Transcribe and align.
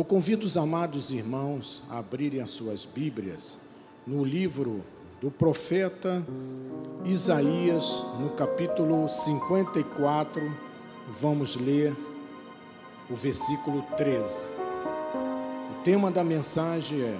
Eu 0.00 0.04
convido 0.04 0.46
os 0.46 0.56
amados 0.56 1.10
irmãos 1.10 1.82
a 1.90 1.98
abrirem 1.98 2.40
as 2.40 2.48
suas 2.48 2.86
Bíblias 2.86 3.58
no 4.06 4.24
livro 4.24 4.82
do 5.20 5.30
profeta 5.30 6.24
Isaías, 7.04 8.02
no 8.18 8.30
capítulo 8.30 9.06
54, 9.10 10.40
vamos 11.20 11.54
ler 11.54 11.94
o 13.10 13.14
versículo 13.14 13.84
13. 13.98 14.54
O 15.70 15.82
tema 15.84 16.10
da 16.10 16.24
mensagem 16.24 17.02
é 17.02 17.18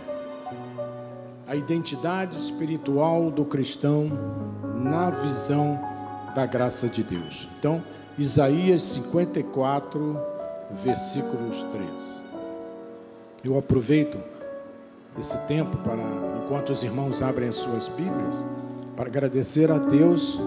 a 1.48 1.54
identidade 1.54 2.34
espiritual 2.34 3.30
do 3.30 3.44
cristão 3.44 4.10
na 4.82 5.10
visão 5.10 5.78
da 6.34 6.46
graça 6.46 6.88
de 6.88 7.02
Deus. 7.02 7.46
Então, 7.58 7.84
Isaías 8.16 8.80
54, 8.84 10.18
versículos 10.82 11.62
13. 11.72 12.29
Eu 13.42 13.58
aproveito 13.58 14.18
esse 15.18 15.36
tempo 15.46 15.76
para, 15.78 16.02
enquanto 16.44 16.70
os 16.70 16.82
irmãos 16.82 17.22
abrem 17.22 17.48
as 17.48 17.56
suas 17.56 17.88
Bíblias, 17.88 18.36
para 18.94 19.08
agradecer 19.08 19.70
a 19.70 19.78
Deus 19.78 20.38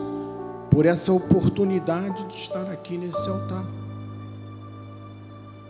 por 0.70 0.86
essa 0.86 1.12
oportunidade 1.12 2.24
de 2.26 2.36
estar 2.36 2.70
aqui 2.72 2.98
nesse 2.98 3.28
altar. 3.28 3.66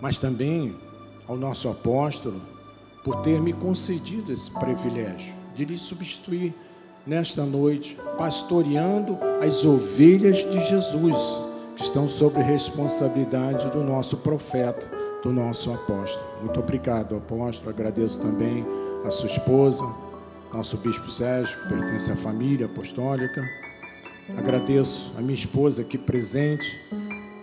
Mas 0.01 0.19
também 0.19 0.75
ao 1.27 1.37
nosso 1.37 1.69
apóstolo 1.69 2.41
por 3.03 3.21
ter 3.21 3.41
me 3.41 3.53
concedido 3.53 4.31
esse 4.31 4.51
privilégio 4.51 5.33
de 5.55 5.65
lhe 5.65 5.77
substituir 5.77 6.53
nesta 7.05 7.45
noite, 7.45 7.97
pastoreando 8.17 9.17
as 9.41 9.65
ovelhas 9.65 10.37
de 10.37 10.65
Jesus, 10.65 11.17
que 11.75 11.83
estão 11.83 12.07
sob 12.07 12.41
responsabilidade 12.41 13.69
do 13.71 13.83
nosso 13.83 14.17
profeta, 14.17 14.89
do 15.23 15.31
nosso 15.31 15.73
apóstolo. 15.73 16.23
Muito 16.41 16.59
obrigado, 16.59 17.15
apóstolo. 17.15 17.69
Agradeço 17.69 18.19
também 18.19 18.65
a 19.05 19.09
sua 19.09 19.27
esposa, 19.27 19.83
nosso 20.53 20.77
bispo 20.77 21.09
Sérgio, 21.09 21.57
que 21.61 21.69
pertence 21.69 22.11
à 22.11 22.15
família 22.15 22.65
apostólica. 22.65 23.41
Agradeço 24.37 25.13
a 25.17 25.21
minha 25.21 25.33
esposa 25.33 25.81
aqui 25.81 25.97
presente, 25.97 26.65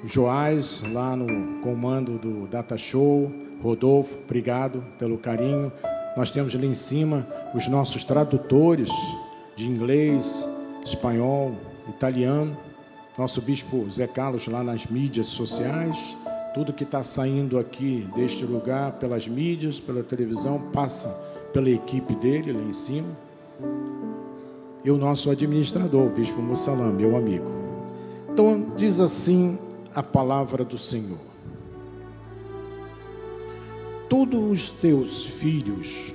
Joás, 0.05 0.83
lá 0.93 1.15
no 1.15 1.61
comando 1.61 2.19
do 2.19 2.47
Data 2.47 2.79
Show, 2.79 3.31
Rodolfo, 3.63 4.17
obrigado 4.25 4.83
pelo 4.99 5.19
carinho. 5.19 5.71
Nós 6.17 6.33
temos 6.33 6.55
ali 6.55 6.67
em 6.67 6.75
cima 6.75 7.27
os 7.55 7.69
nossos 7.69 8.03
tradutores 8.03 8.89
de 9.55 9.69
inglês, 9.69 10.47
espanhol, 10.85 11.53
italiano. 11.89 12.57
Nosso 13.19 13.43
bispo 13.43 13.87
Zé 13.91 14.07
Carlos 14.07 14.47
lá 14.47 14.63
nas 14.63 14.87
mídias 14.87 15.27
sociais. 15.27 16.17
Tudo 16.53 16.73
que 16.73 16.83
está 16.83 17.03
saindo 17.03 17.59
aqui 17.59 18.09
deste 18.15 18.45
lugar, 18.45 18.93
pelas 18.93 19.29
mídias, 19.29 19.79
pela 19.79 20.03
televisão, 20.03 20.71
passa 20.73 21.09
pela 21.53 21.71
equipe 21.71 22.15
dele 22.15 22.53
lá 22.53 22.63
em 22.63 22.73
cima, 22.73 23.17
e 24.85 24.91
o 24.91 24.97
nosso 24.97 25.31
administrador, 25.31 26.07
o 26.07 26.11
bispo 26.11 26.41
Mussalam, 26.41 26.93
meu 26.93 27.17
amigo. 27.17 27.51
Então, 28.33 28.73
diz 28.77 29.01
assim 29.01 29.59
a 29.95 30.03
palavra 30.03 30.65
do 30.65 30.79
Senhor: 30.79 31.19
Todos 34.09 34.51
os 34.51 34.71
teus 34.71 35.25
filhos 35.25 36.15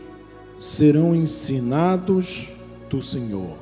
serão 0.58 1.16
ensinados 1.16 2.50
do 2.90 3.02
Senhor, 3.02 3.58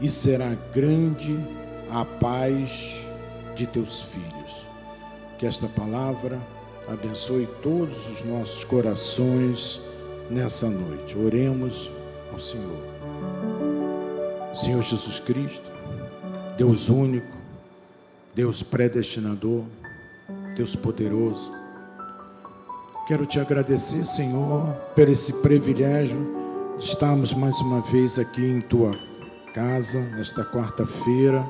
e 0.00 0.08
será 0.08 0.54
grande 0.72 1.36
a 1.90 2.04
paz 2.04 2.94
de 3.54 3.66
teus 3.66 4.02
filhos. 4.02 4.65
Que 5.38 5.44
esta 5.44 5.68
palavra 5.68 6.40
abençoe 6.88 7.46
todos 7.62 8.08
os 8.10 8.24
nossos 8.24 8.64
corações 8.64 9.82
nessa 10.30 10.68
noite. 10.70 11.16
Oremos 11.18 11.90
ao 12.32 12.38
Senhor. 12.38 12.78
Senhor 14.54 14.80
Jesus 14.80 15.20
Cristo, 15.20 15.70
Deus 16.56 16.88
único, 16.88 17.36
Deus 18.34 18.62
predestinador, 18.62 19.64
Deus 20.56 20.74
poderoso. 20.74 21.52
Quero 23.06 23.26
te 23.26 23.38
agradecer, 23.38 24.06
Senhor, 24.06 24.72
por 24.94 25.06
esse 25.06 25.34
privilégio 25.42 26.34
de 26.78 26.84
estarmos 26.84 27.34
mais 27.34 27.60
uma 27.60 27.82
vez 27.82 28.18
aqui 28.18 28.42
em 28.42 28.62
tua 28.62 28.98
casa, 29.52 30.00
nesta 30.16 30.42
quarta-feira, 30.44 31.46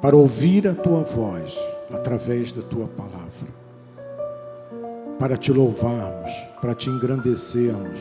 para 0.00 0.16
ouvir 0.16 0.68
a 0.68 0.74
tua 0.74 1.02
voz 1.02 1.58
através 1.92 2.52
da 2.52 2.62
tua 2.62 2.86
palavra 2.86 3.60
para 5.20 5.36
te 5.36 5.52
louvarmos, 5.52 6.30
para 6.62 6.74
te 6.74 6.88
engrandecermos, 6.88 8.00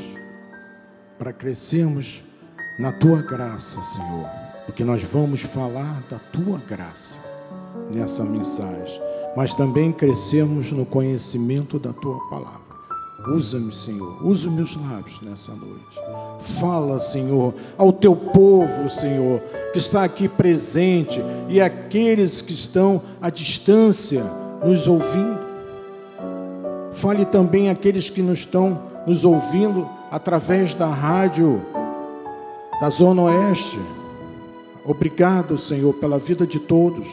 para 1.17 1.33
crescermos 1.33 2.23
na 2.79 2.93
tua 2.93 3.21
graça, 3.21 3.81
Senhor, 3.81 4.25
porque 4.65 4.85
nós 4.85 5.03
vamos 5.03 5.41
falar 5.41 6.01
da 6.09 6.17
tua 6.17 6.57
graça 6.59 7.19
nessa 7.93 8.23
mensagem, 8.23 9.01
mas 9.35 9.53
também 9.53 9.91
crescermos 9.91 10.71
no 10.71 10.85
conhecimento 10.85 11.77
da 11.77 11.91
tua 11.91 12.25
palavra. 12.29 12.68
Usa-me, 13.27 13.73
Senhor, 13.73 14.25
usa 14.25 14.49
meus 14.49 14.75
lábios 14.75 15.19
nessa 15.21 15.51
noite. 15.51 15.99
Fala, 16.59 16.97
Senhor, 16.99 17.53
ao 17.77 17.91
teu 17.91 18.15
povo, 18.15 18.89
Senhor, 18.89 19.41
que 19.73 19.77
está 19.77 20.03
aqui 20.03 20.27
presente 20.27 21.21
e 21.47 21.59
aqueles 21.59 22.41
que 22.41 22.53
estão 22.53 23.01
à 23.21 23.29
distância 23.29 24.23
nos 24.63 24.87
ouvindo. 24.87 25.39
Fale 26.93 27.25
também 27.25 27.69
àqueles 27.69 28.09
que 28.09 28.21
nos 28.21 28.39
estão 28.39 28.81
nos 29.05 29.25
ouvindo 29.25 29.87
através 30.09 30.73
da 30.73 30.87
rádio 30.87 31.61
da 32.79 32.89
Zona 32.89 33.23
Oeste. 33.23 33.79
Obrigado, 34.85 35.57
Senhor, 35.57 35.93
pela 35.95 36.17
vida 36.17 36.47
de 36.47 36.59
todos. 36.59 37.07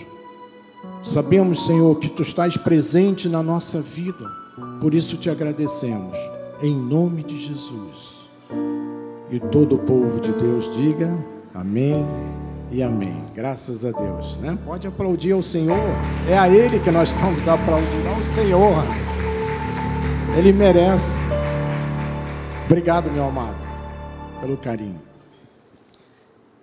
Sabemos, 1.03 1.66
Senhor, 1.66 1.99
que 1.99 2.09
tu 2.09 2.22
estás 2.22 2.56
presente 2.56 3.28
na 3.28 3.43
nossa 3.43 3.81
vida. 3.81 4.46
Por 4.81 4.94
isso 4.94 5.17
te 5.17 5.28
agradecemos. 5.28 6.17
Em 6.62 6.75
nome 6.75 7.22
de 7.22 7.39
Jesus. 7.39 8.17
E 9.31 9.39
todo 9.39 9.75
o 9.75 9.78
povo 9.78 10.21
de 10.21 10.33
Deus 10.33 10.75
diga 10.75 11.12
amém 11.53 12.06
e 12.71 12.83
amém. 12.83 13.25
Graças 13.34 13.84
a 13.84 13.91
Deus. 13.91 14.37
Né? 14.39 14.59
Pode 14.65 14.87
aplaudir 14.87 15.33
ao 15.33 15.43
Senhor. 15.43 15.78
É 16.28 16.39
a 16.39 16.49
Ele 16.49 16.81
que 16.81 16.91
nós 16.91 17.11
estamos 17.11 17.47
aplaudindo, 17.47 18.09
ao 18.09 18.25
Senhor. 18.25 18.84
Ele 20.37 20.53
merece. 20.53 21.19
Obrigado, 22.66 23.11
meu 23.11 23.25
amado, 23.25 23.56
pelo 24.41 24.56
carinho. 24.56 25.00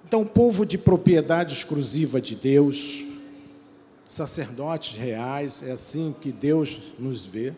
Então, 0.05 0.25
povo 0.25 0.65
de 0.65 0.77
propriedade 0.77 1.53
exclusiva 1.53 2.21
de 2.21 2.35
Deus, 2.35 3.03
sacerdotes 4.05 4.97
reais, 4.97 5.63
é 5.65 5.71
assim 5.71 6.13
que 6.21 6.31
Deus 6.31 6.79
nos 6.99 7.25
vê. 7.25 7.53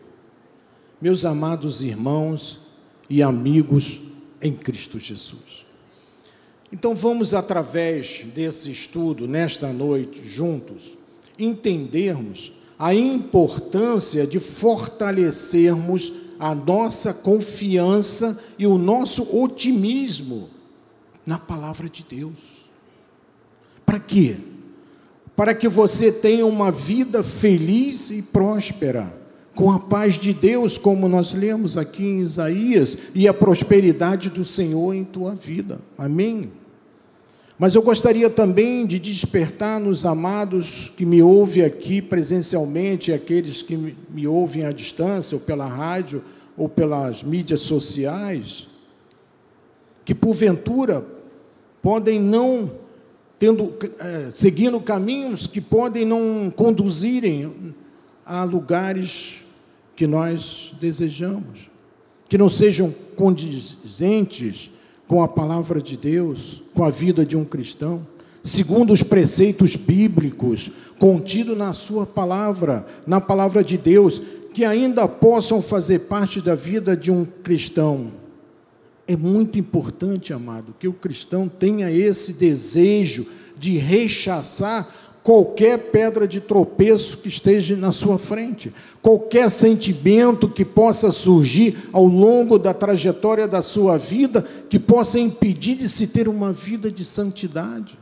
Meus 1.00 1.24
amados 1.24 1.82
irmãos 1.82 2.60
e 3.08 3.22
amigos 3.22 4.00
em 4.40 4.52
Cristo 4.52 4.98
Jesus. 4.98 5.66
Então, 6.72 6.94
vamos, 6.94 7.34
através 7.34 8.24
desse 8.34 8.70
estudo, 8.70 9.28
nesta 9.28 9.72
noite, 9.72 10.24
juntos, 10.24 10.96
entendermos 11.38 12.52
a 12.78 12.94
importância 12.94 14.26
de 14.26 14.40
fortalecermos 14.40 16.12
a 16.38 16.54
nossa 16.54 17.14
confiança 17.14 18.44
e 18.58 18.66
o 18.66 18.76
nosso 18.76 19.36
otimismo 19.36 20.50
na 21.24 21.38
palavra 21.38 21.88
de 21.88 22.04
Deus. 22.08 22.68
Para 23.84 24.00
quê? 24.00 24.36
Para 25.34 25.54
que 25.54 25.68
você 25.68 26.10
tenha 26.10 26.46
uma 26.46 26.70
vida 26.70 27.22
feliz 27.22 28.10
e 28.10 28.22
próspera, 28.22 29.25
com 29.56 29.72
a 29.72 29.78
paz 29.78 30.14
de 30.16 30.34
Deus, 30.34 30.76
como 30.76 31.08
nós 31.08 31.32
lemos 31.32 31.78
aqui 31.78 32.04
em 32.04 32.20
Isaías, 32.20 32.98
e 33.14 33.26
a 33.26 33.32
prosperidade 33.32 34.28
do 34.28 34.44
Senhor 34.44 34.94
em 34.94 35.02
tua 35.02 35.34
vida. 35.34 35.80
Amém? 35.96 36.50
Mas 37.58 37.74
eu 37.74 37.80
gostaria 37.80 38.28
também 38.28 38.84
de 38.84 38.98
despertar 38.98 39.80
nos 39.80 40.04
amados 40.04 40.92
que 40.94 41.06
me 41.06 41.22
ouvem 41.22 41.64
aqui 41.64 42.02
presencialmente, 42.02 43.14
aqueles 43.14 43.62
que 43.62 43.96
me 44.10 44.26
ouvem 44.26 44.66
à 44.66 44.72
distância, 44.72 45.34
ou 45.36 45.40
pela 45.40 45.66
rádio, 45.66 46.22
ou 46.54 46.68
pelas 46.68 47.22
mídias 47.22 47.60
sociais, 47.60 48.68
que 50.04 50.14
porventura 50.14 51.02
podem 51.80 52.20
não, 52.20 52.70
tendo, 53.38 53.72
é, 54.00 54.30
seguindo 54.34 54.78
caminhos 54.80 55.46
que 55.46 55.62
podem 55.62 56.04
não 56.04 56.52
conduzirem 56.54 57.74
a 58.26 58.44
lugares 58.44 59.45
que 59.96 60.06
nós 60.06 60.72
desejamos, 60.78 61.70
que 62.28 62.36
não 62.36 62.48
sejam 62.48 62.94
condizentes 63.16 64.70
com 65.08 65.22
a 65.22 65.28
palavra 65.28 65.80
de 65.80 65.96
Deus, 65.96 66.62
com 66.74 66.84
a 66.84 66.90
vida 66.90 67.24
de 67.24 67.36
um 67.36 67.44
cristão, 67.44 68.06
segundo 68.42 68.92
os 68.92 69.02
preceitos 69.02 69.74
bíblicos 69.74 70.70
contidos 70.98 71.56
na 71.56 71.72
sua 71.72 72.04
palavra, 72.04 72.86
na 73.06 73.20
palavra 73.20 73.64
de 73.64 73.78
Deus, 73.78 74.20
que 74.52 74.64
ainda 74.64 75.08
possam 75.08 75.62
fazer 75.62 76.00
parte 76.00 76.40
da 76.40 76.54
vida 76.54 76.96
de 76.96 77.10
um 77.10 77.24
cristão. 77.24 78.12
É 79.06 79.16
muito 79.16 79.58
importante, 79.58 80.32
amado, 80.32 80.74
que 80.78 80.88
o 80.88 80.92
cristão 80.92 81.48
tenha 81.48 81.90
esse 81.90 82.34
desejo 82.34 83.26
de 83.58 83.78
rechaçar 83.78 84.88
qualquer 85.26 85.90
pedra 85.90 86.28
de 86.28 86.40
tropeço 86.40 87.18
que 87.18 87.26
esteja 87.26 87.74
na 87.74 87.90
sua 87.90 88.16
frente, 88.16 88.72
qualquer 89.02 89.50
sentimento 89.50 90.48
que 90.48 90.64
possa 90.64 91.10
surgir 91.10 91.88
ao 91.92 92.06
longo 92.06 92.56
da 92.60 92.72
trajetória 92.72 93.48
da 93.48 93.60
sua 93.60 93.98
vida 93.98 94.46
que 94.70 94.78
possa 94.78 95.18
impedir 95.18 95.78
de 95.78 95.88
se 95.88 96.06
ter 96.06 96.28
uma 96.28 96.52
vida 96.52 96.92
de 96.92 97.04
santidade. 97.04 97.98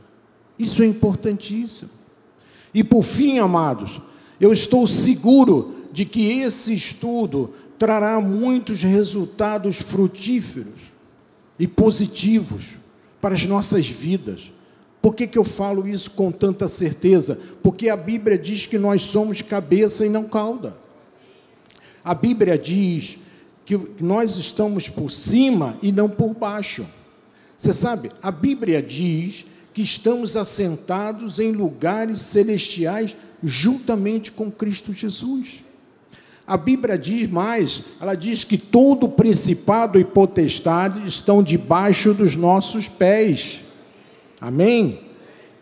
Isso 0.59 0.83
é 0.83 0.85
importantíssimo. 0.85 1.89
E 2.71 2.83
por 2.83 3.01
fim, 3.01 3.39
amados, 3.39 3.99
eu 4.39 4.53
estou 4.53 4.85
seguro 4.85 5.77
de 5.91 6.05
que 6.05 6.27
esse 6.41 6.75
estudo 6.75 7.55
trará 7.75 8.21
muitos 8.21 8.83
resultados 8.83 9.77
frutíferos 9.77 10.93
e 11.57 11.65
positivos 11.65 12.75
para 13.19 13.33
as 13.33 13.45
nossas 13.45 13.89
vidas. 13.89 14.51
Por 15.05 15.13
que, 15.13 15.27
que 15.27 15.37
eu 15.37 15.43
falo 15.43 15.87
isso 15.87 16.09
com 16.09 16.31
tanta 16.31 16.67
certeza? 16.67 17.39
Porque 17.61 17.89
a 17.89 17.95
Bíblia 17.95 18.39
diz 18.39 18.65
que 18.65 18.79
nós 18.79 19.03
somos 19.03 19.39
cabeça 19.39 20.03
e 20.03 20.09
não 20.09 20.23
cauda. 20.23 20.75
A 22.03 22.15
Bíblia 22.15 22.57
diz 22.57 23.19
que 23.67 23.79
nós 23.99 24.35
estamos 24.35 24.89
por 24.89 25.11
cima 25.11 25.77
e 25.79 25.91
não 25.91 26.09
por 26.09 26.33
baixo. 26.33 26.87
Você 27.55 27.71
sabe, 27.71 28.11
a 28.19 28.31
Bíblia 28.31 28.81
diz 28.81 29.45
que 29.75 29.83
estamos 29.83 30.35
assentados 30.35 31.37
em 31.37 31.51
lugares 31.51 32.23
celestiais 32.23 33.15
juntamente 33.43 34.31
com 34.31 34.49
Cristo 34.49 34.91
Jesus. 34.91 35.63
A 36.47 36.57
Bíblia 36.57 36.97
diz 36.97 37.27
mais, 37.27 37.83
ela 38.01 38.15
diz 38.15 38.43
que 38.43 38.57
todo 38.57 39.07
principado 39.07 39.99
e 39.99 40.03
potestade 40.03 41.07
estão 41.07 41.43
debaixo 41.43 42.11
dos 42.11 42.35
nossos 42.35 42.89
pés. 42.89 43.64
Amém? 44.39 44.99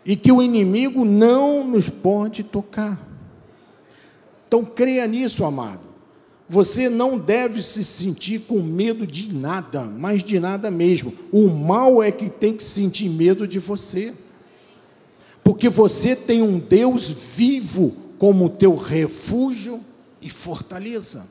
E 0.04 0.16
que 0.16 0.30
o 0.30 0.42
inimigo 0.42 1.04
não 1.04 1.66
nos 1.66 1.88
pode 1.88 2.42
tocar. 2.42 3.00
Então 4.46 4.64
creia 4.64 5.06
nisso, 5.06 5.44
amado. 5.44 5.80
Você 6.48 6.90
não 6.90 7.18
deve 7.18 7.62
se 7.62 7.82
sentir 7.82 8.40
com 8.40 8.62
medo 8.62 9.06
de 9.06 9.32
nada, 9.32 9.82
mas 9.82 10.22
de 10.22 10.38
nada 10.38 10.70
mesmo. 10.70 11.12
O 11.32 11.48
mal 11.48 12.02
é 12.02 12.12
que 12.12 12.28
tem 12.28 12.54
que 12.54 12.64
sentir 12.64 13.08
medo 13.08 13.48
de 13.48 13.58
você. 13.58 14.12
Porque 15.42 15.68
você 15.68 16.14
tem 16.14 16.42
um 16.42 16.58
Deus 16.58 17.08
vivo 17.08 17.96
como 18.18 18.48
teu 18.48 18.74
refúgio 18.76 19.80
e 20.20 20.30
fortaleza. 20.30 21.26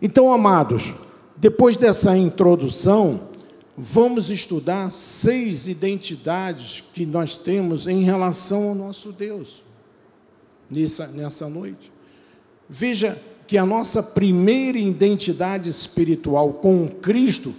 Então, 0.00 0.32
amados, 0.32 0.94
depois 1.36 1.76
dessa 1.76 2.16
introdução, 2.16 3.27
vamos 3.80 4.28
estudar 4.28 4.90
seis 4.90 5.68
identidades 5.68 6.82
que 6.92 7.06
nós 7.06 7.36
temos 7.36 7.86
em 7.86 8.02
relação 8.02 8.70
ao 8.70 8.74
nosso 8.74 9.12
Deus 9.12 9.62
nessa, 10.68 11.06
nessa 11.06 11.48
noite. 11.48 11.92
Veja 12.68 13.16
que 13.46 13.56
a 13.56 13.64
nossa 13.64 14.02
primeira 14.02 14.78
identidade 14.78 15.68
espiritual 15.68 16.54
com 16.54 16.88
Cristo 16.88 17.54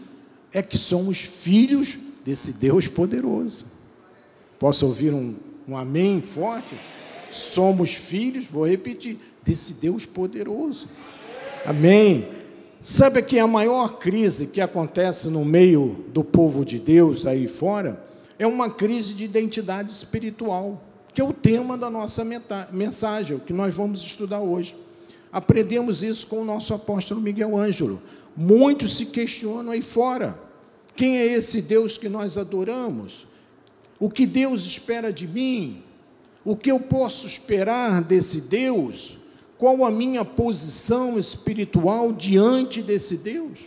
é 0.54 0.62
que 0.62 0.78
somos 0.78 1.20
filhos 1.20 1.98
desse 2.26 2.54
Deus 2.54 2.86
poderoso. 2.86 3.66
Posso 4.60 4.86
ouvir 4.86 5.14
um, 5.14 5.36
um 5.66 5.78
amém 5.78 6.22
forte? 6.22 6.76
Somos 7.32 7.94
filhos, 7.94 8.46
vou 8.46 8.68
repetir, 8.68 9.18
desse 9.42 9.76
Deus 9.76 10.06
poderoso. 10.06 10.90
Amém. 11.66 12.28
Sabe 12.82 13.22
que 13.22 13.38
a 13.38 13.46
maior 13.46 14.00
crise 14.00 14.48
que 14.48 14.62
acontece 14.62 15.28
no 15.28 15.44
meio 15.44 16.06
do 16.14 16.24
povo 16.24 16.64
de 16.64 16.80
Deus 16.80 17.26
aí 17.26 17.46
fora 17.46 18.02
é 18.38 18.48
uma 18.48 18.70
crise 18.70 19.14
de 19.14 19.26
identidade 19.26 19.92
espiritual, 19.92 20.82
que 21.14 21.20
é 21.20 21.24
o 21.24 21.34
tema 21.34 21.78
da 21.78 21.90
nossa 21.90 22.24
mensagem, 22.72 23.36
o 23.36 23.40
que 23.40 23.52
nós 23.52 23.76
vamos 23.76 24.02
estudar 24.02 24.40
hoje. 24.40 24.78
Aprendemos 25.30 26.02
isso 26.02 26.26
com 26.28 26.38
o 26.38 26.46
nosso 26.46 26.74
apóstolo 26.74 27.20
Miguel 27.20 27.58
Ângelo. 27.58 28.02
Muitos 28.36 28.96
se 28.96 29.08
questionam 29.08 29.74
aí 29.74 29.82
fora: 29.82 30.40
quem 30.96 31.18
é 31.18 31.26
esse 31.26 31.62
Deus 31.62 31.98
que 31.98 32.08
nós 32.08 32.38
adoramos? 32.38 33.28
O 34.00 34.10
que 34.10 34.26
Deus 34.26 34.66
espera 34.66 35.12
de 35.12 35.28
mim? 35.28 35.84
O 36.46 36.56
que 36.56 36.72
eu 36.72 36.80
posso 36.80 37.28
esperar 37.28 38.02
desse 38.02 38.40
Deus? 38.40 39.19
Qual 39.60 39.84
a 39.84 39.92
minha 39.92 40.24
posição 40.24 41.20
espiritual 41.20 42.14
diante 42.14 42.82
desse 42.82 43.18
Deus? 43.18 43.60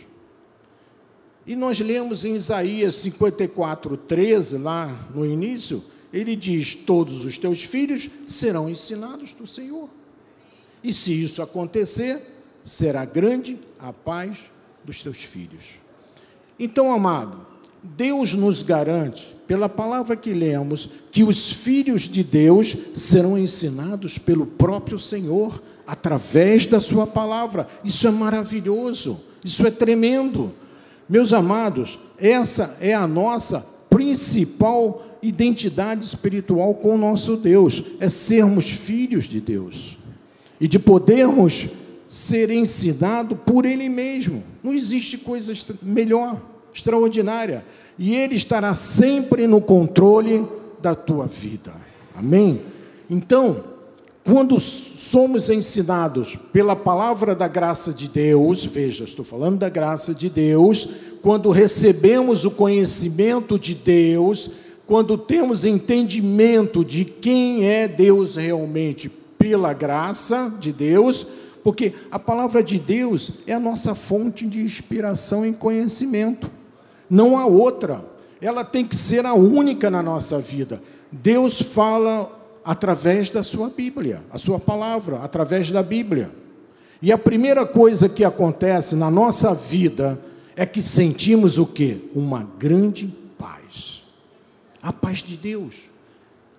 E 1.45 1.55
nós 1.55 1.79
lemos 1.79 2.25
em 2.25 2.33
Isaías 2.33 2.95
54, 2.95 3.95
13, 3.95 4.57
lá 4.57 4.87
no 5.13 5.23
início, 5.23 5.83
ele 6.11 6.35
diz: 6.35 6.73
Todos 6.73 7.25
os 7.25 7.37
teus 7.37 7.61
filhos 7.61 8.09
serão 8.25 8.67
ensinados 8.67 9.33
do 9.33 9.45
Senhor. 9.45 9.87
E 10.83 10.91
se 10.91 11.13
isso 11.13 11.43
acontecer, 11.43 12.19
será 12.63 13.05
grande 13.05 13.59
a 13.77 13.93
paz 13.93 14.45
dos 14.83 15.03
teus 15.03 15.17
filhos. 15.17 15.79
Então, 16.57 16.91
amado, 16.91 17.45
Deus 17.83 18.33
nos 18.33 18.63
garante, 18.63 19.35
pela 19.45 19.69
palavra 19.69 20.15
que 20.15 20.33
lemos, 20.33 20.89
que 21.11 21.23
os 21.23 21.51
filhos 21.51 22.09
de 22.09 22.23
Deus 22.23 22.75
serão 22.95 23.37
ensinados 23.37 24.17
pelo 24.17 24.47
próprio 24.47 24.97
Senhor 24.97 25.61
através 25.85 26.65
da 26.65 26.79
Sua 26.79 27.05
palavra. 27.05 27.67
Isso 27.83 28.07
é 28.07 28.11
maravilhoso, 28.11 29.19
isso 29.43 29.65
é 29.65 29.71
tremendo. 29.71 30.53
Meus 31.07 31.33
amados, 31.33 31.99
essa 32.17 32.77
é 32.79 32.93
a 32.93 33.07
nossa 33.07 33.65
principal 33.89 35.05
identidade 35.21 36.03
espiritual 36.03 36.73
com 36.75 36.95
o 36.95 36.97
nosso 36.97 37.37
Deus, 37.37 37.83
é 37.99 38.09
sermos 38.09 38.69
filhos 38.69 39.25
de 39.25 39.39
Deus 39.39 39.97
e 40.59 40.67
de 40.67 40.77
podermos 40.77 41.67
ser 42.05 42.51
ensinado 42.51 43.35
por 43.35 43.65
Ele 43.65 43.89
mesmo. 43.89 44.43
Não 44.61 44.73
existe 44.73 45.17
coisa 45.17 45.53
melhor, 45.81 46.41
extraordinária. 46.73 47.65
E 47.97 48.15
Ele 48.15 48.35
estará 48.35 48.73
sempre 48.73 49.47
no 49.47 49.61
controle 49.61 50.45
da 50.81 50.93
tua 50.93 51.25
vida. 51.25 51.73
Amém? 52.15 52.61
Então, 53.09 53.63
quando 54.23 54.57
somos 54.59 55.49
ensinados 55.49 56.37
pela 56.53 56.75
palavra 56.75 57.35
da 57.35 57.47
graça 57.47 57.91
de 57.91 58.07
Deus, 58.07 58.63
veja, 58.63 59.03
estou 59.03 59.25
falando 59.25 59.57
da 59.57 59.67
graça 59.67 60.13
de 60.13 60.29
Deus, 60.29 60.87
quando 61.21 61.51
recebemos 61.51 62.45
o 62.45 62.51
conhecimento 62.51 63.59
de 63.59 63.75
Deus, 63.75 64.51
quando 64.85 65.17
temos 65.17 65.65
entendimento 65.65 66.85
de 66.85 67.03
quem 67.03 67.65
é 67.65 67.87
Deus 67.87 68.37
realmente 68.37 69.09
pela 69.37 69.73
graça 69.73 70.53
de 70.57 70.71
Deus, 70.71 71.27
porque 71.61 71.93
a 72.09 72.17
palavra 72.17 72.63
de 72.63 72.79
Deus 72.79 73.31
é 73.45 73.53
a 73.53 73.59
nossa 73.59 73.93
fonte 73.93 74.45
de 74.45 74.61
inspiração 74.61 75.45
e 75.45 75.53
conhecimento, 75.53 76.49
não 77.09 77.37
há 77.37 77.45
outra, 77.45 78.05
ela 78.39 78.63
tem 78.63 78.85
que 78.85 78.95
ser 78.95 79.25
a 79.25 79.33
única 79.33 79.91
na 79.91 80.01
nossa 80.01 80.39
vida. 80.39 80.81
Deus 81.11 81.61
fala 81.61 82.42
através 82.63 83.29
da 83.29 83.43
sua 83.43 83.69
Bíblia, 83.69 84.23
a 84.31 84.37
sua 84.37 84.59
palavra, 84.59 85.17
através 85.17 85.69
da 85.69 85.83
Bíblia. 85.83 86.31
E 87.01 87.11
a 87.11 87.17
primeira 87.17 87.65
coisa 87.65 88.07
que 88.07 88.23
acontece 88.23 88.95
na 88.95 89.11
nossa 89.11 89.53
vida 89.53 90.19
é 90.55 90.65
que 90.65 90.81
sentimos 90.81 91.57
o 91.57 91.65
quê? 91.65 91.97
Uma 92.15 92.47
grande 92.57 93.07
paz. 93.37 94.03
A 94.81 94.93
paz 94.93 95.21
de 95.21 95.35
Deus, 95.35 95.75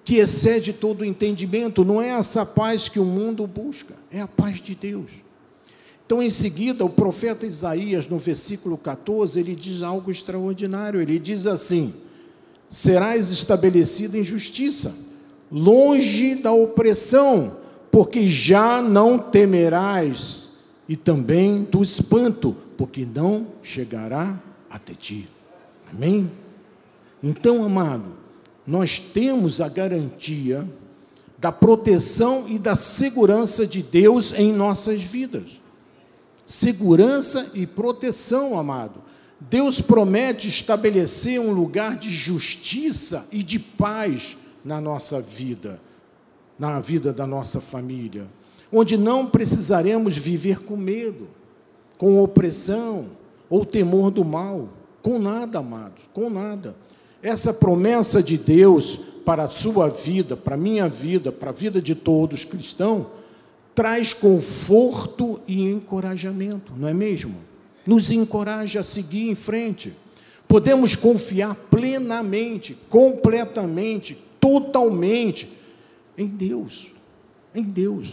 que 0.05 0.17
excede 0.17 0.73
todo 0.73 1.01
o 1.01 1.05
entendimento, 1.05 1.85
não 1.85 2.03
é 2.03 2.09
essa 2.09 2.45
paz 2.45 2.89
que 2.89 3.01
o 3.01 3.05
mundo 3.05 3.47
busca, 3.47 3.95
é 4.11 4.21
a 4.21 4.29
paz 4.29 4.61
de 4.61 4.75
Deus. 4.75 5.11
Então, 6.05 6.23
em 6.23 6.29
seguida, 6.29 6.85
o 6.85 6.91
profeta 6.91 7.47
Isaías, 7.47 8.07
no 8.07 8.19
versículo 8.19 8.77
14, 8.77 9.41
ele 9.41 9.55
diz 9.55 9.83
algo 9.83 10.11
extraordinário. 10.11 11.01
Ele 11.01 11.19
diz 11.19 11.47
assim: 11.47 11.95
Serás 12.69 13.31
estabelecido 13.31 14.19
em 14.19 14.23
justiça 14.23 15.04
longe 15.55 16.35
da 16.35 16.51
opressão, 16.51 17.59
porque 17.89 18.27
já 18.27 18.83
não 18.83 19.17
temerás, 19.17 20.49
e 20.89 20.97
também 20.97 21.63
do 21.63 21.81
espanto, 21.81 22.57
porque 22.77 23.07
não 23.07 23.47
chegará 23.63 24.37
até 24.69 24.95
ti. 24.95 25.29
Amém? 25.93 26.29
Então, 27.23 27.65
amado, 27.65 28.17
nós 28.67 28.99
temos 28.99 29.61
a 29.61 29.69
garantia 29.69 30.69
da 31.39 31.53
proteção 31.53 32.47
e 32.49 32.59
da 32.59 32.75
segurança 32.75 33.65
de 33.65 33.81
Deus 33.81 34.33
em 34.33 34.53
nossas 34.53 35.03
vidas. 35.03 35.45
Segurança 36.45 37.53
e 37.55 37.65
proteção, 37.65 38.59
amado. 38.59 39.01
Deus 39.39 39.81
promete 39.81 40.49
estabelecer 40.49 41.41
um 41.41 41.53
lugar 41.53 41.97
de 41.97 42.11
justiça 42.11 43.27
e 43.31 43.43
de 43.43 43.59
paz 43.59 44.37
na 44.65 44.81
nossa 44.81 45.21
vida, 45.21 45.81
na 46.59 46.81
vida 46.81 47.13
da 47.13 47.27
nossa 47.27 47.61
família. 47.61 48.27
onde 48.73 48.97
não 48.97 49.27
precisaremos 49.27 50.17
viver 50.17 50.65
com 50.65 50.77
medo, 50.77 51.29
com 51.97 52.21
opressão 52.21 53.07
ou 53.49 53.65
temor 53.65 54.11
do 54.11 54.25
mal, 54.25 54.69
com 55.01 55.19
nada, 55.19 55.61
amados, 55.61 56.09
com 56.13 56.29
nada. 56.29 56.75
Essa 57.23 57.55
promessa 57.55 58.21
de 58.21 58.37
Deus 58.37 58.97
para 59.25 59.45
a 59.45 59.51
sua 59.51 59.89
vida, 59.89 60.37
para 60.37 60.55
a 60.55 60.59
minha 60.59 60.89
vida, 60.89 61.31
para 61.31 61.51
a 61.51 61.53
vida 61.53 61.81
de 61.81 61.95
todos 61.95 62.45
cristãos, 62.45 63.07
traz 63.75 64.13
conforto 64.13 65.41
e 65.47 65.69
encorajamento, 65.71 66.73
não 66.77 66.89
é 66.89 66.95
mesmo? 66.95 67.37
Nos 67.87 68.11
encoraja 68.11 68.81
a 68.81 68.85
seguir 68.85 69.29
em 69.29 69.35
frente. 69.35 69.93
Podemos 70.49 70.97
confiar 70.97 71.55
plenamente, 71.55 72.77
completamente, 72.89 74.19
totalmente 74.45 75.49
em 76.19 76.27
Deus, 76.27 76.93
em 77.55 77.63
Deus, 77.63 78.11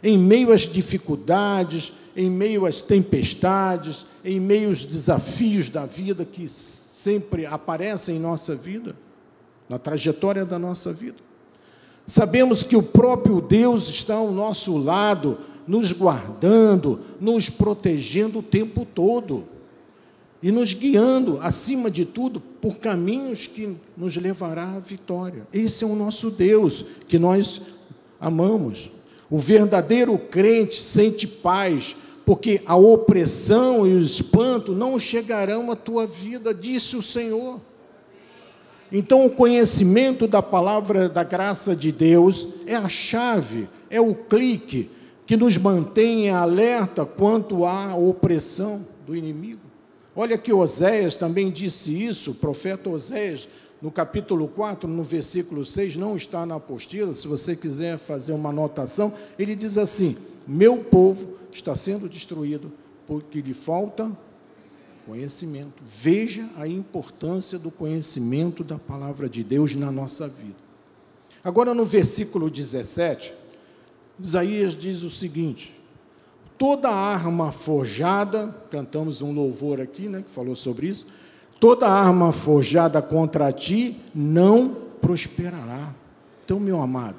em 0.00 0.16
meio 0.16 0.52
às 0.52 0.60
dificuldades, 0.60 1.92
em 2.16 2.30
meio 2.30 2.64
às 2.66 2.84
tempestades, 2.84 4.06
em 4.24 4.38
meio 4.38 4.68
aos 4.68 4.84
desafios 4.84 5.68
da 5.68 5.84
vida 5.84 6.24
que 6.24 6.46
sempre 6.46 7.46
aparecem 7.46 8.16
em 8.16 8.20
nossa 8.20 8.54
vida, 8.54 8.94
na 9.68 9.76
trajetória 9.76 10.44
da 10.44 10.56
nossa 10.56 10.92
vida. 10.92 11.18
Sabemos 12.06 12.62
que 12.62 12.76
o 12.76 12.82
próprio 12.82 13.40
Deus 13.40 13.88
está 13.88 14.14
ao 14.14 14.30
nosso 14.30 14.76
lado, 14.76 15.36
nos 15.66 15.90
guardando, 15.90 17.00
nos 17.20 17.50
protegendo 17.50 18.38
o 18.38 18.42
tempo 18.42 18.84
todo 18.84 19.51
e 20.42 20.50
nos 20.50 20.74
guiando, 20.74 21.38
acima 21.40 21.88
de 21.88 22.04
tudo, 22.04 22.40
por 22.40 22.76
caminhos 22.76 23.46
que 23.46 23.76
nos 23.96 24.16
levará 24.16 24.74
à 24.74 24.80
vitória. 24.80 25.46
Esse 25.52 25.84
é 25.84 25.86
o 25.86 25.94
nosso 25.94 26.30
Deus 26.30 26.84
que 27.06 27.18
nós 27.18 27.60
amamos. 28.20 28.90
O 29.30 29.38
verdadeiro 29.38 30.18
crente 30.18 30.82
sente 30.82 31.28
paz, 31.28 31.96
porque 32.26 32.60
a 32.66 32.74
opressão 32.74 33.86
e 33.86 33.94
o 33.94 33.98
espanto 34.00 34.72
não 34.72 34.98
chegarão 34.98 35.70
à 35.70 35.76
tua 35.76 36.06
vida, 36.06 36.52
disse 36.52 36.96
o 36.96 37.02
Senhor. 37.02 37.60
Então, 38.90 39.24
o 39.24 39.30
conhecimento 39.30 40.26
da 40.26 40.42
palavra 40.42 41.08
da 41.08 41.22
graça 41.22 41.74
de 41.74 41.90
Deus 41.92 42.48
é 42.66 42.74
a 42.74 42.88
chave, 42.88 43.68
é 43.88 44.00
o 44.00 44.14
clique 44.14 44.90
que 45.24 45.36
nos 45.36 45.56
mantém 45.56 46.30
alerta 46.30 47.06
quanto 47.06 47.64
à 47.64 47.94
opressão 47.96 48.84
do 49.06 49.16
inimigo. 49.16 49.71
Olha 50.14 50.36
que 50.36 50.52
Oséias 50.52 51.16
também 51.16 51.50
disse 51.50 51.90
isso, 52.04 52.32
o 52.32 52.34
profeta 52.34 52.90
Oséias, 52.90 53.48
no 53.80 53.90
capítulo 53.90 54.46
4, 54.46 54.88
no 54.88 55.02
versículo 55.02 55.64
6, 55.64 55.96
não 55.96 56.16
está 56.16 56.44
na 56.44 56.56
apostila, 56.56 57.14
se 57.14 57.26
você 57.26 57.56
quiser 57.56 57.98
fazer 57.98 58.32
uma 58.32 58.50
anotação, 58.50 59.12
ele 59.38 59.56
diz 59.56 59.78
assim: 59.78 60.16
Meu 60.46 60.78
povo 60.78 61.36
está 61.50 61.74
sendo 61.74 62.08
destruído 62.08 62.70
porque 63.06 63.40
lhe 63.40 63.54
falta 63.54 64.10
conhecimento. 65.06 65.82
Veja 65.86 66.48
a 66.56 66.66
importância 66.66 67.58
do 67.58 67.70
conhecimento 67.70 68.62
da 68.62 68.78
palavra 68.78 69.28
de 69.28 69.42
Deus 69.42 69.74
na 69.74 69.90
nossa 69.90 70.28
vida. 70.28 70.62
Agora, 71.42 71.74
no 71.74 71.84
versículo 71.84 72.48
17, 72.48 73.34
Isaías 74.20 74.76
diz 74.76 75.02
o 75.02 75.10
seguinte: 75.10 75.74
toda 76.62 76.88
arma 76.90 77.50
forjada, 77.50 78.54
cantamos 78.70 79.20
um 79.20 79.32
louvor 79.32 79.80
aqui, 79.80 80.08
né, 80.08 80.22
que 80.22 80.30
falou 80.30 80.54
sobre 80.54 80.86
isso, 80.86 81.08
toda 81.58 81.88
arma 81.88 82.30
forjada 82.30 83.02
contra 83.02 83.50
ti 83.50 83.96
não 84.14 84.68
prosperará. 85.00 85.92
Então, 86.44 86.60
meu 86.60 86.80
amado, 86.80 87.16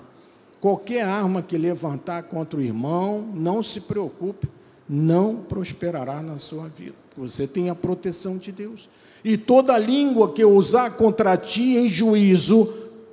qualquer 0.61 1.03
arma 1.03 1.41
que 1.41 1.57
levantar 1.57 2.23
contra 2.23 2.57
o 2.57 2.63
irmão, 2.63 3.27
não 3.33 3.61
se 3.61 3.81
preocupe, 3.81 4.47
não 4.87 5.35
prosperará 5.35 6.21
na 6.21 6.37
sua 6.37 6.69
vida. 6.69 6.95
Você 7.17 7.45
tem 7.45 7.69
a 7.69 7.75
proteção 7.75 8.37
de 8.37 8.49
Deus. 8.49 8.87
E 9.25 9.35
toda 9.35 9.77
língua 9.77 10.31
que 10.31 10.45
usar 10.45 10.91
contra 10.91 11.35
ti 11.35 11.75
em 11.75 11.89
juízo, 11.89 12.63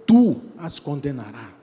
tu 0.06 0.36
as 0.56 0.78
condenarás 0.78 1.59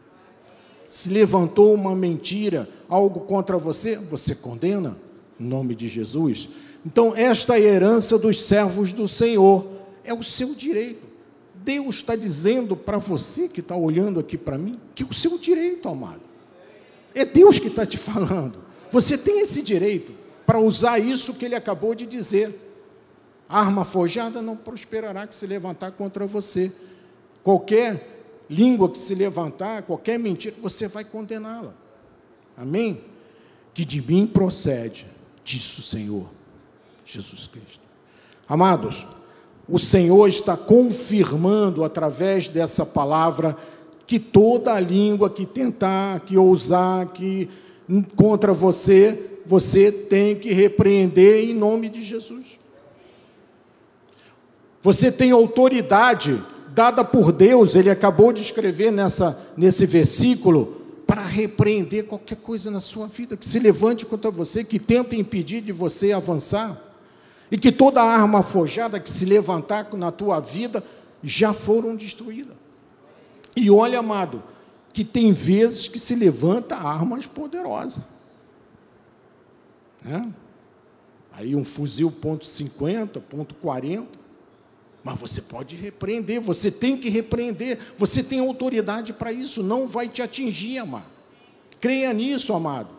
se 0.88 1.10
levantou 1.10 1.74
uma 1.74 1.94
mentira, 1.94 2.68
algo 2.88 3.20
contra 3.20 3.58
você, 3.58 3.98
você 3.98 4.34
condena, 4.34 4.98
em 5.38 5.44
nome 5.44 5.76
de 5.76 5.88
Jesus. 5.90 6.50
Então, 6.86 7.14
esta 7.14 7.54
é 7.54 7.58
a 7.58 7.60
herança 7.60 8.18
dos 8.18 8.42
servos 8.42 8.94
do 8.94 9.08
Senhor, 9.08 9.68
é 10.06 10.14
o 10.14 10.24
seu 10.24 10.56
direito. 10.56 11.06
Deus 11.54 11.98
está 11.98 12.16
dizendo 12.16 12.78
para 12.78 12.98
você 12.98 13.50
que 13.50 13.60
está 13.60 13.76
olhando 13.76 14.22
aqui 14.22 14.38
para 14.38 14.58
mim, 14.58 14.80
que 14.96 15.04
é 15.04 15.06
o 15.06 15.14
seu 15.14 15.38
direito, 15.38 15.90
amado. 15.90 16.22
É 17.14 17.26
Deus 17.26 17.60
que 17.60 17.68
está 17.68 17.86
te 17.86 17.98
falando. 17.98 18.64
Você 18.90 19.18
tem 19.18 19.42
esse 19.42 19.62
direito 19.62 20.14
para 20.46 20.60
usar 20.60 21.00
isso 21.00 21.34
que 21.34 21.44
ele 21.44 21.56
acabou 21.56 21.94
de 21.94 22.06
dizer. 22.06 22.58
Arma 23.50 23.84
forjada 23.84 24.42
não 24.42 24.56
prosperará 24.56 25.28
que 25.28 25.36
se 25.36 25.46
levantar 25.46 25.92
contra 25.92 26.26
você. 26.26 26.72
Qualquer 27.44 28.17
língua 28.50 28.90
que 28.90 28.98
se 28.98 29.14
levantar, 29.16 29.84
qualquer 29.84 30.18
mentira, 30.18 30.56
você 30.62 30.88
vai 30.88 31.04
condená-la. 31.04 31.74
Amém? 32.56 33.02
Que 33.74 33.86
de 33.86 34.02
mim 34.02 34.26
procede, 34.26 35.06
disse 35.44 35.80
o 35.80 35.84
Senhor, 35.84 36.28
Jesus 37.06 37.48
Cristo. 37.48 37.82
Amados, 38.48 39.06
o 39.68 39.78
Senhor 39.78 40.28
está 40.28 40.56
confirmando 40.56 41.84
através 41.84 42.48
dessa 42.48 42.86
palavra 42.86 43.56
que 44.06 44.20
toda 44.20 44.74
a 44.74 44.80
língua 44.80 45.30
que 45.30 45.46
tentar, 45.46 46.22
que 46.22 46.38
ousar, 46.38 47.08
que 47.08 47.50
contra 48.16 48.54
você, 48.54 49.40
você 49.46 49.92
tem 49.92 50.36
que 50.36 50.54
repreender 50.54 51.44
em 51.50 51.54
nome 51.54 51.90
de 51.90 52.02
Jesus. 52.02 52.58
Você 54.82 55.12
tem 55.12 55.32
autoridade 55.32 56.42
dada 56.78 57.04
por 57.04 57.32
Deus, 57.32 57.76
ele 57.76 57.90
acabou 57.90 58.32
de 58.32 58.44
escrever 58.44 58.92
nessa, 58.92 59.52
nesse 59.58 59.84
versículo, 59.88 60.80
para 61.08 61.24
repreender 61.24 62.06
qualquer 62.06 62.36
coisa 62.36 62.70
na 62.70 62.80
sua 62.80 63.08
vida 63.08 63.36
que 63.36 63.48
se 63.48 63.58
levante 63.58 64.06
contra 64.06 64.30
você, 64.30 64.64
que 64.64 64.78
tenta 64.78 65.16
impedir 65.16 65.62
de 65.62 65.72
você 65.72 66.12
avançar, 66.12 66.80
e 67.50 67.58
que 67.58 67.72
toda 67.72 68.04
arma 68.04 68.44
forjada 68.44 69.00
que 69.00 69.10
se 69.10 69.26
levantar 69.26 69.92
na 69.94 70.12
tua 70.12 70.40
vida 70.40 70.84
já 71.24 71.52
foram 71.52 71.96
destruídas. 71.96 72.56
E 73.56 73.72
olha, 73.72 73.98
amado, 73.98 74.44
que 74.94 75.04
tem 75.04 75.34
vezes 75.34 75.88
que 75.88 75.98
se 75.98 76.14
levanta 76.14 76.76
armas 76.76 77.26
poderosas. 77.26 78.04
Né? 80.06 80.32
Aí 81.32 81.56
um 81.56 81.66
fuzil 81.66 82.12
ponto 82.12 82.46
.50, 82.46 83.20
ponto 83.22 83.56
.40, 83.56 84.06
mas 85.08 85.18
você 85.22 85.42
pode 85.42 85.74
repreender, 85.74 86.42
você 86.42 86.70
tem 86.70 86.98
que 86.98 87.08
repreender, 87.08 87.80
você 87.98 88.22
tem 88.22 88.42
autoridade 88.42 89.14
para 89.14 89.32
isso, 89.32 89.64
não 89.64 89.88
vai 89.88 90.10
te 90.10 90.22
atingir, 90.22 90.80
amado. 90.80 91.06
Creia 91.80 92.12
nisso, 92.12 92.54
amado. 92.54 92.90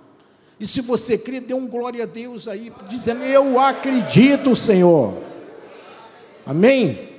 E 0.58 0.66
se 0.66 0.80
você 0.80 1.18
crê, 1.18 1.38
dê 1.38 1.52
um 1.52 1.66
glória 1.66 2.04
a 2.04 2.06
Deus 2.06 2.48
aí, 2.48 2.72
dizendo: 2.88 3.22
Eu 3.24 3.60
acredito, 3.60 4.56
Senhor. 4.56 5.18
Amém? 6.46 7.10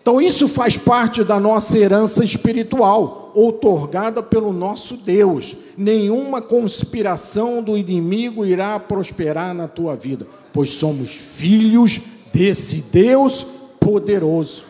Então, 0.00 0.20
isso 0.20 0.46
faz 0.46 0.76
parte 0.76 1.24
da 1.24 1.40
nossa 1.40 1.76
herança 1.76 2.24
espiritual, 2.24 3.32
outorgada 3.34 4.22
pelo 4.22 4.52
nosso 4.52 4.96
Deus. 4.98 5.56
Nenhuma 5.76 6.40
conspiração 6.40 7.64
do 7.64 7.76
inimigo 7.76 8.46
irá 8.46 8.78
prosperar 8.78 9.52
na 9.52 9.66
tua 9.66 9.96
vida, 9.96 10.24
pois 10.52 10.70
somos 10.70 11.10
filhos 11.10 12.00
desse 12.32 12.76
Deus 12.92 13.57
poderoso. 13.88 14.64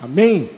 Amém? 0.00 0.48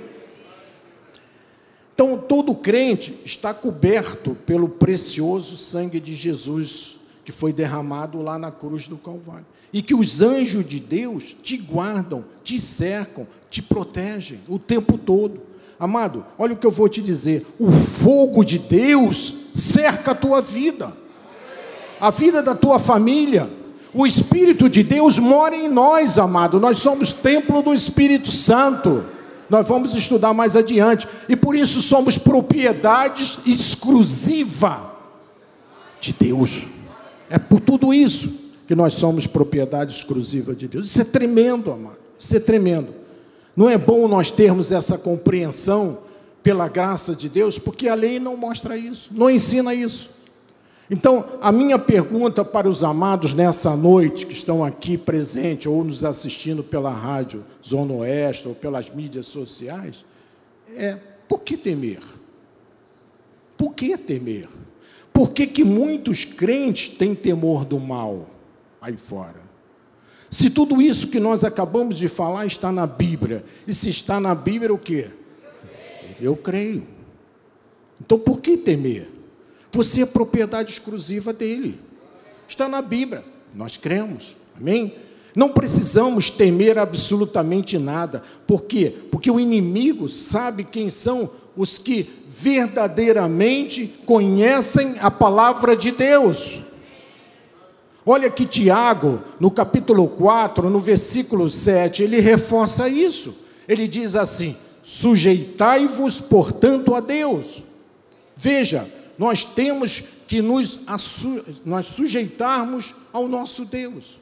Então, 1.92 2.16
todo 2.16 2.54
crente 2.54 3.12
está 3.24 3.52
coberto 3.52 4.36
pelo 4.46 4.68
precioso 4.68 5.56
sangue 5.56 5.98
de 5.98 6.14
Jesus, 6.14 6.96
que 7.24 7.32
foi 7.32 7.52
derramado 7.52 8.22
lá 8.22 8.38
na 8.38 8.52
cruz 8.52 8.86
do 8.86 8.96
Calvário. 8.96 9.44
E 9.72 9.82
que 9.82 9.96
os 9.96 10.22
anjos 10.22 10.64
de 10.64 10.78
Deus 10.78 11.34
te 11.42 11.56
guardam, 11.56 12.24
te 12.44 12.60
cercam, 12.60 13.26
te 13.50 13.60
protegem 13.60 14.38
o 14.48 14.60
tempo 14.60 14.96
todo. 14.96 15.40
Amado, 15.76 16.24
olha 16.38 16.54
o 16.54 16.56
que 16.56 16.66
eu 16.66 16.70
vou 16.70 16.88
te 16.88 17.02
dizer: 17.02 17.44
o 17.58 17.72
fogo 17.72 18.44
de 18.44 18.60
Deus 18.60 19.34
cerca 19.56 20.12
a 20.12 20.14
tua 20.14 20.40
vida, 20.40 20.96
a 22.00 22.12
vida 22.12 22.40
da 22.44 22.54
tua 22.54 22.78
família 22.78 23.50
o 23.94 24.04
Espírito 24.04 24.68
de 24.68 24.82
Deus 24.82 25.18
mora 25.20 25.54
em 25.54 25.68
nós, 25.68 26.18
amado. 26.18 26.58
Nós 26.58 26.80
somos 26.80 27.12
templo 27.12 27.62
do 27.62 27.72
Espírito 27.72 28.30
Santo. 28.30 29.04
Nós 29.48 29.66
vamos 29.68 29.94
estudar 29.94 30.34
mais 30.34 30.56
adiante. 30.56 31.06
E 31.28 31.36
por 31.36 31.54
isso 31.54 31.80
somos 31.80 32.18
propriedade 32.18 33.38
exclusiva 33.46 34.92
de 36.00 36.12
Deus. 36.12 36.64
É 37.30 37.38
por 37.38 37.60
tudo 37.60 37.94
isso 37.94 38.42
que 38.66 38.74
nós 38.74 38.94
somos 38.94 39.26
propriedade 39.26 39.94
exclusiva 39.94 40.54
de 40.54 40.66
Deus. 40.66 40.88
Isso 40.88 41.00
é 41.00 41.04
tremendo, 41.04 41.70
amado. 41.70 41.98
Isso 42.18 42.36
é 42.36 42.40
tremendo. 42.40 42.88
Não 43.56 43.70
é 43.70 43.78
bom 43.78 44.08
nós 44.08 44.30
termos 44.30 44.72
essa 44.72 44.98
compreensão 44.98 45.98
pela 46.42 46.68
graça 46.68 47.14
de 47.14 47.28
Deus, 47.28 47.58
porque 47.58 47.88
a 47.88 47.94
lei 47.94 48.18
não 48.18 48.36
mostra 48.36 48.76
isso, 48.76 49.10
não 49.12 49.30
ensina 49.30 49.72
isso. 49.72 50.10
Então, 50.90 51.24
a 51.40 51.50
minha 51.50 51.78
pergunta 51.78 52.44
para 52.44 52.68
os 52.68 52.84
amados 52.84 53.32
nessa 53.32 53.74
noite 53.74 54.26
que 54.26 54.34
estão 54.34 54.62
aqui 54.62 54.98
presentes 54.98 55.66
ou 55.66 55.82
nos 55.82 56.04
assistindo 56.04 56.62
pela 56.62 56.90
rádio 56.90 57.44
Zona 57.66 57.94
Oeste 57.94 58.46
ou 58.46 58.54
pelas 58.54 58.90
mídias 58.90 59.26
sociais 59.26 60.04
é: 60.76 60.98
por 61.26 61.40
que 61.40 61.56
temer? 61.56 62.02
Por 63.56 63.74
que 63.74 63.96
temer? 63.96 64.48
Por 65.12 65.30
que, 65.30 65.46
que 65.46 65.64
muitos 65.64 66.24
crentes 66.24 66.88
têm 66.88 67.14
temor 67.14 67.64
do 67.64 67.78
mal 67.78 68.28
aí 68.82 68.96
fora? 68.96 69.42
Se 70.28 70.50
tudo 70.50 70.82
isso 70.82 71.08
que 71.08 71.20
nós 71.20 71.44
acabamos 71.44 71.96
de 71.96 72.08
falar 72.08 72.44
está 72.44 72.72
na 72.72 72.86
Bíblia, 72.86 73.44
e 73.66 73.72
se 73.72 73.88
está 73.88 74.18
na 74.18 74.34
Bíblia, 74.34 74.74
o 74.74 74.78
quê? 74.78 75.10
Eu 76.20 76.36
creio. 76.36 76.86
Então 78.00 78.18
por 78.18 78.40
que 78.40 78.56
temer? 78.56 79.13
Você 79.74 80.02
é 80.02 80.06
propriedade 80.06 80.70
exclusiva 80.70 81.32
dele. 81.32 81.80
Está 82.46 82.68
na 82.68 82.80
Bíblia. 82.80 83.24
Nós 83.52 83.76
cremos. 83.76 84.36
Amém? 84.56 84.94
Não 85.34 85.48
precisamos 85.48 86.30
temer 86.30 86.78
absolutamente 86.78 87.76
nada. 87.76 88.22
Por 88.46 88.62
quê? 88.62 88.94
Porque 89.10 89.28
o 89.28 89.40
inimigo 89.40 90.08
sabe 90.08 90.62
quem 90.62 90.90
são 90.90 91.28
os 91.56 91.76
que 91.76 92.08
verdadeiramente 92.28 93.92
conhecem 94.06 94.94
a 95.00 95.10
palavra 95.10 95.76
de 95.76 95.90
Deus. 95.90 96.60
Olha 98.06 98.30
que 98.30 98.46
Tiago, 98.46 99.18
no 99.40 99.50
capítulo 99.50 100.06
4, 100.06 100.70
no 100.70 100.78
versículo 100.78 101.50
7, 101.50 102.04
ele 102.04 102.20
reforça 102.20 102.88
isso. 102.88 103.34
Ele 103.66 103.88
diz 103.88 104.14
assim: 104.14 104.56
Sujeitai-vos, 104.84 106.20
portanto, 106.20 106.94
a 106.94 107.00
Deus. 107.00 107.60
Veja, 108.36 108.86
nós 109.18 109.44
temos 109.44 110.02
que 110.26 110.42
nos 110.42 110.80
nós 111.64 111.86
sujeitarmos 111.86 112.94
ao 113.12 113.28
nosso 113.28 113.64
Deus. 113.64 114.18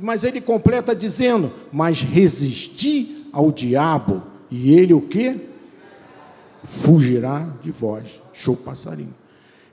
Mas 0.00 0.24
ele 0.24 0.40
completa 0.40 0.94
dizendo: 0.94 1.52
"Mas 1.72 2.00
resisti 2.00 3.26
ao 3.32 3.52
diabo, 3.52 4.22
e 4.50 4.74
ele 4.74 4.92
o 4.92 5.00
que? 5.00 5.40
Fugirá 6.64 7.48
de 7.62 7.70
vós." 7.70 8.20
Show 8.32 8.56
passarinho. 8.56 9.14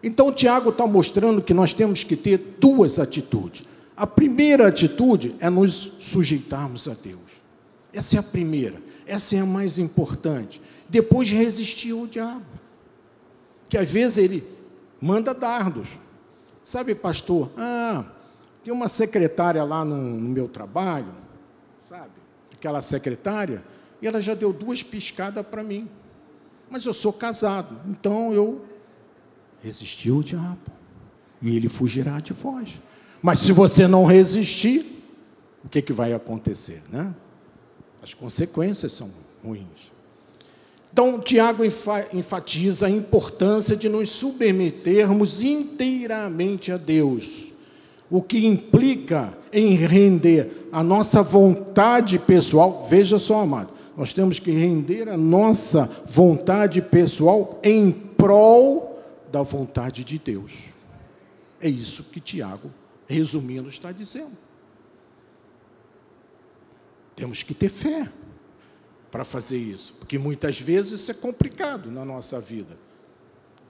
Então 0.03 0.31
Tiago 0.31 0.69
está 0.69 0.85
mostrando 0.87 1.41
que 1.41 1.53
nós 1.53 1.73
temos 1.73 2.03
que 2.03 2.15
ter 2.15 2.55
duas 2.59 2.99
atitudes. 2.99 3.63
A 3.95 4.07
primeira 4.07 4.67
atitude 4.67 5.35
é 5.39 5.49
nos 5.49 5.73
sujeitarmos 5.99 6.87
a 6.87 6.93
Deus. 6.93 7.41
Essa 7.93 8.15
é 8.15 8.19
a 8.19 8.23
primeira, 8.23 8.81
essa 9.05 9.35
é 9.35 9.39
a 9.39 9.45
mais 9.45 9.77
importante. 9.77 10.61
Depois 10.89 11.29
resistir 11.29 11.91
ao 11.91 12.07
diabo 12.07 12.60
que 13.71 13.77
às 13.77 13.89
vezes 13.89 14.17
ele 14.17 14.43
manda 15.01 15.33
dardos. 15.33 15.97
Sabe, 16.61 16.93
pastor? 16.93 17.49
Ah, 17.55 18.03
tem 18.65 18.73
uma 18.73 18.89
secretária 18.89 19.63
lá 19.63 19.85
no, 19.85 19.95
no 19.95 20.27
meu 20.27 20.49
trabalho, 20.49 21.07
sabe? 21.89 22.11
Aquela 22.51 22.81
secretária, 22.81 23.63
e 24.01 24.07
ela 24.07 24.19
já 24.19 24.33
deu 24.33 24.51
duas 24.51 24.83
piscadas 24.83 25.47
para 25.47 25.63
mim. 25.63 25.89
Mas 26.69 26.85
eu 26.85 26.93
sou 26.93 27.13
casado, 27.13 27.79
então 27.89 28.33
eu 28.33 28.65
resisti 29.63 30.09
ao 30.09 30.21
diabo. 30.21 30.59
E 31.41 31.55
ele 31.55 31.69
fugirá 31.69 32.19
de 32.19 32.33
vós. 32.33 32.77
Mas 33.21 33.39
se 33.39 33.53
você 33.53 33.87
não 33.87 34.03
resistir, 34.03 35.01
o 35.63 35.69
que, 35.69 35.81
que 35.81 35.93
vai 35.93 36.11
acontecer? 36.11 36.83
Né? 36.89 37.15
As 38.03 38.13
consequências 38.13 38.91
são 38.91 39.09
ruins. 39.41 39.90
Então, 40.93 41.19
Tiago 41.19 41.63
enfatiza 41.63 42.87
a 42.87 42.89
importância 42.89 43.75
de 43.77 43.87
nos 43.87 44.09
submetermos 44.09 45.41
inteiramente 45.41 46.71
a 46.71 46.77
Deus, 46.77 47.47
o 48.09 48.21
que 48.21 48.45
implica 48.45 49.33
em 49.53 49.73
render 49.73 50.67
a 50.71 50.83
nossa 50.83 51.23
vontade 51.23 52.19
pessoal. 52.19 52.85
Veja 52.89 53.17
só, 53.17 53.41
amado, 53.41 53.69
nós 53.95 54.11
temos 54.13 54.37
que 54.37 54.51
render 54.51 55.07
a 55.07 55.15
nossa 55.15 55.85
vontade 56.09 56.81
pessoal 56.81 57.59
em 57.63 57.89
prol 57.91 59.01
da 59.31 59.41
vontade 59.41 60.03
de 60.03 60.19
Deus. 60.19 60.65
É 61.61 61.69
isso 61.69 62.03
que 62.11 62.19
Tiago, 62.19 62.69
resumindo, 63.07 63.69
está 63.69 63.93
dizendo. 63.93 64.37
Temos 67.15 67.43
que 67.43 67.53
ter 67.53 67.69
fé 67.69 68.09
para 69.11 69.25
fazer 69.25 69.57
isso, 69.57 69.93
porque 69.99 70.17
muitas 70.17 70.59
vezes 70.59 71.01
isso 71.01 71.11
é 71.11 71.13
complicado 71.13 71.91
na 71.91 72.05
nossa 72.05 72.39
vida. 72.39 72.77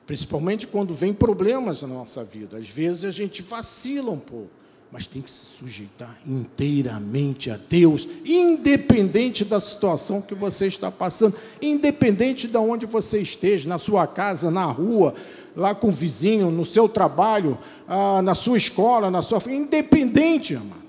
Principalmente 0.05 0.67
quando 0.67 0.93
vem 0.93 1.13
problemas 1.13 1.81
na 1.81 1.87
nossa 1.87 2.23
vida. 2.23 2.57
Às 2.57 2.69
vezes 2.69 3.05
a 3.05 3.11
gente 3.11 3.41
vacila 3.41 4.11
um 4.11 4.19
pouco, 4.19 4.51
mas 4.91 5.07
tem 5.07 5.21
que 5.21 5.31
se 5.31 5.45
sujeitar 5.45 6.19
inteiramente 6.27 7.49
a 7.49 7.57
Deus, 7.57 8.07
independente 8.25 9.43
da 9.45 9.59
situação 9.59 10.21
que 10.21 10.35
você 10.35 10.67
está 10.67 10.91
passando, 10.91 11.35
independente 11.61 12.47
de 12.47 12.57
onde 12.57 12.85
você 12.85 13.19
esteja, 13.21 13.69
na 13.69 13.77
sua 13.77 14.05
casa, 14.05 14.51
na 14.51 14.65
rua, 14.65 15.15
lá 15.55 15.73
com 15.73 15.87
o 15.87 15.91
vizinho, 15.91 16.51
no 16.51 16.65
seu 16.65 16.89
trabalho, 16.89 17.57
ah, 17.87 18.21
na 18.21 18.35
sua 18.35 18.57
escola, 18.57 19.09
na 19.09 19.21
sua 19.21 19.41
independente, 19.47 20.55
amado. 20.55 20.81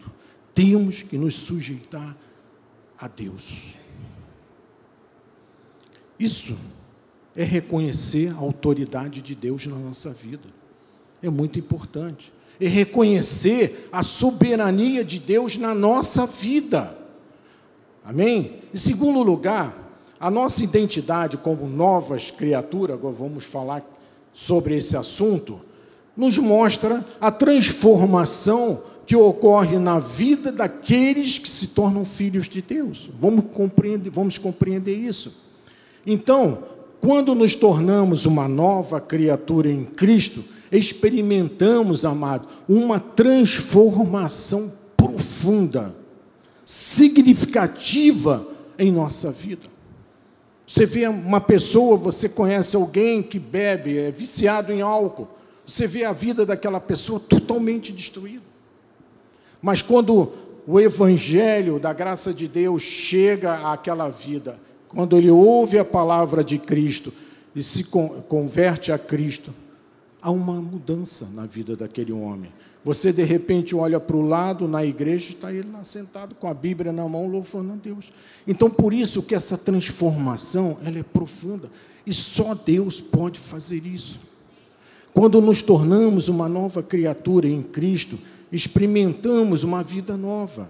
Temos 0.53 1.03
que 1.03 1.17
nos 1.17 1.35
sujeitar 1.35 2.17
a 2.99 3.09
Deus. 3.09 3.82
Isso 6.23 6.57
é 7.35 7.43
reconhecer 7.43 8.33
a 8.33 8.39
autoridade 8.39 9.21
de 9.21 9.35
Deus 9.35 9.67
na 9.67 9.75
nossa 9.75 10.11
vida. 10.11 10.45
É 11.21 11.29
muito 11.29 11.59
importante. 11.59 12.33
É 12.61 12.69
reconhecer 12.69 13.89
a 13.91 14.05
soberania 14.05 15.03
de 15.03 15.19
Deus 15.19 15.57
na 15.57 15.75
nossa 15.75 16.25
vida. 16.25 16.97
Amém? 18.05 18.61
Em 18.73 18.77
segundo 18.77 19.21
lugar, 19.21 19.77
a 20.21 20.31
nossa 20.31 20.63
identidade 20.63 21.37
como 21.37 21.69
novas 21.69 22.31
criaturas, 22.31 22.95
agora 22.95 23.17
vamos 23.17 23.43
falar 23.43 23.85
sobre 24.33 24.77
esse 24.77 24.97
assunto, 24.97 25.61
nos 26.17 26.39
mostra 26.39 27.05
a 27.21 27.33
transformação 27.33 28.81
que 29.07 29.17
ocorre 29.17 29.77
na 29.77 29.99
vida 29.99 30.53
daqueles 30.53 31.41
que 31.41 31.51
se 31.51 31.69
tornam 31.69 32.05
filhos 32.05 32.49
de 32.49 32.63
Deus. 32.63 33.11
Vamos 33.19 33.47
compreender, 33.53 34.09
vamos 34.09 34.39
compreender 34.39 34.95
isso. 34.95 35.51
Então, 36.07 36.65
quando 37.01 37.35
nos 37.35 37.55
tornamos 37.55 38.27
uma 38.27 38.47
nova 38.49 39.01
criatura 39.01 39.71
em 39.71 39.85
Cristo, 39.85 40.45
experimentamos, 40.71 42.05
amado, 42.05 42.47
uma 42.69 42.99
transformação 42.99 44.73
profunda, 44.97 45.95
significativa 46.65 48.47
em 48.79 48.91
nossa 48.91 49.31
vida. 49.31 49.73
Você 50.67 50.87
vê 50.87 51.07
uma 51.07 51.41
pessoa, 51.41 51.97
você 51.97 52.29
conhece 52.29 52.77
alguém 52.77 53.23
que 53.23 53.39
bebe, 53.39 53.99
é 53.99 54.11
viciado 54.11 54.73
em 54.73 54.81
álcool, 54.81 55.29
você 55.67 55.87
vê 55.87 56.05
a 56.05 56.13
vida 56.13 56.47
daquela 56.47 56.81
pessoa 56.81 57.21
totalmente 57.21 57.93
destruída. 57.93 58.43
Mas 59.61 59.83
quando 59.83 60.33
o 60.67 60.81
evangelho 60.81 61.79
da 61.79 61.93
graça 61.93 62.33
de 62.33 62.49
Deus 62.49 62.83
chega 62.83 63.73
àquela 63.73 64.09
vida, 64.09 64.59
quando 64.95 65.17
ele 65.17 65.31
ouve 65.31 65.79
a 65.79 65.85
palavra 65.85 66.45
de 66.45 66.59
Cristo 66.59 67.13
e 67.55 67.63
se 67.63 67.85
converte 67.85 68.93
a 68.93 68.99
Cristo, 68.99 69.53
há 70.21 70.31
uma 70.31 70.55
mudança 70.61 71.29
na 71.35 71.47
vida 71.47 71.75
daquele 71.75 72.13
homem. 72.13 72.53
Você 72.85 73.13
de 73.13 73.23
repente 73.23 73.75
olha 73.75 74.01
para 74.01 74.17
o 74.17 74.27
lado 74.27 74.67
na 74.67 74.85
igreja, 74.85 75.31
está 75.31 75.53
ele 75.53 75.71
lá 75.73 75.85
sentado 75.85 76.35
com 76.35 76.49
a 76.49 76.55
Bíblia 76.55 76.93
na 76.93 77.07
mão, 77.09 77.29
louvando 77.29 77.73
a 77.73 77.77
Deus. 77.77 78.13
Então, 78.47 78.69
por 78.69 78.93
isso 78.93 79.23
que 79.23 79.35
essa 79.35 79.57
transformação 79.57 80.77
ela 80.85 80.99
é 80.99 81.03
profunda 81.03 81.71
e 82.07 82.13
só 82.13 82.55
Deus 82.55 83.01
pode 83.01 83.39
fazer 83.39 83.87
isso. 83.87 84.19
Quando 85.15 85.41
nos 85.41 85.63
tornamos 85.63 86.29
uma 86.29 86.49
nova 86.49 86.83
criatura 86.83 87.47
em 87.47 87.63
Cristo, 87.63 88.19
experimentamos 88.51 89.63
uma 89.63 89.83
vida 89.83 90.17
nova. 90.17 90.69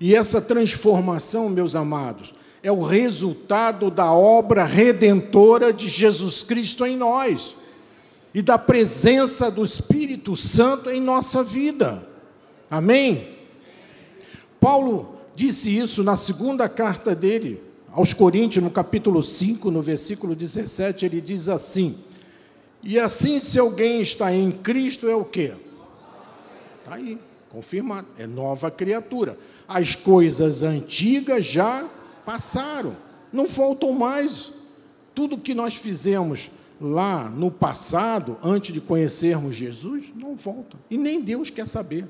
E 0.00 0.14
essa 0.14 0.40
transformação, 0.40 1.48
meus 1.48 1.76
amados, 1.76 2.34
é 2.62 2.70
o 2.70 2.84
resultado 2.84 3.90
da 3.90 4.12
obra 4.12 4.64
redentora 4.64 5.72
de 5.72 5.88
Jesus 5.88 6.42
Cristo 6.42 6.86
em 6.86 6.96
nós 6.96 7.56
e 8.32 8.40
da 8.40 8.56
presença 8.56 9.50
do 9.50 9.64
Espírito 9.64 10.36
Santo 10.36 10.88
em 10.88 11.00
nossa 11.00 11.42
vida. 11.42 12.06
Amém? 12.70 13.36
Paulo 14.60 15.16
disse 15.34 15.76
isso 15.76 16.04
na 16.04 16.16
segunda 16.16 16.68
carta 16.68 17.14
dele 17.14 17.60
aos 17.90 18.14
Coríntios, 18.14 18.64
no 18.64 18.70
capítulo 18.70 19.22
5, 19.22 19.70
no 19.70 19.82
versículo 19.82 20.34
17, 20.34 21.04
ele 21.04 21.20
diz 21.20 21.48
assim: 21.48 21.98
E 22.82 22.98
assim, 22.98 23.38
se 23.38 23.58
alguém 23.58 24.00
está 24.00 24.32
em 24.32 24.50
Cristo, 24.50 25.08
é 25.08 25.14
o 25.14 25.24
quê? 25.24 25.52
Está 26.78 26.94
aí, 26.94 27.18
confirmado, 27.50 28.06
é 28.16 28.26
nova 28.26 28.70
criatura. 28.70 29.38
As 29.68 29.94
coisas 29.94 30.62
antigas 30.62 31.44
já 31.44 31.86
passaram, 32.24 32.96
não 33.32 33.46
faltam 33.46 33.92
mais. 33.92 34.50
Tudo 35.14 35.38
que 35.38 35.54
nós 35.54 35.74
fizemos 35.74 36.50
lá 36.80 37.28
no 37.28 37.50
passado, 37.50 38.38
antes 38.42 38.72
de 38.72 38.80
conhecermos 38.80 39.54
Jesus, 39.54 40.12
não 40.14 40.34
voltam. 40.34 40.80
E 40.90 40.96
nem 40.96 41.22
Deus 41.22 41.50
quer 41.50 41.66
saber. 41.66 42.08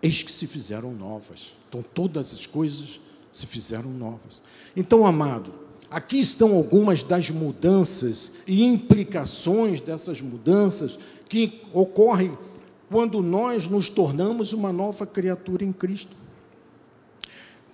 Eis 0.00 0.22
que 0.22 0.30
se 0.32 0.46
fizeram 0.46 0.92
novas. 0.92 1.56
Então, 1.68 1.84
todas 1.94 2.32
as 2.32 2.46
coisas 2.46 3.00
se 3.32 3.46
fizeram 3.46 3.90
novas. 3.90 4.42
Então, 4.74 5.04
amado, 5.04 5.52
aqui 5.90 6.18
estão 6.18 6.54
algumas 6.54 7.02
das 7.02 7.30
mudanças 7.30 8.38
e 8.46 8.64
implicações 8.64 9.80
dessas 9.80 10.20
mudanças 10.20 10.98
que 11.28 11.62
ocorrem 11.72 12.36
quando 12.88 13.22
nós 13.22 13.66
nos 13.66 13.88
tornamos 13.88 14.52
uma 14.52 14.72
nova 14.72 15.06
criatura 15.06 15.64
em 15.64 15.72
Cristo. 15.72 16.16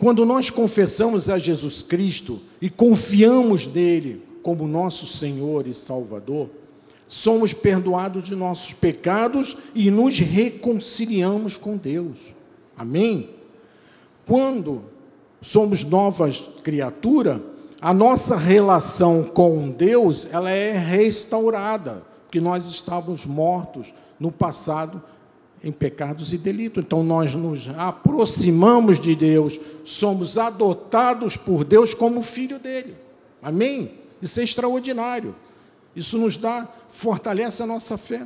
Quando 0.03 0.27
nós 0.27 0.51
confessamos 0.51 1.29
a 1.29 1.39
Jesus 1.39 1.81
Cristo 1.81 2.41
e 2.61 2.69
confiamos 2.69 3.69
nele 3.69 4.21
como 4.43 4.67
nosso 4.67 5.07
Senhor 5.07 5.69
e 5.69 5.73
Salvador, 5.73 6.51
somos 7.07 7.53
perdoados 7.53 8.25
de 8.25 8.35
nossos 8.35 8.73
pecados 8.73 9.57
e 9.73 9.93
nos 9.93 10.19
reconciliamos 10.19 11.57
com 11.57 11.77
Deus. 11.77 12.19
Amém? 12.77 13.31
Quando 14.27 14.83
somos 15.41 15.85
novas 15.85 16.51
criatura, 16.65 17.41
a 17.81 17.95
nossa 17.95 18.37
relação 18.37 19.23
com 19.23 19.71
Deus, 19.71 20.27
ela 20.33 20.51
é 20.51 20.77
restaurada, 20.77 22.03
porque 22.25 22.41
nós 22.41 22.67
estávamos 22.67 23.25
mortos 23.25 23.95
no 24.19 24.33
passado 24.33 25.01
em 25.63 25.71
pecados 25.71 26.33
e 26.33 26.39
delitos. 26.39 26.85
Então 26.85 27.03
nós 27.03 27.35
nos 27.35 27.69
aproximamos 27.77 28.99
de 28.99 29.15
Deus, 29.15 29.59
somos 29.85 30.39
adotados 30.39 31.37
por 31.37 31.65
Deus 31.65 31.95
como 31.95 32.23
filho 32.23 32.59
dele. 32.59 32.95
Amém? 33.43 33.93
Isso 34.21 34.41
é 34.41 34.45
extraordinário. 34.45 35.35
Isso 35.95 36.19
nos 36.19 36.37
dá, 36.37 36.67
fortalece 36.89 37.63
a 37.63 37.67
nossa 37.67 37.97
fé. 37.97 38.25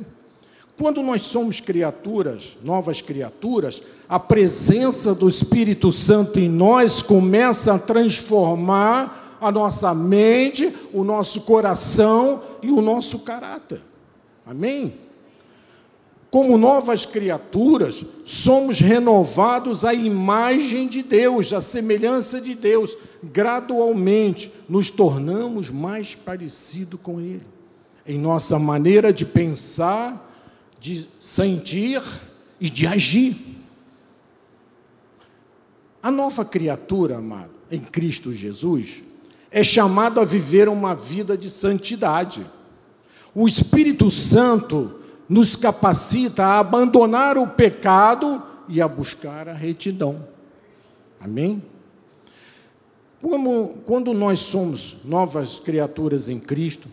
Quando 0.77 1.01
nós 1.01 1.23
somos 1.23 1.59
criaturas, 1.59 2.55
novas 2.63 3.01
criaturas, 3.01 3.81
a 4.07 4.19
presença 4.19 5.13
do 5.15 5.27
Espírito 5.27 5.91
Santo 5.91 6.39
em 6.39 6.47
nós 6.47 7.01
começa 7.01 7.73
a 7.73 7.79
transformar 7.79 9.37
a 9.41 9.51
nossa 9.51 9.93
mente, 9.93 10.73
o 10.93 11.03
nosso 11.03 11.41
coração 11.41 12.41
e 12.61 12.71
o 12.71 12.81
nosso 12.81 13.19
caráter. 13.19 13.81
Amém? 14.45 15.06
Como 16.29 16.57
novas 16.57 17.05
criaturas, 17.05 18.03
somos 18.25 18.79
renovados 18.79 19.85
à 19.85 19.93
imagem 19.93 20.87
de 20.87 21.01
Deus, 21.01 21.53
à 21.53 21.61
semelhança 21.61 22.41
de 22.41 22.53
Deus. 22.53 22.97
Gradualmente 23.23 24.51
nos 24.67 24.91
tornamos 24.91 25.69
mais 25.69 26.15
parecidos 26.15 26.99
com 27.01 27.21
Ele. 27.21 27.45
Em 28.05 28.17
nossa 28.19 28.59
maneira 28.59 29.13
de 29.13 29.25
pensar, 29.25 30.27
de 30.79 31.07
sentir 31.19 32.01
e 32.59 32.69
de 32.69 32.85
agir. 32.85 33.35
A 36.03 36.11
nova 36.11 36.43
criatura, 36.43 37.17
amado, 37.17 37.51
em 37.71 37.79
Cristo 37.79 38.33
Jesus, 38.33 39.01
é 39.49 39.63
chamado 39.63 40.19
a 40.19 40.25
viver 40.25 40.67
uma 40.67 40.93
vida 40.93 41.37
de 41.37 41.49
santidade. 41.49 42.45
O 43.33 43.47
Espírito 43.47 44.09
Santo 44.09 44.96
nos 45.27 45.55
capacita 45.55 46.45
a 46.45 46.59
abandonar 46.59 47.37
o 47.37 47.47
pecado 47.47 48.41
e 48.69 48.81
a 48.81 48.87
buscar 48.87 49.47
a 49.49 49.53
retidão. 49.53 50.27
Amém? 51.19 51.61
Como, 53.21 53.79
quando 53.85 54.13
nós 54.13 54.39
somos 54.39 54.97
novas 55.03 55.59
criaturas 55.59 56.29
em 56.29 56.39
Cristo, 56.39 56.87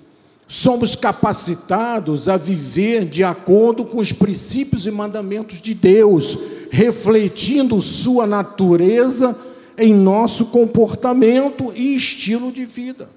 somos 0.49 0.97
capacitados 0.97 2.29
a 2.29 2.37
viver 2.37 3.05
de 3.05 3.23
acordo 3.23 3.85
com 3.85 3.99
os 3.99 4.13
princípios 4.13 4.87
e 4.87 4.91
mandamentos 4.91 5.61
de 5.61 5.75
Deus, 5.75 6.39
refletindo 6.71 7.81
Sua 7.81 8.27
natureza 8.27 9.39
em 9.77 9.93
nosso 9.93 10.47
comportamento 10.47 11.73
e 11.75 11.95
estilo 11.95 12.51
de 12.51 12.65
vida. 12.65 13.09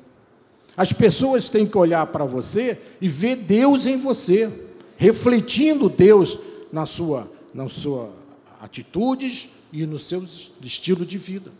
As 0.76 0.94
pessoas 0.94 1.50
têm 1.50 1.66
que 1.66 1.78
olhar 1.78 2.06
para 2.08 2.26
você 2.26 2.78
e 3.02 3.08
ver 3.08 3.36
Deus 3.38 3.88
em 3.88 3.98
você, 3.98 4.67
refletindo 4.98 5.90
Deus 5.90 6.38
na 6.72 6.86
sua, 6.86 7.32
na 7.54 7.70
sua 7.70 8.12
atitudes 8.60 9.50
e 9.72 9.86
no 9.86 9.98
seu 9.98 10.26
estilo 10.62 11.06
de 11.06 11.18
vida. 11.18 11.52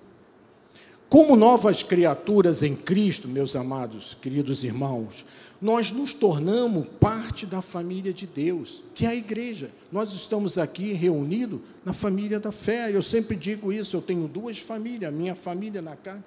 Como 1.08 1.38
novas 1.38 1.84
criaturas 1.84 2.64
em 2.64 2.76
Cristo, 2.76 3.28
meus 3.28 3.56
amados, 3.56 4.18
queridos 4.22 4.64
irmãos, 4.64 5.26
nós 5.62 5.90
nos 5.90 6.14
tornamos 6.14 6.86
parte 7.00 7.46
da 7.46 7.62
família 7.62 8.14
de 8.14 8.28
Deus, 8.28 8.84
que 8.94 9.06
é 9.06 9.10
a 9.10 9.16
igreja. 9.16 9.72
Nós 9.92 10.12
estamos 10.12 10.58
aqui 10.58 10.92
reunidos 10.92 11.62
na 11.86 11.94
família 11.94 12.40
da 12.40 12.52
fé. 12.52 12.94
Eu 12.94 13.02
sempre 13.02 13.38
digo 13.38 13.72
isso, 13.72 13.96
eu 13.96 14.02
tenho 14.02 14.28
duas 14.28 14.58
famílias, 14.60 15.14
minha 15.14 15.34
família 15.34 15.82
na 15.82 15.96
carne 15.96 16.24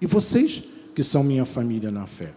e 0.00 0.06
vocês 0.06 0.62
que 0.94 1.02
são 1.02 1.22
minha 1.22 1.44
família 1.44 1.90
na 1.90 2.06
fé. 2.06 2.32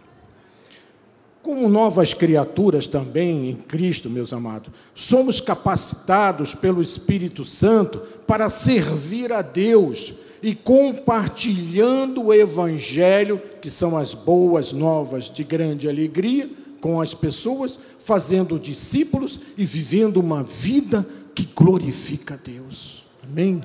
Como 1.42 1.68
novas 1.68 2.14
criaturas 2.14 2.86
também 2.86 3.50
em 3.50 3.56
Cristo, 3.56 4.08
meus 4.08 4.32
amados, 4.32 4.72
somos 4.94 5.40
capacitados 5.40 6.54
pelo 6.54 6.80
Espírito 6.80 7.44
Santo 7.44 7.98
para 8.26 8.48
servir 8.48 9.32
a 9.32 9.42
Deus 9.42 10.14
e 10.40 10.54
compartilhando 10.54 12.26
o 12.26 12.34
Evangelho, 12.34 13.42
que 13.60 13.70
são 13.70 13.96
as 13.96 14.14
boas 14.14 14.72
novas 14.72 15.24
de 15.24 15.42
grande 15.42 15.88
alegria, 15.88 16.48
com 16.80 17.00
as 17.00 17.12
pessoas, 17.12 17.78
fazendo 17.98 18.58
discípulos 18.58 19.40
e 19.56 19.64
vivendo 19.64 20.18
uma 20.18 20.44
vida 20.44 21.06
que 21.34 21.48
glorifica 21.54 22.34
a 22.34 22.36
Deus. 22.36 23.04
Amém? 23.22 23.62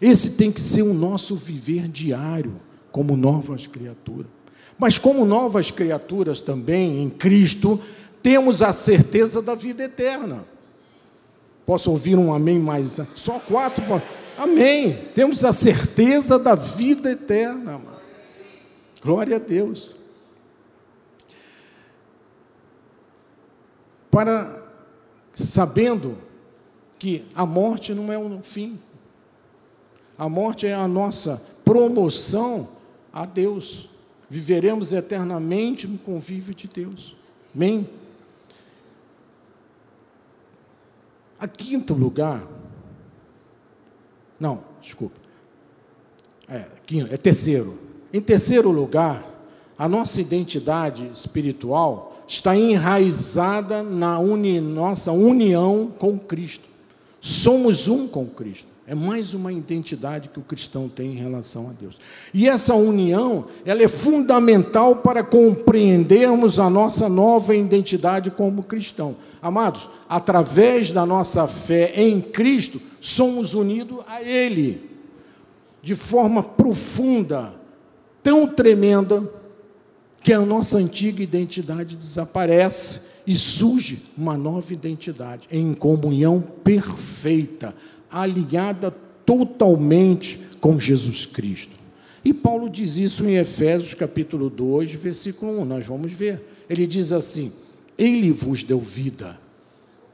Esse 0.00 0.32
tem 0.32 0.50
que 0.50 0.60
ser 0.60 0.82
o 0.82 0.94
nosso 0.94 1.36
viver 1.36 1.86
diário, 1.86 2.54
como 2.90 3.16
novas 3.16 3.66
criaturas. 3.66 4.39
Mas, 4.80 4.96
como 4.96 5.26
novas 5.26 5.70
criaturas 5.70 6.40
também 6.40 7.02
em 7.02 7.10
Cristo, 7.10 7.78
temos 8.22 8.62
a 8.62 8.72
certeza 8.72 9.42
da 9.42 9.54
vida 9.54 9.84
eterna. 9.84 10.42
Posso 11.66 11.90
ouvir 11.90 12.16
um 12.16 12.32
amém 12.32 12.58
mais? 12.58 12.98
Só 13.14 13.38
quatro. 13.38 13.84
Amém. 14.38 15.10
Temos 15.14 15.44
a 15.44 15.52
certeza 15.52 16.38
da 16.38 16.54
vida 16.54 17.12
eterna. 17.12 17.74
Amado. 17.74 18.00
Glória 19.02 19.36
a 19.36 19.38
Deus. 19.38 19.94
Para 24.10 24.66
sabendo 25.34 26.16
que 26.98 27.26
a 27.34 27.44
morte 27.44 27.92
não 27.92 28.10
é 28.10 28.16
o 28.16 28.40
fim. 28.42 28.80
A 30.16 30.26
morte 30.26 30.66
é 30.66 30.72
a 30.72 30.88
nossa 30.88 31.42
promoção 31.66 32.66
a 33.12 33.26
Deus. 33.26 33.89
Viveremos 34.30 34.92
eternamente 34.94 35.86
no 35.86 35.98
convívio 35.98 36.54
de 36.54 36.68
Deus. 36.68 37.16
Amém? 37.54 37.86
A 41.38 41.48
quinto 41.48 41.92
lugar 41.92 42.46
não, 44.40 44.64
desculpa. 44.80 45.20
É, 46.48 46.64
é 47.10 47.16
terceiro. 47.18 47.78
Em 48.10 48.22
terceiro 48.22 48.70
lugar, 48.70 49.22
a 49.76 49.86
nossa 49.86 50.20
identidade 50.20 51.06
espiritual 51.12 52.24
está 52.26 52.56
enraizada 52.56 53.82
na 53.82 54.18
uni, 54.18 54.60
nossa 54.60 55.12
união 55.12 55.92
com 55.98 56.18
Cristo. 56.18 56.64
Somos 57.20 57.86
um 57.86 58.08
com 58.08 58.26
Cristo. 58.26 58.69
É 58.90 58.94
mais 58.96 59.34
uma 59.34 59.52
identidade 59.52 60.30
que 60.30 60.40
o 60.40 60.42
cristão 60.42 60.88
tem 60.88 61.12
em 61.12 61.16
relação 61.16 61.70
a 61.70 61.72
Deus. 61.72 61.96
E 62.34 62.48
essa 62.48 62.74
união, 62.74 63.44
ela 63.64 63.84
é 63.84 63.86
fundamental 63.86 64.96
para 64.96 65.22
compreendermos 65.22 66.58
a 66.58 66.68
nossa 66.68 67.08
nova 67.08 67.54
identidade 67.54 68.32
como 68.32 68.64
cristão. 68.64 69.14
Amados, 69.40 69.88
através 70.08 70.90
da 70.90 71.06
nossa 71.06 71.46
fé 71.46 71.92
em 71.94 72.20
Cristo, 72.20 72.80
somos 73.00 73.54
unidos 73.54 74.00
a 74.08 74.24
Ele 74.24 74.90
de 75.80 75.94
forma 75.94 76.42
profunda, 76.42 77.54
tão 78.24 78.44
tremenda, 78.48 79.22
que 80.20 80.32
a 80.32 80.40
nossa 80.40 80.78
antiga 80.78 81.22
identidade 81.22 81.96
desaparece 81.96 83.22
e 83.24 83.36
surge 83.36 84.02
uma 84.18 84.36
nova 84.36 84.72
identidade 84.72 85.46
em 85.52 85.74
comunhão 85.74 86.42
perfeita, 86.64 87.72
alinhada 88.10 88.90
totalmente 89.24 90.40
com 90.60 90.78
Jesus 90.78 91.26
Cristo. 91.26 91.78
E 92.24 92.34
Paulo 92.34 92.68
diz 92.68 92.96
isso 92.96 93.24
em 93.24 93.36
Efésios 93.36 93.94
capítulo 93.94 94.50
2, 94.50 94.92
versículo 94.92 95.60
1, 95.60 95.64
nós 95.64 95.86
vamos 95.86 96.12
ver. 96.12 96.42
Ele 96.68 96.86
diz 96.86 97.12
assim: 97.12 97.52
Ele 97.96 98.30
vos 98.30 98.62
deu 98.62 98.78
vida 98.78 99.38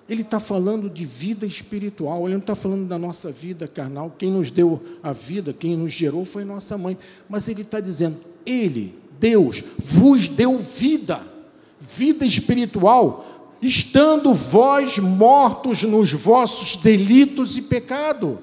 ele 0.09 0.23
está 0.23 0.39
falando 0.39 0.89
de 0.89 1.05
vida 1.05 1.45
espiritual, 1.45 2.25
ele 2.25 2.35
não 2.35 2.41
está 2.41 2.55
falando 2.55 2.87
da 2.87 2.99
nossa 2.99 3.33
vida 3.33 3.67
carnal. 3.67 4.15
Quem 4.17 4.31
nos 4.31 4.51
deu 4.51 4.81
a 5.03 5.13
vida, 5.13 5.53
quem 5.53 5.77
nos 5.77 5.93
gerou 5.93 6.25
foi 6.25 6.45
nossa 6.45 6.79
mãe. 6.79 6.97
Mas 7.29 7.49
ele 7.49 7.63
está 7.63 7.81
dizendo: 7.81 8.17
Ele, 8.45 8.95
Deus, 9.19 9.65
vos 9.79 10.29
deu 10.29 10.59
vida. 10.59 11.21
vida 11.81 12.25
espiritual, 12.25 13.36
estando 13.61 14.35
vós 14.35 14.99
mortos 14.99 15.83
nos 15.83 16.13
vossos 16.13 16.77
delitos 16.77 17.57
e 17.57 17.63
pecado. 17.63 18.39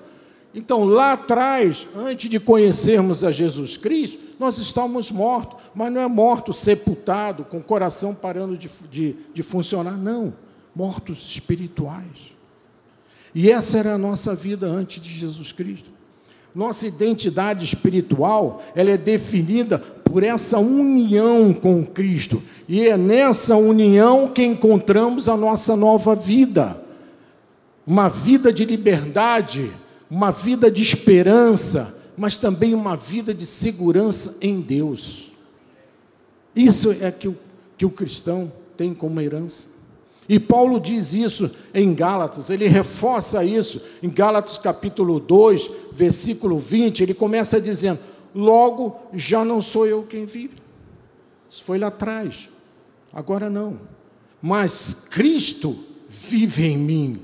Então, 0.54 0.84
lá 0.84 1.14
atrás, 1.14 1.88
antes 1.96 2.30
de 2.30 2.40
conhecermos 2.40 3.24
a 3.24 3.32
Jesus 3.32 3.76
Cristo, 3.76 4.20
nós 4.40 4.60
estávamos 4.60 5.10
mortos, 5.10 5.60
mas 5.74 5.92
não 5.92 6.02
é 6.02 6.08
morto 6.08 6.54
sepultado, 6.54 7.44
com 7.44 7.58
o 7.58 7.64
coração 7.64 8.14
parando 8.14 8.56
de, 8.56 8.70
de, 8.90 9.16
de 9.34 9.44
funcionar, 9.44 9.98
não, 9.98 10.34
mortos 10.76 11.28
espirituais. 11.28 12.34
E 13.34 13.50
essa 13.50 13.80
era 13.80 13.96
a 13.96 13.98
nossa 13.98 14.36
vida 14.36 14.68
antes 14.68 15.02
de 15.02 15.10
Jesus 15.10 15.52
Cristo. 15.52 15.90
Nossa 16.54 16.86
identidade 16.86 17.66
espiritual, 17.66 18.62
ela 18.76 18.92
é 18.92 18.98
definida 18.98 19.80
por 20.14 20.22
essa 20.22 20.60
união 20.60 21.52
com 21.52 21.84
Cristo. 21.84 22.40
E 22.70 22.88
é 22.88 22.96
nessa 22.96 23.56
união 23.56 24.28
que 24.28 24.44
encontramos 24.44 25.28
a 25.28 25.36
nossa 25.36 25.76
nova 25.76 26.16
vida. 26.16 26.80
Uma 27.86 28.10
vida 28.10 28.54
de 28.54 28.64
liberdade, 28.64 29.72
uma 30.12 30.30
vida 30.30 30.70
de 30.70 30.84
esperança, 30.84 32.00
mas 32.16 32.38
também 32.38 32.76
uma 32.76 32.96
vida 32.96 33.34
de 33.34 33.44
segurança 33.44 34.38
em 34.40 34.62
Deus. 34.62 35.32
Isso 36.56 36.96
é 37.02 37.10
que 37.10 37.28
o, 37.28 37.36
que 37.76 37.84
o 37.84 37.90
cristão 37.90 38.52
tem 38.78 38.94
como 38.94 39.20
herança. 39.20 39.70
E 40.30 40.40
Paulo 40.40 40.80
diz 40.80 41.14
isso 41.16 41.50
em 41.74 41.92
Gálatas, 41.92 42.52
ele 42.52 42.68
reforça 42.68 43.44
isso 43.44 43.82
em 44.04 44.12
Gálatas 44.12 44.60
capítulo 44.60 45.20
2, 45.20 45.72
versículo 45.92 46.60
20, 46.60 47.02
ele 47.02 47.16
começa 47.16 47.60
dizendo: 47.60 48.00
Logo 48.34 49.00
já 49.14 49.46
não 49.46 49.62
sou 49.62 49.86
eu 49.86 50.04
quem 50.04 50.26
vive. 50.26 50.56
Isso 51.50 51.64
foi 51.64 51.78
lá 51.78 51.88
atrás, 51.88 52.50
agora 53.14 53.50
não. 53.50 53.80
Mas 54.42 55.08
Cristo 55.10 55.78
vive 56.10 56.66
em 56.66 56.78
mim. 56.78 57.22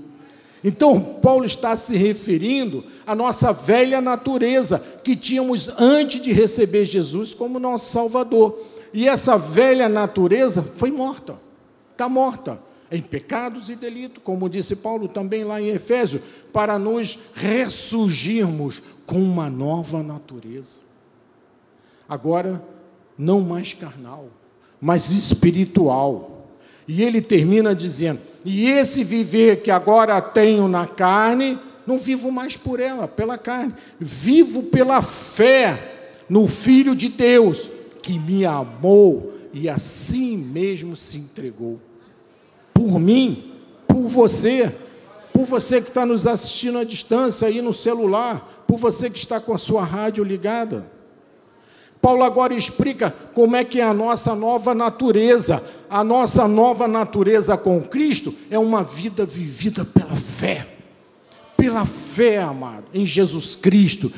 Então, 0.64 1.00
Paulo 1.00 1.46
está 1.46 1.76
se 1.78 1.96
referindo 1.96 2.84
à 3.08 3.16
nossa 3.16 3.54
velha 3.54 4.02
natureza 4.02 4.80
que 5.04 5.16
tínhamos 5.16 5.70
antes 5.80 6.22
de 6.22 6.32
receber 6.32 6.86
Jesus 6.86 7.34
como 7.34 7.60
nosso 7.60 7.92
Salvador. 7.92 8.60
E 8.94 9.08
essa 9.08 9.38
velha 9.38 9.88
natureza 9.88 10.62
foi 10.62 10.92
morta, 10.92 11.40
está 11.92 12.10
morta 12.10 12.60
em 12.92 13.02
pecados 13.02 13.70
e 13.70 13.76
delitos, 13.76 14.22
como 14.24 14.50
disse 14.50 14.76
Paulo 14.76 15.08
também 15.08 15.44
lá 15.44 15.62
em 15.62 15.70
Efésios, 15.70 16.24
para 16.52 16.80
nos 16.80 17.20
ressurgirmos 17.36 18.82
com 19.06 19.22
uma 19.22 19.50
nova 19.50 20.02
natureza. 20.02 20.89
Agora, 22.10 22.62
não 23.18 23.42
mais 23.42 23.74
carnal, 23.74 24.28
mas 24.82 25.12
espiritual. 25.12 26.50
E 26.88 27.04
ele 27.04 27.22
termina 27.22 27.76
dizendo: 27.76 28.20
E 28.44 28.68
esse 28.68 29.04
viver 29.04 29.62
que 29.62 29.70
agora 29.70 30.20
tenho 30.20 30.68
na 30.68 30.88
carne, 30.88 31.60
não 31.86 32.00
vivo 32.00 32.32
mais 32.32 32.58
por 32.58 32.80
ela, 32.80 33.08
pela 33.08 33.38
carne, 33.38 33.76
vivo 34.00 34.64
pela 34.64 35.02
fé 35.04 36.16
no 36.28 36.48
Filho 36.48 36.96
de 36.96 37.10
Deus, 37.10 37.70
que 38.02 38.18
me 38.18 38.46
amou 38.46 39.34
e 39.54 39.70
assim 39.70 40.36
mesmo 40.38 40.96
se 40.96 41.18
entregou 41.18 41.80
por 42.80 42.98
mim, 42.98 43.52
por 43.86 44.08
você, 44.08 44.74
por 45.34 45.44
você 45.44 45.82
que 45.82 45.90
está 45.90 46.06
nos 46.06 46.26
assistindo 46.26 46.78
à 46.78 46.86
distância 46.86 47.46
aí 47.46 47.62
no 47.62 47.74
celular, 47.74 48.64
por 48.66 48.78
você 48.78 49.10
que 49.10 49.20
está 49.20 49.38
com 49.38 49.54
a 49.54 49.58
sua 49.58 49.84
rádio 49.84 50.24
ligada. 50.24 50.90
Paulo 52.02 52.24
agora 52.24 52.54
explica 52.54 53.14
como 53.34 53.56
é 53.56 53.64
que 53.64 53.80
é 53.80 53.84
a 53.84 53.94
nossa 53.94 54.34
nova 54.36 54.74
natureza. 54.74 55.62
A 55.90 56.04
nossa 56.04 56.48
nova 56.48 56.88
natureza 56.88 57.58
com 57.58 57.82
Cristo 57.82 58.34
é 58.50 58.58
uma 58.58 58.84
vida 58.84 59.26
vivida 59.26 59.84
pela 59.84 60.16
fé. 60.16 60.68
Pela 61.58 61.86
fé, 61.86 62.42
amado, 62.42 62.86
em 62.94 63.06
Jesus 63.06 63.56
Cristo, 63.56 64.12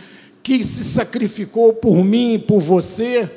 que 0.44 0.63
se 0.63 0.84
sacrificou 0.84 1.74
por 1.74 2.04
mim 2.04 2.36
e 2.36 2.39
por 2.39 2.60
você, 2.60 3.30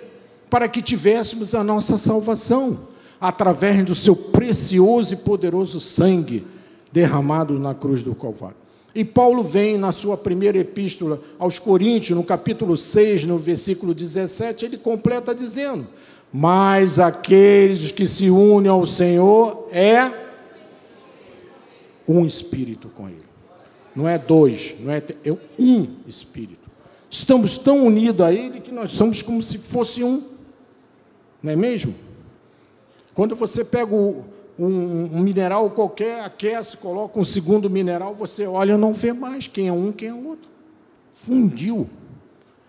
para 0.51 0.69
que 0.69 0.83
tivéssemos 0.83 1.55
a 1.55 1.65
nossa 1.65 1.97
salvação 1.97 2.79
através 3.21 3.83
do 3.83 3.95
seu 3.95 4.15
precioso 4.15 5.15
e 5.15 5.17
poderoso 5.17 5.81
sangue 5.81 6.47
derramado 6.93 7.59
na 7.59 7.75
cruz 7.75 8.03
do 8.03 8.15
Calvário. 8.15 8.64
E 8.95 9.05
Paulo 9.05 9.43
vem 9.43 9.77
na 9.77 9.91
sua 9.91 10.17
primeira 10.17 10.57
epístola 10.59 11.21
aos 11.39 11.59
Coríntios, 11.59 12.17
no 12.17 12.23
capítulo 12.23 12.77
6, 12.77 13.25
no 13.25 13.39
versículo 13.39 13.93
17, 13.93 14.65
ele 14.65 14.79
completa 14.79 15.35
dizendo: 15.35 15.87
Mas 16.33 17.01
aqueles 17.01 17.91
que 17.91 18.07
se 18.07 18.31
unem 18.31 18.71
ao 18.71 18.87
Senhor 18.87 19.69
é 19.73 20.13
um 22.07 22.25
espírito 22.25 22.89
com 22.89 23.09
ele. 23.09 23.25
Não 23.97 24.09
é 24.09 24.17
dois, 24.17 24.75
não 24.79 24.93
é, 24.93 25.03
é 25.25 25.33
um 25.59 25.89
espírito. 26.07 26.71
Estamos 27.11 27.59
tão 27.59 27.87
unidos 27.87 28.25
a 28.25 28.33
ele 28.33 28.61
que 28.61 28.73
nós 28.73 28.93
somos 28.93 29.23
como 29.23 29.43
se 29.43 29.59
fosse 29.59 30.05
um. 30.05 30.23
Não 31.43 31.53
é 31.53 31.57
mesmo? 31.57 31.95
Quando 33.15 33.37
você 33.37 33.65
pega 33.65 33.95
um, 34.59 35.17
um, 35.17 35.21
mineral 35.21 35.71
qualquer, 35.71 36.21
aquece, 36.21 36.77
coloca 36.77 37.19
um 37.19 37.25
segundo 37.25 37.69
mineral, 37.69 38.15
você 38.15 38.47
olha 38.47 38.79
não 38.79 38.93
vê 38.93 39.13
mais 39.13 39.49
quem 39.49 39.69
é 39.69 39.73
um, 39.73 39.91
quem 39.91 40.09
é 40.09 40.15
outro. 40.15 40.49
Fundiu. 41.13 41.89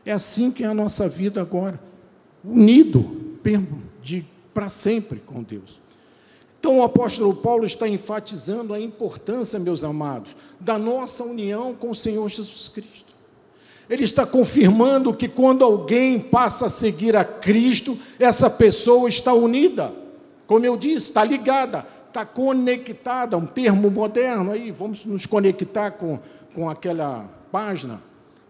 É 0.05 0.11
assim 0.11 0.51
que 0.51 0.63
é 0.63 0.67
a 0.67 0.73
nossa 0.73 1.07
vida 1.09 1.41
agora. 1.41 1.79
Unido 2.43 3.25
para 4.53 4.69
sempre 4.69 5.19
com 5.19 5.43
Deus. 5.43 5.79
Então 6.59 6.79
o 6.79 6.83
apóstolo 6.83 7.35
Paulo 7.35 7.65
está 7.65 7.87
enfatizando 7.87 8.73
a 8.73 8.79
importância, 8.79 9.59
meus 9.59 9.83
amados, 9.83 10.35
da 10.59 10.79
nossa 10.79 11.23
união 11.23 11.75
com 11.75 11.91
o 11.91 11.95
Senhor 11.95 12.27
Jesus 12.27 12.69
Cristo. 12.69 13.13
Ele 13.87 14.03
está 14.03 14.25
confirmando 14.25 15.13
que 15.13 15.27
quando 15.27 15.63
alguém 15.63 16.19
passa 16.19 16.65
a 16.65 16.69
seguir 16.69 17.15
a 17.15 17.23
Cristo, 17.23 17.97
essa 18.19 18.49
pessoa 18.49 19.07
está 19.07 19.31
unida. 19.33 19.93
Como 20.47 20.65
eu 20.65 20.77
disse, 20.77 21.07
está 21.07 21.23
ligada, 21.23 21.85
está 22.07 22.25
conectada, 22.25 23.37
um 23.37 23.45
termo 23.45 23.89
moderno 23.89 24.51
aí, 24.51 24.71
vamos 24.71 25.05
nos 25.05 25.25
conectar 25.25 25.91
com, 25.91 26.19
com 26.53 26.69
aquela 26.69 27.25
página. 27.51 28.01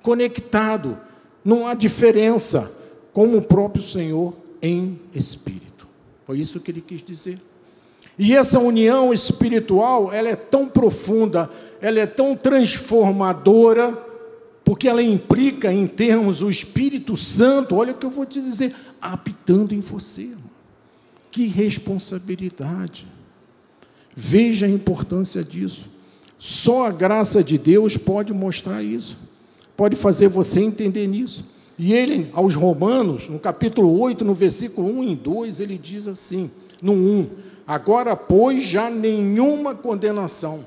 Conectado, 0.01 0.97
não 1.43 1.67
há 1.67 1.73
diferença, 1.73 2.71
como 3.13 3.38
o 3.38 3.41
próprio 3.41 3.84
Senhor 3.84 4.34
em 4.62 4.99
espírito. 5.13 5.88
Foi 6.25 6.39
isso 6.39 6.60
que 6.60 6.71
ele 6.71 6.81
quis 6.81 7.01
dizer. 7.01 7.39
E 8.17 8.34
essa 8.34 8.60
união 8.60 9.13
espiritual, 9.13 10.12
ela 10.12 10.29
é 10.29 10.36
tão 10.36 10.67
profunda, 10.67 11.49
ela 11.81 11.99
é 11.99 12.05
tão 12.05 12.36
transformadora, 12.36 13.93
porque 14.63 14.88
ela 14.88 15.03
implica 15.03 15.71
em 15.71 15.86
termos 15.86 16.41
o 16.41 16.49
Espírito 16.49 17.15
Santo, 17.15 17.75
olha 17.75 17.93
o 17.93 17.97
que 17.97 18.05
eu 18.05 18.10
vou 18.10 18.25
te 18.25 18.41
dizer, 18.41 18.73
habitando 19.01 19.75
em 19.75 19.79
você. 19.79 20.29
Que 21.36 21.48
responsabilidade. 21.48 23.06
Veja 24.15 24.67
a 24.67 24.69
importância 24.69 25.43
disso. 25.43 25.89
Só 26.39 26.88
a 26.88 26.91
graça 26.93 27.43
de 27.43 27.58
Deus 27.58 27.98
pode 27.98 28.32
mostrar 28.34 28.82
isso, 28.82 29.17
pode 29.76 29.98
fazer 29.98 30.30
você 30.30 30.62
entender 30.62 31.06
nisso. 31.08 31.43
E 31.78 31.91
ele, 31.91 32.32
aos 32.32 32.56
Romanos, 32.56 33.28
no 33.28 33.38
capítulo 33.38 34.00
8, 34.00 34.24
no 34.24 34.34
versículo 34.34 34.88
1 35.00 35.04
e 35.04 35.15
2, 35.17 35.60
ele 35.60 35.78
diz 35.78 36.08
assim: 36.08 36.50
no 36.82 36.93
1, 36.93 37.30
agora, 37.67 38.15
pois, 38.15 38.65
já 38.65 38.89
nenhuma 38.89 39.76
condenação. 39.76 40.65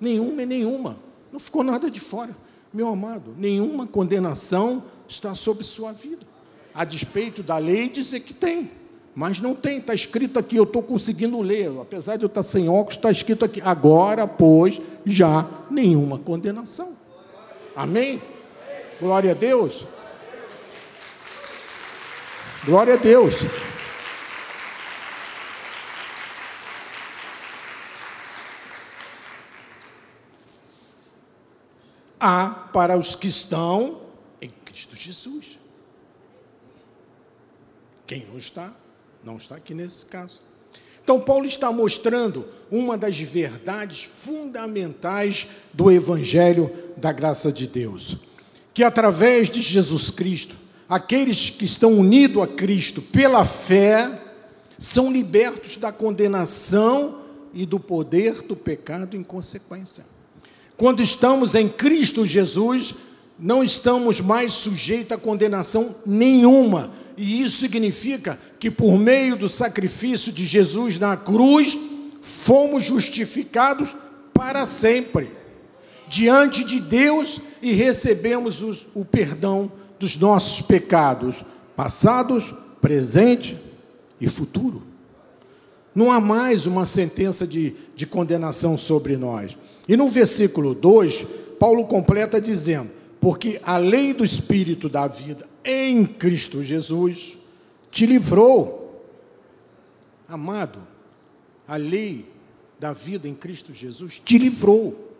Nenhuma 0.00 0.42
e 0.42 0.46
nenhuma. 0.46 0.96
Não 1.30 1.38
ficou 1.38 1.62
nada 1.62 1.90
de 1.90 2.00
fora. 2.00 2.34
Meu 2.72 2.88
amado, 2.88 3.34
nenhuma 3.36 3.86
condenação 3.86 4.82
está 5.06 5.34
sobre 5.34 5.64
sua 5.64 5.92
vida. 5.92 6.26
A 6.74 6.82
despeito 6.82 7.42
da 7.42 7.58
lei 7.58 7.90
dizer 7.90 8.20
que 8.20 8.32
tem. 8.32 8.77
Mas 9.18 9.40
não 9.40 9.52
tem, 9.52 9.78
está 9.78 9.92
escrito 9.92 10.38
aqui, 10.38 10.54
eu 10.54 10.62
estou 10.62 10.80
conseguindo 10.80 11.40
ler, 11.40 11.72
apesar 11.80 12.14
de 12.14 12.22
eu 12.24 12.28
estar 12.28 12.44
sem 12.44 12.68
óculos, 12.68 12.94
está 12.94 13.10
escrito 13.10 13.44
aqui, 13.44 13.60
agora, 13.60 14.28
pois, 14.28 14.80
já 15.04 15.44
nenhuma 15.68 16.20
condenação. 16.20 16.96
Amém? 17.74 18.22
Glória 19.00 19.32
a 19.32 19.34
Deus. 19.34 19.84
Glória 22.64 22.94
a 22.94 22.96
Deus. 22.96 23.34
Há 32.20 32.50
para 32.72 32.96
os 32.96 33.16
que 33.16 33.26
estão 33.26 34.00
em 34.40 34.50
Cristo 34.64 34.94
Jesus. 34.94 35.58
Quem 38.06 38.24
não 38.26 38.38
está, 38.38 38.72
não 39.24 39.36
está 39.36 39.56
aqui 39.56 39.74
nesse 39.74 40.04
caso. 40.04 40.40
Então, 41.02 41.20
Paulo 41.20 41.46
está 41.46 41.72
mostrando 41.72 42.44
uma 42.70 42.98
das 42.98 43.18
verdades 43.18 44.04
fundamentais 44.04 45.46
do 45.72 45.90
Evangelho 45.90 46.70
da 46.96 47.12
graça 47.12 47.50
de 47.50 47.66
Deus: 47.66 48.18
que 48.74 48.84
através 48.84 49.48
de 49.48 49.62
Jesus 49.62 50.10
Cristo, 50.10 50.54
aqueles 50.88 51.50
que 51.50 51.64
estão 51.64 51.94
unidos 51.94 52.42
a 52.42 52.46
Cristo 52.46 53.00
pela 53.00 53.44
fé, 53.44 54.20
são 54.78 55.10
libertos 55.10 55.76
da 55.76 55.90
condenação 55.90 57.22
e 57.54 57.64
do 57.64 57.80
poder 57.80 58.42
do 58.42 58.54
pecado 58.54 59.16
em 59.16 59.22
consequência. 59.22 60.04
Quando 60.76 61.02
estamos 61.02 61.54
em 61.54 61.68
Cristo 61.68 62.24
Jesus, 62.24 62.94
não 63.38 63.64
estamos 63.64 64.20
mais 64.20 64.52
sujeitos 64.52 65.12
a 65.12 65.18
condenação 65.18 65.96
nenhuma. 66.06 66.92
E 67.18 67.42
isso 67.42 67.58
significa 67.58 68.38
que, 68.60 68.70
por 68.70 68.96
meio 68.96 69.36
do 69.36 69.48
sacrifício 69.48 70.32
de 70.32 70.46
Jesus 70.46 71.00
na 71.00 71.16
cruz, 71.16 71.76
fomos 72.22 72.84
justificados 72.84 73.94
para 74.32 74.64
sempre 74.64 75.28
diante 76.08 76.62
de 76.62 76.80
Deus 76.80 77.40
e 77.60 77.72
recebemos 77.72 78.62
os, 78.62 78.86
o 78.94 79.04
perdão 79.04 79.70
dos 79.98 80.16
nossos 80.16 80.64
pecados, 80.64 81.44
passados, 81.76 82.54
presente 82.80 83.58
e 84.20 84.28
futuro. 84.28 84.82
Não 85.92 86.12
há 86.12 86.20
mais 86.20 86.66
uma 86.66 86.86
sentença 86.86 87.44
de, 87.44 87.74
de 87.96 88.06
condenação 88.06 88.78
sobre 88.78 89.16
nós. 89.16 89.56
E 89.88 89.96
no 89.96 90.06
versículo 90.08 90.72
2, 90.72 91.26
Paulo 91.58 91.84
completa 91.86 92.40
dizendo: 92.40 92.90
Porque 93.20 93.60
a 93.64 93.76
lei 93.76 94.14
do 94.14 94.24
Espírito 94.24 94.88
da 94.88 95.08
vida 95.08 95.48
em 95.68 96.06
Cristo 96.06 96.62
Jesus 96.62 97.36
te 97.90 98.06
livrou. 98.06 99.04
Amado, 100.26 100.78
a 101.66 101.76
lei 101.76 102.26
da 102.80 102.94
vida 102.94 103.28
em 103.28 103.34
Cristo 103.34 103.74
Jesus 103.74 104.18
te 104.24 104.38
livrou. 104.38 105.14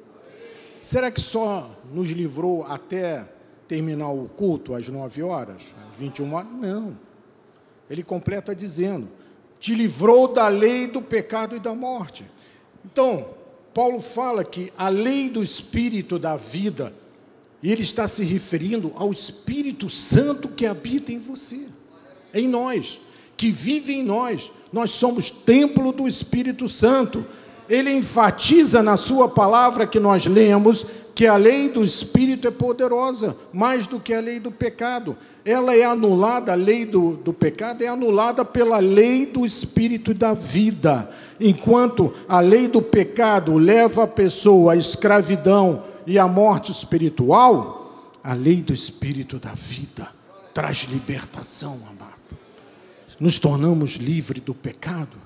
Será 0.80 1.10
que 1.10 1.20
só 1.20 1.70
nos 1.92 2.08
livrou 2.10 2.64
até 2.64 3.28
terminar 3.66 4.10
o 4.10 4.26
culto 4.28 4.74
às 4.74 4.88
9 4.88 5.22
horas, 5.22 5.62
às 5.92 5.98
21 5.98 6.32
horas? 6.32 6.50
Não. 6.52 6.98
Ele 7.90 8.02
completa 8.02 8.54
dizendo: 8.54 9.08
te 9.60 9.74
livrou 9.74 10.32
da 10.32 10.48
lei 10.48 10.86
do 10.86 11.02
pecado 11.02 11.56
e 11.56 11.60
da 11.60 11.74
morte. 11.74 12.24
Então, 12.84 13.28
Paulo 13.74 14.00
fala 14.00 14.44
que 14.44 14.72
a 14.78 14.88
lei 14.88 15.28
do 15.28 15.42
espírito 15.42 16.18
da 16.18 16.36
vida, 16.36 16.92
e 17.62 17.72
ele 17.72 17.82
está 17.82 18.06
se 18.06 18.22
referindo 18.24 18.92
ao 18.96 19.10
Espírito 19.10 19.88
Santo 19.88 20.48
que 20.48 20.66
habita 20.66 21.12
em 21.12 21.18
você, 21.18 21.58
em 22.32 22.46
nós, 22.46 23.00
que 23.36 23.50
vive 23.50 23.94
em 23.94 24.02
nós. 24.02 24.50
Nós 24.72 24.90
somos 24.90 25.30
templo 25.30 25.92
do 25.92 26.06
Espírito 26.06 26.68
Santo. 26.68 27.24
Ele 27.68 27.90
enfatiza 27.92 28.82
na 28.82 28.96
sua 28.96 29.28
palavra 29.28 29.86
que 29.86 29.98
nós 29.98 30.26
lemos 30.26 30.86
que 31.14 31.26
a 31.26 31.36
lei 31.36 31.68
do 31.68 31.82
Espírito 31.82 32.46
é 32.46 32.50
poderosa, 32.50 33.36
mais 33.52 33.86
do 33.86 33.98
que 33.98 34.14
a 34.14 34.20
lei 34.20 34.38
do 34.38 34.52
pecado 34.52 35.16
ela 35.48 35.74
é 35.74 35.82
anulada, 35.82 36.52
a 36.52 36.54
lei 36.54 36.84
do, 36.84 37.12
do 37.12 37.32
pecado 37.32 37.82
é 37.82 37.86
anulada 37.86 38.44
pela 38.44 38.78
lei 38.80 39.24
do 39.24 39.46
espírito 39.46 40.12
da 40.12 40.34
vida. 40.34 41.08
Enquanto 41.40 42.12
a 42.28 42.38
lei 42.38 42.68
do 42.68 42.82
pecado 42.82 43.56
leva 43.56 44.02
a 44.04 44.06
pessoa 44.06 44.74
à 44.74 44.76
escravidão 44.76 45.84
e 46.08 46.18
à 46.18 46.26
morte 46.26 46.72
espiritual, 46.72 48.16
a 48.24 48.32
lei 48.32 48.62
do 48.62 48.72
espírito 48.72 49.38
da 49.38 49.52
vida 49.52 50.08
traz 50.54 50.86
libertação, 50.90 51.74
amado. 51.86 52.14
Nos 53.20 53.38
tornamos 53.38 53.96
livres 53.96 54.42
do 54.42 54.54
pecado, 54.54 55.18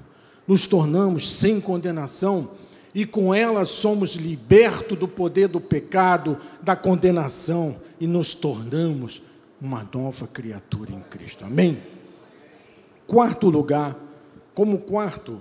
nos 0.45 0.66
tornamos 0.66 1.33
sem 1.37 1.61
condenação 1.61 2.51
e 2.92 3.07
com 3.07 3.33
ela 3.33 3.64
somos 3.64 4.16
libertos 4.16 4.99
do 4.99 5.07
poder 5.07 5.47
do 5.47 5.61
pecado, 5.61 6.37
da 6.61 6.75
condenação 6.75 7.77
e 8.01 8.07
nos 8.09 8.35
tornamos 8.35 9.23
uma 9.61 9.88
nova 9.95 10.27
criatura 10.27 10.90
em 10.90 11.01
Cristo. 11.03 11.45
Amém? 11.45 11.81
Quarto 13.07 13.49
lugar, 13.49 13.97
como 14.53 14.79
quarto 14.79 15.40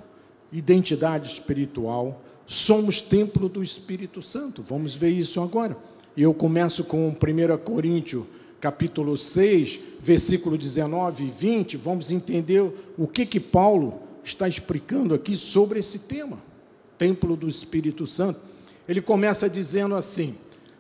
identidade 0.52 1.34
espiritual, 1.34 2.22
somos 2.46 3.02
templo 3.02 3.48
do 3.48 3.64
Espírito 3.64 4.22
Santo. 4.22 4.64
Vamos 4.64 4.96
ver 4.96 5.10
isso 5.10 5.42
agora. 5.42 5.78
E 6.16 6.24
eu 6.24 6.34
começo 6.34 6.84
com 6.84 7.08
1 7.10 7.58
Coríntios, 7.64 8.26
capítulo 8.60 9.16
6, 9.18 9.80
versículo 10.00 10.58
19 10.58 11.24
e 11.24 11.28
20. 11.28 11.78
Vamos 11.78 12.12
entender 12.12 12.62
o 12.98 13.08
que 13.08 13.26
que 13.26 13.40
Paulo 13.40 14.00
está 14.24 14.48
explicando 14.48 15.14
aqui 15.14 15.38
sobre 15.38 15.80
esse 15.80 16.00
tema, 16.00 16.38
templo 16.98 17.36
do 17.36 17.48
Espírito 17.48 18.06
Santo. 18.06 18.40
Ele 18.88 19.02
começa 19.02 19.50
dizendo 19.50 19.96
assim: 19.96 20.36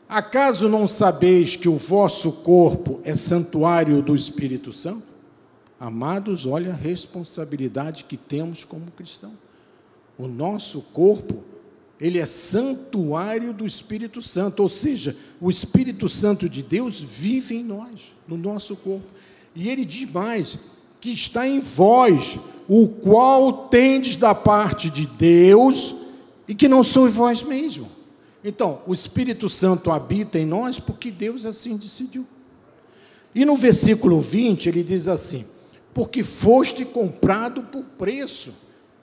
Acaso 0.07 0.67
não 0.67 0.87
sabeis 0.87 1.55
que 1.55 1.69
o 1.69 1.77
vosso 1.77 2.31
corpo 2.43 2.99
é 3.05 3.15
santuário 3.15 4.01
do 4.01 4.13
Espírito 4.13 4.73
Santo? 4.73 5.03
Amados, 5.79 6.45
olha 6.45 6.73
a 6.73 6.75
responsabilidade 6.75 8.03
que 8.03 8.17
temos 8.17 8.65
como 8.65 8.91
cristão. 8.91 9.31
O 10.21 10.27
nosso 10.27 10.81
corpo, 10.93 11.43
ele 11.99 12.19
é 12.19 12.25
santuário 12.25 13.53
do 13.53 13.65
Espírito 13.65 14.21
Santo, 14.21 14.63
ou 14.63 14.69
seja, 14.69 15.15
o 15.39 15.49
Espírito 15.49 16.07
Santo 16.07 16.47
de 16.47 16.61
Deus 16.61 16.99
vive 16.99 17.55
em 17.55 17.63
nós, 17.63 18.13
no 18.27 18.37
nosso 18.37 18.75
corpo. 18.75 19.07
E 19.55 19.69
ele 19.69 19.83
diz 19.83 20.09
mais: 20.09 20.57
que 20.99 21.09
está 21.09 21.47
em 21.47 21.59
vós, 21.59 22.37
o 22.67 22.87
qual 22.87 23.67
tendes 23.67 24.15
da 24.15 24.35
parte 24.35 24.89
de 24.89 25.05
Deus, 25.05 25.95
e 26.47 26.53
que 26.53 26.67
não 26.67 26.83
sois 26.83 27.13
vós 27.13 27.41
mesmos 27.41 28.01
então, 28.43 28.81
o 28.87 28.93
Espírito 28.93 29.47
Santo 29.47 29.91
habita 29.91 30.39
em 30.39 30.45
nós 30.45 30.79
porque 30.79 31.11
Deus 31.11 31.45
assim 31.45 31.77
decidiu. 31.77 32.25
E 33.35 33.45
no 33.45 33.55
versículo 33.55 34.19
20 34.19 34.67
ele 34.67 34.83
diz 34.83 35.07
assim: 35.07 35.45
Porque 35.93 36.23
foste 36.23 36.83
comprado 36.83 37.63
por 37.63 37.83
preço, 37.83 38.53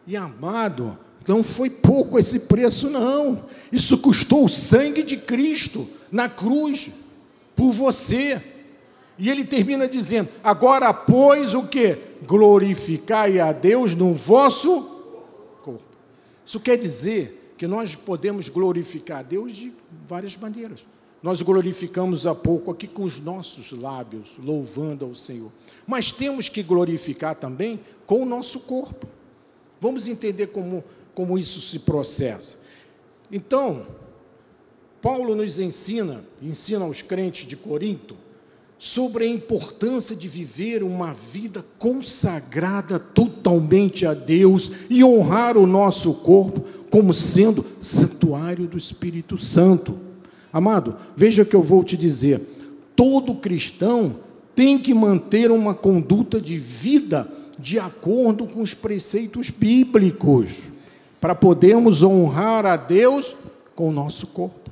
e 0.06 0.16
amado, 0.16 0.98
não 1.28 1.44
foi 1.44 1.68
pouco 1.68 2.18
esse 2.18 2.40
preço, 2.40 2.88
não. 2.88 3.44
Isso 3.70 3.98
custou 3.98 4.46
o 4.46 4.48
sangue 4.48 5.02
de 5.02 5.16
Cristo 5.16 5.86
na 6.10 6.28
cruz, 6.28 6.90
por 7.54 7.70
você. 7.70 8.42
E 9.18 9.28
ele 9.28 9.44
termina 9.44 9.86
dizendo: 9.86 10.28
Agora, 10.42 10.92
pois, 10.94 11.54
o 11.54 11.66
que? 11.66 11.98
Glorificai 12.26 13.38
a 13.38 13.52
Deus 13.52 13.94
no 13.94 14.14
vosso 14.14 14.82
corpo. 15.62 15.82
Isso 16.44 16.58
quer 16.60 16.76
dizer 16.76 17.54
que 17.58 17.66
nós 17.66 17.94
podemos 17.94 18.48
glorificar 18.48 19.18
a 19.18 19.22
Deus 19.22 19.52
de 19.52 19.72
várias 20.06 20.36
maneiras. 20.36 20.80
Nós 21.20 21.42
glorificamos 21.42 22.26
há 22.26 22.34
pouco 22.34 22.70
aqui 22.70 22.86
com 22.86 23.02
os 23.02 23.18
nossos 23.18 23.72
lábios, 23.72 24.38
louvando 24.38 25.04
ao 25.04 25.14
Senhor. 25.14 25.50
Mas 25.84 26.12
temos 26.12 26.48
que 26.48 26.62
glorificar 26.62 27.34
também 27.34 27.80
com 28.06 28.22
o 28.22 28.24
nosso 28.24 28.60
corpo. 28.60 29.08
Vamos 29.80 30.06
entender 30.06 30.48
como, 30.48 30.84
como 31.18 31.36
isso 31.36 31.60
se 31.60 31.80
processa. 31.80 32.58
Então, 33.32 33.88
Paulo 35.02 35.34
nos 35.34 35.58
ensina, 35.58 36.24
ensina 36.40 36.84
aos 36.84 37.02
crentes 37.02 37.44
de 37.44 37.56
Corinto, 37.56 38.14
sobre 38.78 39.24
a 39.24 39.26
importância 39.26 40.14
de 40.14 40.28
viver 40.28 40.84
uma 40.84 41.12
vida 41.12 41.64
consagrada 41.76 43.00
totalmente 43.00 44.06
a 44.06 44.14
Deus 44.14 44.70
e 44.88 45.02
honrar 45.02 45.56
o 45.56 45.66
nosso 45.66 46.14
corpo 46.14 46.60
como 46.88 47.12
sendo 47.12 47.66
santuário 47.80 48.68
do 48.68 48.78
Espírito 48.78 49.36
Santo. 49.36 49.98
Amado, 50.52 50.96
veja 51.16 51.42
o 51.42 51.46
que 51.46 51.56
eu 51.56 51.64
vou 51.64 51.82
te 51.82 51.96
dizer. 51.96 52.40
Todo 52.94 53.34
cristão 53.34 54.20
tem 54.54 54.78
que 54.78 54.94
manter 54.94 55.50
uma 55.50 55.74
conduta 55.74 56.40
de 56.40 56.56
vida 56.56 57.28
de 57.58 57.76
acordo 57.76 58.46
com 58.46 58.62
os 58.62 58.72
preceitos 58.72 59.50
bíblicos, 59.50 60.77
para 61.20 61.34
podermos 61.34 62.02
honrar 62.02 62.64
a 62.66 62.76
Deus 62.76 63.36
com 63.74 63.88
o 63.88 63.92
nosso 63.92 64.26
corpo. 64.26 64.70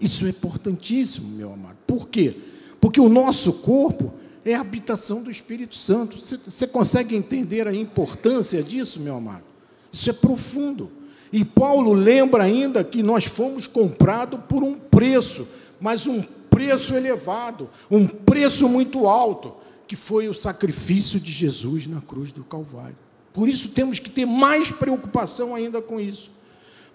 Isso 0.00 0.26
é 0.26 0.30
importantíssimo, 0.30 1.28
meu 1.28 1.52
amado. 1.52 1.76
Por 1.86 2.08
quê? 2.08 2.36
Porque 2.80 3.00
o 3.00 3.08
nosso 3.08 3.54
corpo 3.54 4.12
é 4.44 4.54
a 4.54 4.60
habitação 4.60 5.22
do 5.22 5.30
Espírito 5.30 5.74
Santo. 5.74 6.18
Você, 6.18 6.36
você 6.36 6.66
consegue 6.66 7.16
entender 7.16 7.66
a 7.66 7.74
importância 7.74 8.62
disso, 8.62 9.00
meu 9.00 9.16
amado? 9.16 9.44
Isso 9.90 10.08
é 10.10 10.12
profundo. 10.12 10.90
E 11.32 11.44
Paulo 11.44 11.92
lembra 11.92 12.44
ainda 12.44 12.84
que 12.84 13.02
nós 13.02 13.24
fomos 13.24 13.66
comprados 13.66 14.38
por 14.48 14.62
um 14.62 14.74
preço, 14.74 15.48
mas 15.80 16.06
um 16.06 16.22
preço 16.22 16.94
elevado, 16.94 17.68
um 17.90 18.06
preço 18.06 18.68
muito 18.68 19.06
alto, 19.06 19.52
que 19.88 19.96
foi 19.96 20.28
o 20.28 20.34
sacrifício 20.34 21.18
de 21.18 21.32
Jesus 21.32 21.86
na 21.86 22.00
cruz 22.00 22.30
do 22.30 22.44
Calvário. 22.44 23.05
Por 23.36 23.50
isso 23.50 23.68
temos 23.68 23.98
que 23.98 24.08
ter 24.08 24.24
mais 24.24 24.72
preocupação 24.72 25.54
ainda 25.54 25.82
com 25.82 26.00
isso. 26.00 26.30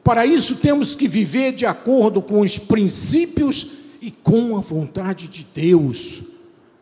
Para 0.04 0.26
isso 0.26 0.56
temos 0.56 0.96
que 0.96 1.08
viver 1.08 1.52
de 1.52 1.68
acordo 1.68 2.20
com 2.20 2.42
os 2.42 2.58
princípios 2.58 3.74
e 4.02 4.10
com 4.10 4.58
a 4.58 4.60
vontade 4.60 5.28
de 5.28 5.46
Deus, 5.54 6.24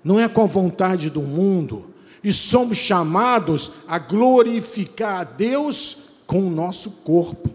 não 0.01 0.17
é 0.17 0.29
com 0.29 0.43
a 0.43 0.45
vontade 0.45 1.09
do 1.09 1.21
mundo. 1.21 1.87
E 2.23 2.31
somos 2.31 2.77
chamados 2.77 3.71
a 3.85 3.99
glorificar 3.99 5.19
a 5.19 5.23
Deus 5.25 5.97
com 6.25 6.41
o 6.41 6.49
nosso 6.49 6.91
corpo. 7.03 7.49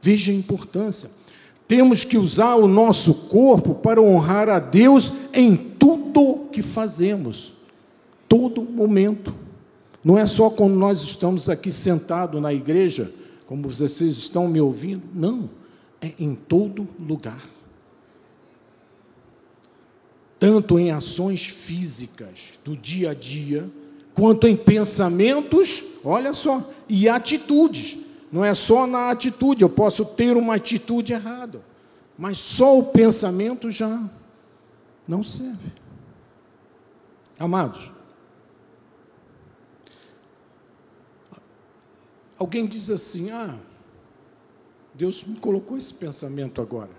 Veja 0.00 0.30
a 0.30 0.34
importância. 0.36 1.10
Temos 1.66 2.04
que 2.04 2.16
usar 2.16 2.54
o 2.54 2.68
nosso 2.68 3.26
corpo 3.26 3.74
para 3.74 4.00
honrar 4.00 4.48
a 4.48 4.60
Deus 4.60 5.12
em 5.32 5.56
tudo 5.56 6.46
que 6.52 6.62
fazemos, 6.62 7.52
todo 8.28 8.62
momento. 8.62 9.41
Não 10.04 10.18
é 10.18 10.26
só 10.26 10.50
quando 10.50 10.74
nós 10.74 11.02
estamos 11.02 11.48
aqui 11.48 11.70
sentados 11.70 12.40
na 12.40 12.52
igreja, 12.52 13.12
como 13.46 13.68
vocês 13.68 14.16
estão 14.16 14.48
me 14.48 14.60
ouvindo, 14.60 15.02
não, 15.14 15.48
é 16.00 16.12
em 16.18 16.34
todo 16.34 16.88
lugar. 16.98 17.42
Tanto 20.38 20.78
em 20.78 20.90
ações 20.90 21.44
físicas 21.44 22.58
do 22.64 22.76
dia 22.76 23.10
a 23.10 23.14
dia, 23.14 23.70
quanto 24.12 24.48
em 24.48 24.56
pensamentos, 24.56 25.84
olha 26.04 26.34
só, 26.34 26.68
e 26.88 27.08
atitudes. 27.08 27.98
Não 28.32 28.44
é 28.44 28.54
só 28.54 28.86
na 28.86 29.10
atitude, 29.10 29.62
eu 29.62 29.68
posso 29.68 30.04
ter 30.04 30.36
uma 30.36 30.54
atitude 30.54 31.12
errada, 31.12 31.62
mas 32.18 32.38
só 32.38 32.78
o 32.78 32.84
pensamento 32.84 33.70
já 33.70 34.02
não 35.06 35.22
serve. 35.22 35.72
Amados, 37.38 37.90
alguém 42.42 42.66
diz 42.66 42.90
assim: 42.90 43.30
ah, 43.30 43.56
Deus 44.94 45.24
me 45.24 45.36
colocou 45.36 45.78
esse 45.78 45.94
pensamento 45.94 46.60
agora. 46.60 46.90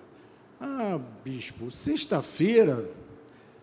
Ah, 0.59 0.99
bispo, 1.23 1.69
sexta-feira 1.69 2.89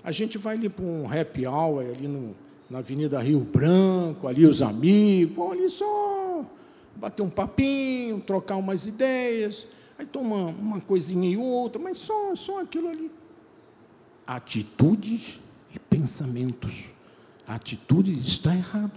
a 0.03 0.13
gente 0.13 0.39
vai 0.39 0.57
ali 0.57 0.69
para 0.69 0.85
um 0.85 1.07
happy 1.11 1.47
hour 1.47 1.85
ali 1.85 2.09
no, 2.09 2.35
na 2.69 2.79
Avenida 2.79 3.21
Rio 3.21 3.41
Branco, 3.41 4.29
ali 4.29 4.47
os 4.47 4.63
amigos, 4.63 5.53
ali 5.53 5.69
só 5.69 6.45
bater 6.97 7.23
um 7.23 7.31
papinho, 7.31 8.21
trocar 8.21 8.57
umas 8.57 8.87
ideias, 8.87 9.67
aí 9.99 10.07
toma 10.07 10.37
uma 10.47 10.81
coisinha 10.81 11.29
e 11.29 11.37
outra, 11.37 11.81
mas 11.81 11.99
só, 11.99 12.35
só 12.35 12.61
aquilo 12.61 12.89
ali. 12.89 13.11
Atitudes 14.27 15.41
e 15.75 15.79
pensamentos. 15.79 16.85
Atitude 17.47 18.13
está 18.17 18.55
errado. 18.55 18.93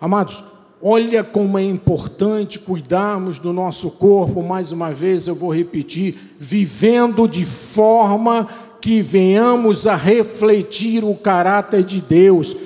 Amados, 0.00 0.42
olha 0.82 1.22
como 1.22 1.58
é 1.58 1.62
importante 1.62 2.58
cuidarmos 2.58 3.38
do 3.38 3.52
nosso 3.52 3.90
corpo, 3.90 4.42
mais 4.42 4.72
uma 4.72 4.92
vez 4.92 5.26
eu 5.26 5.34
vou 5.34 5.52
repetir, 5.54 6.16
vivendo 6.38 7.28
de 7.28 7.44
forma 7.44 8.48
que 8.80 9.02
venhamos 9.02 9.86
a 9.86 9.94
refletir 9.94 11.04
o 11.04 11.14
caráter 11.14 11.84
de 11.84 12.00
Deus. 12.00 12.56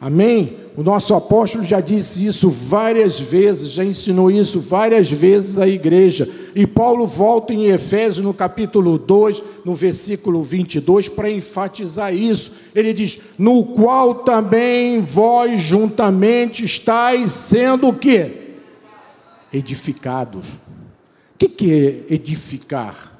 Amém? 0.00 0.63
O 0.76 0.82
nosso 0.82 1.14
apóstolo 1.14 1.62
já 1.62 1.80
disse 1.80 2.26
isso 2.26 2.50
várias 2.50 3.20
vezes, 3.20 3.70
já 3.70 3.84
ensinou 3.84 4.28
isso 4.28 4.58
várias 4.58 5.08
vezes 5.08 5.56
à 5.56 5.68
igreja. 5.68 6.28
E 6.52 6.66
Paulo 6.66 7.06
volta 7.06 7.54
em 7.54 7.66
Efésios, 7.66 8.24
no 8.24 8.34
capítulo 8.34 8.98
2, 8.98 9.40
no 9.64 9.72
versículo 9.72 10.42
22, 10.42 11.08
para 11.08 11.30
enfatizar 11.30 12.12
isso. 12.12 12.52
Ele 12.74 12.92
diz: 12.92 13.20
No 13.38 13.64
qual 13.66 14.16
também 14.16 15.00
vós 15.00 15.62
juntamente 15.62 16.64
estáis 16.64 17.30
sendo 17.30 17.88
o 17.88 17.94
quê? 17.94 18.56
Edificados. 19.52 20.44
O 20.44 21.38
que, 21.38 21.48
que 21.48 21.72
é 21.72 22.14
edificar? 22.14 23.12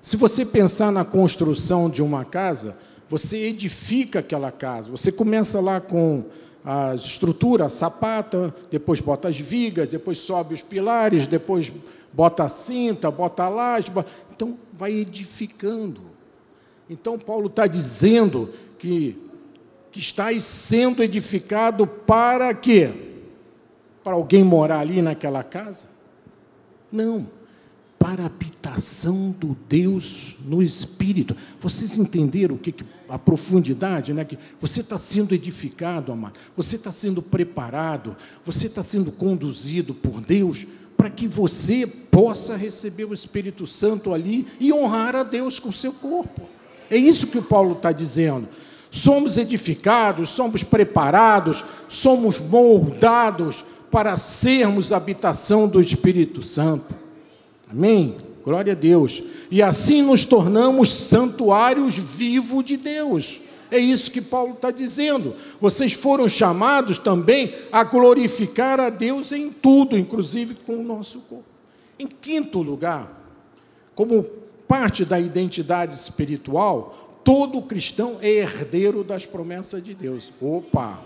Se 0.00 0.16
você 0.16 0.44
pensar 0.44 0.90
na 0.90 1.04
construção 1.04 1.88
de 1.88 2.02
uma 2.02 2.24
casa, 2.24 2.76
você 3.08 3.38
edifica 3.38 4.18
aquela 4.18 4.50
casa. 4.50 4.90
Você 4.90 5.12
começa 5.12 5.60
lá 5.60 5.80
com 5.80 6.24
a 6.66 6.96
estrutura, 6.96 7.66
a 7.66 7.68
sapata, 7.68 8.52
depois 8.68 9.00
bota 9.00 9.28
as 9.28 9.38
vigas, 9.38 9.88
depois 9.88 10.18
sobe 10.18 10.52
os 10.52 10.62
pilares, 10.62 11.28
depois 11.28 11.72
bota 12.12 12.42
a 12.42 12.48
cinta, 12.48 13.08
bota 13.08 13.44
a 13.44 13.48
laje. 13.48 13.88
Bota... 13.88 14.10
Então, 14.34 14.58
vai 14.72 14.92
edificando. 14.92 16.00
Então, 16.90 17.16
Paulo 17.16 17.46
está 17.46 17.68
dizendo 17.68 18.50
que, 18.80 19.16
que 19.92 20.00
está 20.00 20.26
sendo 20.40 21.04
edificado 21.04 21.86
para 21.86 22.52
quê? 22.52 22.92
Para 24.02 24.14
alguém 24.14 24.42
morar 24.42 24.80
ali 24.80 25.00
naquela 25.00 25.44
casa? 25.44 25.86
Não 26.90 27.36
para 28.06 28.22
a 28.22 28.26
habitação 28.26 29.32
do 29.32 29.56
Deus 29.68 30.36
no 30.44 30.62
Espírito. 30.62 31.36
Vocês 31.58 31.96
entenderam 31.96 32.54
o 32.54 32.58
que, 32.58 32.70
que 32.70 32.84
a 33.08 33.18
profundidade, 33.18 34.12
né? 34.12 34.24
Que 34.24 34.38
você 34.60 34.80
está 34.80 34.98
sendo 34.98 35.34
edificado, 35.34 36.12
amado. 36.12 36.34
Você 36.56 36.76
está 36.76 36.92
sendo 36.92 37.22
preparado. 37.22 38.16
Você 38.44 38.66
está 38.66 38.82
sendo 38.82 39.12
conduzido 39.12 39.94
por 39.94 40.20
Deus 40.20 40.66
para 40.96 41.10
que 41.10 41.28
você 41.28 41.86
possa 41.86 42.56
receber 42.56 43.04
o 43.04 43.14
Espírito 43.14 43.66
Santo 43.66 44.12
ali 44.12 44.46
e 44.58 44.72
honrar 44.72 45.14
a 45.14 45.22
Deus 45.22 45.60
com 45.60 45.68
o 45.68 45.72
seu 45.72 45.92
corpo. 45.92 46.42
É 46.90 46.96
isso 46.96 47.26
que 47.26 47.38
o 47.38 47.42
Paulo 47.42 47.72
está 47.72 47.92
dizendo. 47.92 48.48
Somos 48.90 49.36
edificados, 49.36 50.30
somos 50.30 50.62
preparados, 50.62 51.64
somos 51.88 52.40
moldados 52.40 53.64
para 53.90 54.16
sermos 54.16 54.92
habitação 54.92 55.68
do 55.68 55.80
Espírito 55.80 56.42
Santo. 56.42 56.94
Amém? 57.68 58.16
Glória 58.46 58.74
a 58.74 58.76
Deus. 58.76 59.24
E 59.50 59.60
assim 59.60 60.02
nos 60.02 60.24
tornamos 60.24 60.94
santuários 60.94 61.98
vivos 61.98 62.64
de 62.64 62.76
Deus. 62.76 63.40
É 63.72 63.76
isso 63.76 64.12
que 64.12 64.20
Paulo 64.20 64.52
está 64.52 64.70
dizendo. 64.70 65.34
Vocês 65.60 65.92
foram 65.92 66.28
chamados 66.28 67.00
também 67.00 67.52
a 67.72 67.82
glorificar 67.82 68.78
a 68.78 68.88
Deus 68.88 69.32
em 69.32 69.50
tudo, 69.50 69.98
inclusive 69.98 70.54
com 70.54 70.78
o 70.78 70.84
nosso 70.84 71.18
corpo. 71.22 71.44
Em 71.98 72.06
quinto 72.06 72.62
lugar, 72.62 73.20
como 73.96 74.22
parte 74.68 75.04
da 75.04 75.18
identidade 75.18 75.96
espiritual, 75.96 77.20
todo 77.24 77.60
cristão 77.62 78.18
é 78.20 78.30
herdeiro 78.30 79.02
das 79.02 79.26
promessas 79.26 79.82
de 79.82 79.92
Deus. 79.92 80.32
Opa, 80.40 81.02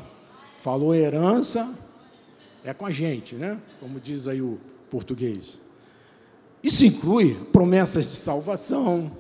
falou 0.61 0.95
herança, 0.95 1.75
é 2.63 2.75
com 2.75 2.85
a 2.85 2.91
gente, 2.91 3.35
né? 3.35 3.59
Como 3.81 3.99
diz 3.99 4.29
aí 4.29 4.43
o 4.43 4.59
português. 4.91 5.59
Isso 6.63 6.85
inclui 6.85 7.37
promessas 7.53 8.09
de 8.09 8.17
salvação, 8.17 9.11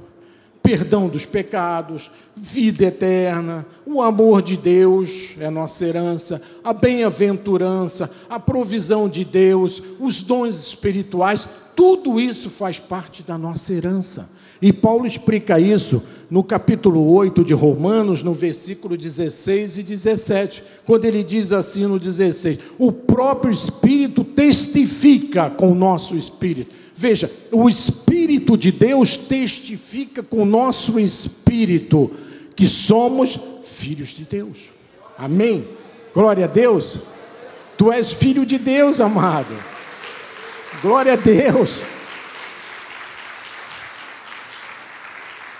perdão 0.62 1.08
dos 1.08 1.24
pecados, 1.24 2.10
vida 2.36 2.84
eterna, 2.84 3.66
o 3.86 4.02
amor 4.02 4.42
de 4.42 4.56
Deus 4.56 5.34
é 5.40 5.48
nossa 5.48 5.84
herança, 5.86 6.40
a 6.62 6.72
bem-aventurança, 6.72 8.10
a 8.28 8.38
provisão 8.38 9.08
de 9.08 9.24
Deus, 9.24 9.82
os 9.98 10.20
dons 10.20 10.66
espirituais, 10.66 11.48
tudo 11.74 12.20
isso 12.20 12.50
faz 12.50 12.78
parte 12.78 13.22
da 13.22 13.38
nossa 13.38 13.72
herança. 13.72 14.30
E 14.60 14.72
Paulo 14.72 15.06
explica 15.06 15.58
isso 15.58 16.02
no 16.30 16.44
capítulo 16.44 17.12
8 17.12 17.44
de 17.44 17.52
Romanos, 17.52 18.22
no 18.22 18.32
versículo 18.32 18.96
16 18.96 19.78
e 19.78 19.82
17, 19.82 20.62
quando 20.86 21.04
ele 21.04 21.24
diz 21.24 21.52
assim 21.52 21.86
no 21.86 21.98
16: 21.98 22.58
O 22.78 22.92
próprio 22.92 23.52
Espírito 23.52 24.22
testifica 24.22 25.50
com 25.50 25.72
o 25.72 25.74
nosso 25.74 26.16
espírito 26.16 26.80
Veja, 27.00 27.30
o 27.50 27.66
Espírito 27.66 28.58
de 28.58 28.70
Deus 28.70 29.16
testifica 29.16 30.22
com 30.22 30.42
o 30.42 30.44
nosso 30.44 31.00
espírito 31.00 32.10
que 32.54 32.68
somos 32.68 33.40
filhos 33.64 34.10
de 34.10 34.24
Deus. 34.24 34.68
Amém? 35.16 35.66
Glória 36.12 36.44
a 36.44 36.46
Deus. 36.46 36.98
Tu 37.78 37.90
és 37.90 38.12
filho 38.12 38.44
de 38.44 38.58
Deus, 38.58 39.00
amado. 39.00 39.56
Glória 40.82 41.14
a 41.14 41.16
Deus. 41.16 41.76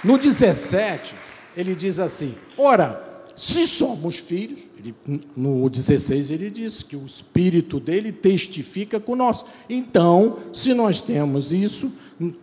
No 0.03 0.19
17, 0.19 1.15
ele 1.57 1.75
diz 1.75 1.99
assim: 1.99 2.35
Ora, 2.57 3.11
se 3.37 3.67
somos 3.67 4.17
filhos, 4.17 4.61
ele, 4.79 4.95
no 5.37 5.69
16 5.69 6.31
ele 6.31 6.51
diz 6.51 6.83
que 6.83 6.97
o 6.97 7.07
espírito 7.07 7.81
dele 7.81 8.13
testifica 8.13 9.01
com 9.01 9.17
nós. 9.17 9.45
Então, 9.69 10.37
se 10.53 10.75
nós 10.75 11.01
temos 11.01 11.53
isso, 11.53 11.91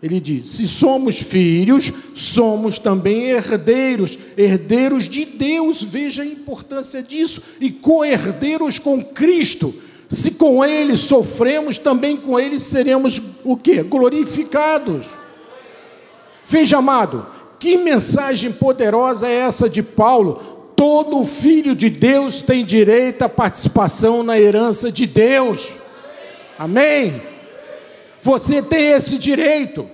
ele 0.02 0.20
diz: 0.20 0.50
se 0.50 0.68
somos 0.68 1.20
filhos, 1.20 1.92
somos 2.16 2.80
também 2.80 3.30
herdeiros, 3.30 4.18
herdeiros 4.36 5.08
de 5.08 5.26
Deus. 5.26 5.84
Veja 5.84 6.24
a 6.24 6.26
importância 6.26 7.04
disso 7.04 7.42
e 7.62 7.70
co-herdeiros 7.72 8.80
com 8.80 9.04
Cristo. 9.04 9.74
Se 10.10 10.32
com 10.32 10.64
ele 10.64 10.96
sofremos, 10.96 11.78
também 11.78 12.18
com 12.18 12.40
ele 12.40 12.60
seremos 12.60 13.22
o 13.44 13.58
que? 13.58 13.84
Glorificados. 13.84 15.06
Veja, 16.46 16.78
amado, 16.78 17.28
que 17.60 17.78
mensagem 17.78 18.52
poderosa 18.52 19.28
é 19.28 19.36
essa 19.36 19.70
de 19.70 19.82
Paulo 19.82 20.58
todo 20.78 21.26
filho 21.26 21.76
de 21.76 21.90
Deus 21.90 22.40
tem 22.40 22.64
direito 22.64 23.24
à 23.24 23.30
participação 23.30 24.22
na 24.22 24.40
herança 24.40 24.92
de 24.92 25.08
Deus. 25.08 25.74
Amém? 26.58 27.20
Você 28.22 28.62
tem 28.62 28.90
esse 28.92 29.18
direito. 29.18 29.90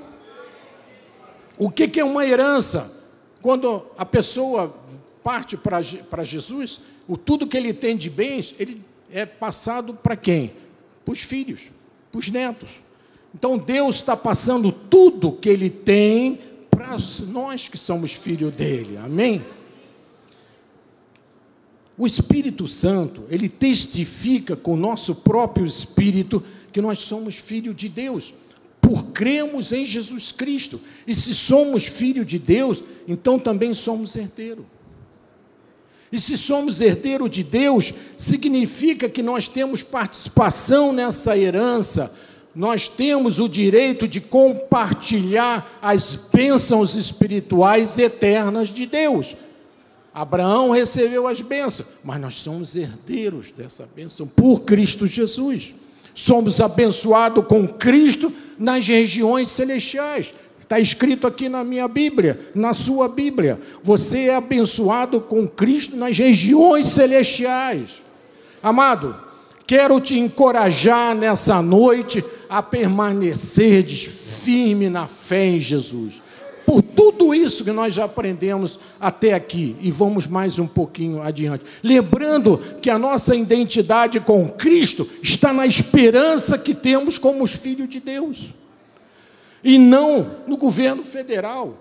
O 1.57 1.71
que 1.71 2.01
é 2.01 2.03
uma 2.03 2.25
herança? 2.25 3.01
Quando 3.41 3.85
a 3.97 4.05
pessoa 4.05 4.75
parte 5.23 5.55
para 5.55 6.23
Jesus, 6.23 6.81
o 7.07 7.15
tudo 7.15 7.47
que 7.47 7.55
ele 7.55 7.73
tem 7.73 7.95
de 7.95 8.09
bens, 8.09 8.53
ele 8.59 8.81
é 9.09 9.25
passado 9.25 9.93
para 9.93 10.17
quem? 10.17 10.51
Para 11.05 11.13
os 11.13 11.21
filhos, 11.21 11.61
para 12.11 12.19
os 12.19 12.29
netos. 12.29 12.71
Então 13.33 13.57
Deus 13.57 13.95
está 13.95 14.17
passando 14.17 14.69
tudo 14.69 15.31
que 15.31 15.47
ele 15.47 15.69
tem 15.69 16.39
para 16.75 16.97
nós 17.27 17.67
que 17.67 17.77
somos 17.77 18.13
filhos 18.13 18.53
dele. 18.53 18.97
Amém? 18.97 19.43
O 21.97 22.07
Espírito 22.07 22.67
Santo, 22.67 23.23
ele 23.29 23.47
testifica 23.47 24.55
com 24.55 24.73
o 24.73 24.77
nosso 24.77 25.15
próprio 25.15 25.65
espírito 25.65 26.43
que 26.71 26.81
nós 26.81 26.99
somos 26.99 27.35
filhos 27.35 27.75
de 27.75 27.87
Deus, 27.87 28.33
por 28.81 29.05
cremos 29.11 29.71
em 29.71 29.85
Jesus 29.85 30.31
Cristo. 30.31 30.81
E 31.05 31.13
se 31.13 31.35
somos 31.35 31.85
filhos 31.85 32.25
de 32.25 32.39
Deus, 32.39 32.83
então 33.07 33.37
também 33.37 33.73
somos 33.73 34.15
herdeiros. 34.15 34.65
E 36.11 36.19
se 36.19 36.37
somos 36.37 36.81
herdeiros 36.81 37.29
de 37.29 37.43
Deus, 37.43 37.93
significa 38.17 39.09
que 39.09 39.23
nós 39.23 39.47
temos 39.47 39.81
participação 39.81 40.93
nessa 40.93 41.37
herança, 41.37 42.13
nós 42.55 42.87
temos 42.87 43.39
o 43.39 43.47
direito 43.47 44.07
de 44.07 44.21
compartilhar 44.21 45.79
as 45.81 46.15
bênçãos 46.31 46.95
espirituais 46.95 47.97
eternas 47.97 48.69
de 48.69 48.85
Deus. 48.85 49.35
Abraão 50.13 50.69
recebeu 50.69 51.27
as 51.27 51.41
bênçãos, 51.41 51.87
mas 52.03 52.21
nós 52.21 52.35
somos 52.35 52.75
herdeiros 52.75 53.49
dessa 53.49 53.89
bênção 53.95 54.27
por 54.27 54.61
Cristo 54.61 55.07
Jesus. 55.07 55.73
Somos 56.13 56.61
abençoados 56.61 57.45
com 57.47 57.67
Cristo 57.67 58.31
nas 58.59 58.87
regiões 58.87 59.49
celestiais. 59.49 60.31
Está 60.61 60.79
escrito 60.79 61.25
aqui 61.25 61.49
na 61.49 61.63
minha 61.63 61.87
Bíblia, 61.87 62.39
na 62.53 62.73
sua 62.73 63.09
Bíblia. 63.09 63.59
Você 63.81 64.27
é 64.27 64.35
abençoado 64.35 65.19
com 65.19 65.47
Cristo 65.47 65.95
nas 65.95 66.15
regiões 66.15 66.87
celestiais. 66.89 68.03
Amado, 68.61 69.15
quero 69.65 69.99
te 69.99 70.17
encorajar 70.17 71.15
nessa 71.15 71.61
noite 71.61 72.23
a 72.49 72.61
permanecer 72.61 73.83
firme 73.85 74.89
na 74.89 75.07
fé 75.07 75.45
em 75.45 75.59
Jesus 75.59 76.21
por 76.65 76.81
tudo 76.81 77.35
isso 77.35 77.63
que 77.63 77.71
nós 77.71 77.93
já 77.93 78.05
aprendemos 78.05 78.79
até 78.99 79.33
aqui 79.33 79.75
e 79.79 79.91
vamos 79.91 80.25
mais 80.25 80.59
um 80.59 80.67
pouquinho 80.67 81.21
adiante. 81.21 81.63
Lembrando 81.83 82.57
que 82.81 82.89
a 82.89 82.97
nossa 82.97 83.35
identidade 83.35 84.19
com 84.19 84.49
Cristo 84.49 85.07
está 85.21 85.53
na 85.53 85.67
esperança 85.67 86.57
que 86.57 86.73
temos 86.73 87.17
como 87.17 87.43
os 87.43 87.51
filhos 87.51 87.89
de 87.89 87.99
Deus. 87.99 88.53
E 89.63 89.77
não 89.77 90.37
no 90.47 90.57
governo 90.57 91.03
federal, 91.03 91.77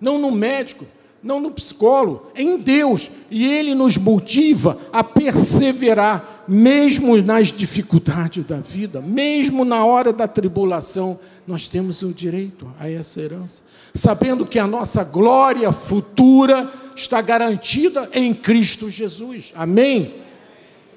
não 0.00 0.18
no 0.18 0.30
médico, 0.30 0.86
não 1.22 1.40
no 1.40 1.50
psicólogo, 1.50 2.30
é 2.34 2.42
em 2.42 2.58
Deus. 2.58 3.10
E 3.30 3.44
Ele 3.44 3.74
nos 3.74 3.96
motiva 3.96 4.78
a 4.92 5.02
perseverar, 5.02 6.37
mesmo 6.48 7.20
nas 7.22 7.48
dificuldades 7.48 8.44
da 8.44 8.56
vida, 8.56 9.00
mesmo 9.00 9.64
na 9.64 9.84
hora 9.84 10.12
da 10.12 10.26
tribulação, 10.26 11.18
nós 11.46 11.68
temos 11.68 12.02
o 12.02 12.12
direito 12.12 12.72
a 12.78 12.90
essa 12.90 13.20
herança 13.20 13.68
sabendo 13.94 14.46
que 14.46 14.58
a 14.58 14.66
nossa 14.66 15.02
glória 15.04 15.72
futura 15.72 16.72
está 16.94 17.20
garantida 17.20 18.08
em 18.12 18.34
Cristo 18.34 18.90
Jesus. 18.90 19.52
Amém? 19.54 20.14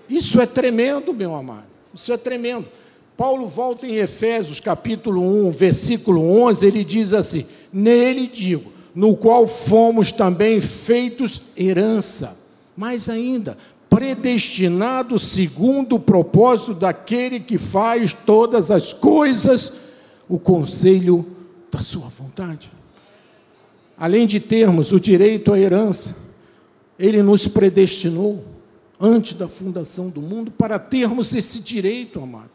Isso 0.10 0.39
é 0.41 0.45
tremendo, 0.45 1.14
meu 1.14 1.36
amado. 1.36 1.66
Isso 1.93 2.12
é 2.14 2.18
tremendo. 2.18 2.68
Paulo 3.18 3.47
volta 3.47 3.86
em 3.86 3.95
Efésios 3.95 4.60
capítulo 4.60 5.47
1, 5.47 5.52
versículo 5.52 6.22
11, 6.43 6.66
ele 6.66 6.84
diz 6.84 7.14
assim: 7.14 7.45
Nele 7.72 8.28
digo, 8.28 8.72
no 8.95 9.16
qual 9.16 9.45
fomos 9.47 10.12
também 10.12 10.60
feitos 10.60 11.41
herança, 11.58 12.38
mais 12.76 13.10
ainda, 13.10 13.58
predestinados 13.92 15.22
segundo 15.22 15.98
o 15.98 16.00
propósito 16.00 16.74
daquele 16.74 17.39
que 17.39 17.60
faz 17.60 18.12
todas 18.14 18.72
as 18.72 18.92
coisas, 18.92 19.82
o 20.28 20.39
conselho 20.39 21.28
da 21.70 21.80
sua 21.80 22.08
vontade 22.08 22.72
além 24.02 24.26
de 24.26 24.39
termos 24.39 24.92
o 24.92 25.00
direito 25.00 25.54
à 25.54 25.60
herança, 25.60 26.16
ele 26.98 27.22
nos 27.22 27.48
predestinou 27.48 28.44
antes 29.00 29.34
da 29.34 29.48
fundação 29.48 30.10
do 30.10 30.20
mundo 30.20 30.50
para 30.50 30.80
termos 30.80 31.36
esse 31.36 31.60
direito, 31.60 32.20
amado. 32.20 32.50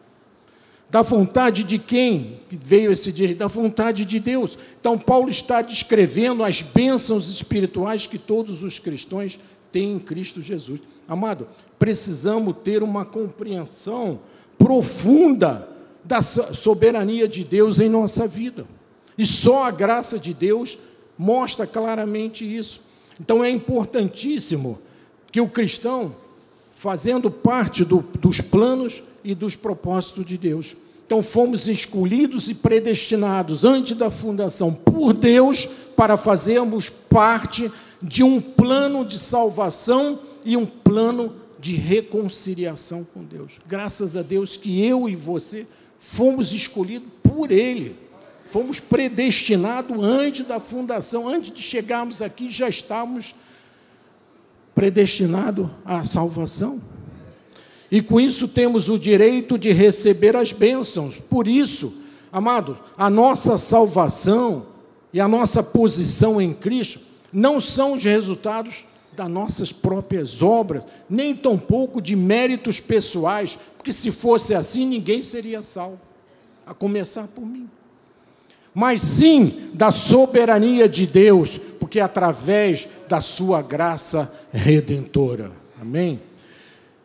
Da 0.90 1.02
vontade 1.02 1.62
de 1.62 1.78
quem 1.78 2.40
veio 2.50 2.90
esse 2.90 3.12
direito? 3.12 3.38
Da 3.38 3.46
vontade 3.46 4.04
de 4.04 4.18
Deus. 4.18 4.58
Então, 4.80 4.98
Paulo 4.98 5.28
está 5.28 5.62
descrevendo 5.62 6.42
as 6.42 6.62
bênçãos 6.62 7.30
espirituais 7.30 8.08
que 8.08 8.18
todos 8.18 8.64
os 8.64 8.80
cristãos 8.80 9.38
têm 9.38 9.40
em 9.78 9.98
Cristo 9.98 10.40
Jesus. 10.40 10.80
Amado, 11.08 11.46
precisamos 11.78 12.56
ter 12.64 12.82
uma 12.82 13.04
compreensão 13.04 14.20
profunda 14.58 15.68
da 16.04 16.20
soberania 16.20 17.28
de 17.28 17.44
Deus 17.44 17.80
em 17.80 17.88
nossa 17.88 18.26
vida. 18.26 18.66
E 19.18 19.26
só 19.26 19.64
a 19.64 19.70
graça 19.70 20.18
de 20.18 20.32
Deus 20.32 20.78
mostra 21.18 21.66
claramente 21.66 22.44
isso. 22.44 22.80
Então 23.20 23.42
é 23.42 23.50
importantíssimo 23.50 24.78
que 25.32 25.40
o 25.40 25.48
cristão, 25.48 26.14
fazendo 26.74 27.30
parte 27.30 27.84
do, 27.84 28.04
dos 28.20 28.40
planos 28.40 29.02
e 29.24 29.34
dos 29.34 29.56
propósitos 29.56 30.24
de 30.24 30.36
Deus, 30.36 30.76
então 31.06 31.22
fomos 31.22 31.68
escolhidos 31.68 32.48
e 32.48 32.54
predestinados 32.54 33.64
antes 33.64 33.96
da 33.96 34.10
fundação 34.10 34.72
por 34.72 35.12
Deus 35.12 35.66
para 35.96 36.16
fazermos 36.16 36.88
parte 36.88 37.70
de 38.02 38.22
um 38.22 38.40
plano 38.40 39.04
de 39.04 39.18
salvação 39.18 40.18
e 40.44 40.56
um 40.56 40.66
plano 40.66 41.34
de 41.58 41.74
reconciliação 41.74 43.04
com 43.04 43.24
Deus. 43.24 43.52
Graças 43.66 44.16
a 44.16 44.22
Deus 44.22 44.56
que 44.56 44.84
eu 44.84 45.08
e 45.08 45.16
você 45.16 45.66
fomos 45.98 46.52
escolhidos 46.52 47.08
por 47.22 47.50
Ele. 47.50 47.96
Fomos 48.44 48.78
predestinados 48.78 49.98
antes 50.02 50.46
da 50.46 50.60
fundação, 50.60 51.28
antes 51.28 51.50
de 51.50 51.60
chegarmos 51.60 52.22
aqui, 52.22 52.48
já 52.48 52.68
estávamos 52.68 53.34
predestinados 54.74 55.66
à 55.84 56.04
salvação. 56.04 56.80
E 57.90 58.00
com 58.00 58.20
isso 58.20 58.48
temos 58.48 58.88
o 58.88 58.98
direito 58.98 59.58
de 59.58 59.72
receber 59.72 60.36
as 60.36 60.52
bênçãos. 60.52 61.16
Por 61.16 61.48
isso, 61.48 62.02
amados, 62.30 62.78
a 62.96 63.10
nossa 63.10 63.58
salvação 63.58 64.66
e 65.12 65.20
a 65.20 65.26
nossa 65.26 65.62
posição 65.62 66.40
em 66.40 66.52
Cristo 66.52 67.05
não 67.36 67.60
são 67.60 67.92
os 67.92 68.02
resultados 68.02 68.84
das 69.12 69.28
nossas 69.28 69.70
próprias 69.70 70.42
obras, 70.42 70.82
nem 71.08 71.36
tampouco 71.36 72.00
de 72.00 72.16
méritos 72.16 72.80
pessoais, 72.80 73.58
porque 73.76 73.92
se 73.92 74.10
fosse 74.10 74.54
assim, 74.54 74.84
ninguém 74.86 75.22
seria 75.22 75.62
salvo, 75.62 76.00
a 76.66 76.74
começar 76.74 77.26
por 77.28 77.46
mim 77.46 77.68
mas 78.78 79.00
sim 79.00 79.70
da 79.72 79.90
soberania 79.90 80.86
de 80.86 81.06
Deus, 81.06 81.58
porque 81.80 81.98
é 81.98 82.02
através 82.02 82.86
da 83.08 83.22
sua 83.22 83.62
graça 83.62 84.30
redentora. 84.52 85.50
Amém? 85.80 86.20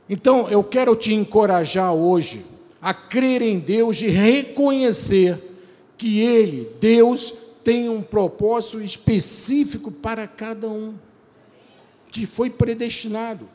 Então, 0.09 0.49
eu 0.49 0.65
quero 0.65 0.93
te 0.97 1.13
encorajar 1.13 1.93
hoje 1.93 2.45
a 2.81 2.93
crer 2.93 3.41
em 3.41 3.57
Deus 3.57 4.01
e 4.01 4.09
reconhecer 4.09 5.39
que 5.97 6.19
Ele, 6.19 6.67
Deus, 6.81 7.33
tem 7.63 7.89
um 7.89 8.01
propósito 8.01 8.81
específico 8.81 9.91
para 9.91 10.27
cada 10.27 10.67
um, 10.67 10.93
que 12.11 12.25
foi 12.25 12.49
predestinado. 12.49 13.47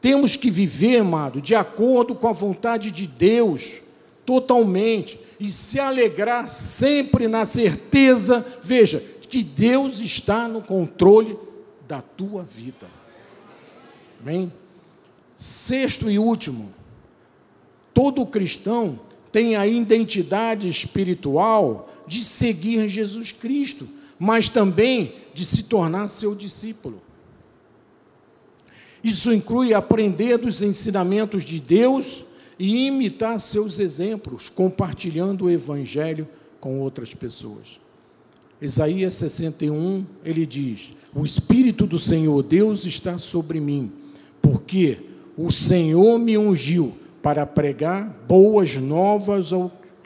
Temos 0.00 0.36
que 0.36 0.50
viver, 0.50 0.98
amado, 0.98 1.40
de 1.40 1.54
acordo 1.54 2.14
com 2.14 2.28
a 2.28 2.32
vontade 2.32 2.90
de 2.90 3.06
Deus, 3.06 3.80
totalmente 4.26 5.18
e 5.38 5.50
se 5.50 5.80
alegrar 5.80 6.48
sempre 6.48 7.26
na 7.26 7.44
certeza, 7.44 8.44
veja, 8.62 9.02
que 9.28 9.42
Deus 9.42 9.98
está 9.98 10.46
no 10.46 10.60
controle 10.60 11.38
da 11.88 12.02
tua 12.02 12.42
vida. 12.42 12.86
Amém? 14.20 14.52
Sexto 15.34 16.10
e 16.10 16.18
último, 16.18 16.72
todo 17.92 18.26
cristão 18.26 19.00
tem 19.32 19.56
a 19.56 19.66
identidade 19.66 20.68
espiritual 20.68 21.91
de 22.06 22.22
seguir 22.22 22.88
Jesus 22.88 23.32
Cristo, 23.32 23.88
mas 24.18 24.48
também 24.48 25.16
de 25.34 25.44
se 25.44 25.64
tornar 25.64 26.08
seu 26.08 26.34
discípulo. 26.34 27.02
Isso 29.02 29.32
inclui 29.32 29.74
aprender 29.74 30.38
dos 30.38 30.62
ensinamentos 30.62 31.44
de 31.44 31.58
Deus 31.58 32.24
e 32.58 32.86
imitar 32.86 33.40
seus 33.40 33.78
exemplos, 33.80 34.48
compartilhando 34.48 35.46
o 35.46 35.50
Evangelho 35.50 36.28
com 36.60 36.80
outras 36.80 37.12
pessoas. 37.12 37.80
Isaías 38.60 39.14
61, 39.14 40.06
ele 40.24 40.46
diz: 40.46 40.92
O 41.12 41.24
Espírito 41.24 41.84
do 41.84 41.98
Senhor 41.98 42.40
Deus 42.44 42.86
está 42.86 43.18
sobre 43.18 43.58
mim, 43.58 43.90
porque 44.40 44.98
o 45.36 45.50
Senhor 45.50 46.18
me 46.18 46.38
ungiu 46.38 46.94
para 47.20 47.44
pregar 47.44 48.08
boas 48.28 48.76
novas 48.76 49.50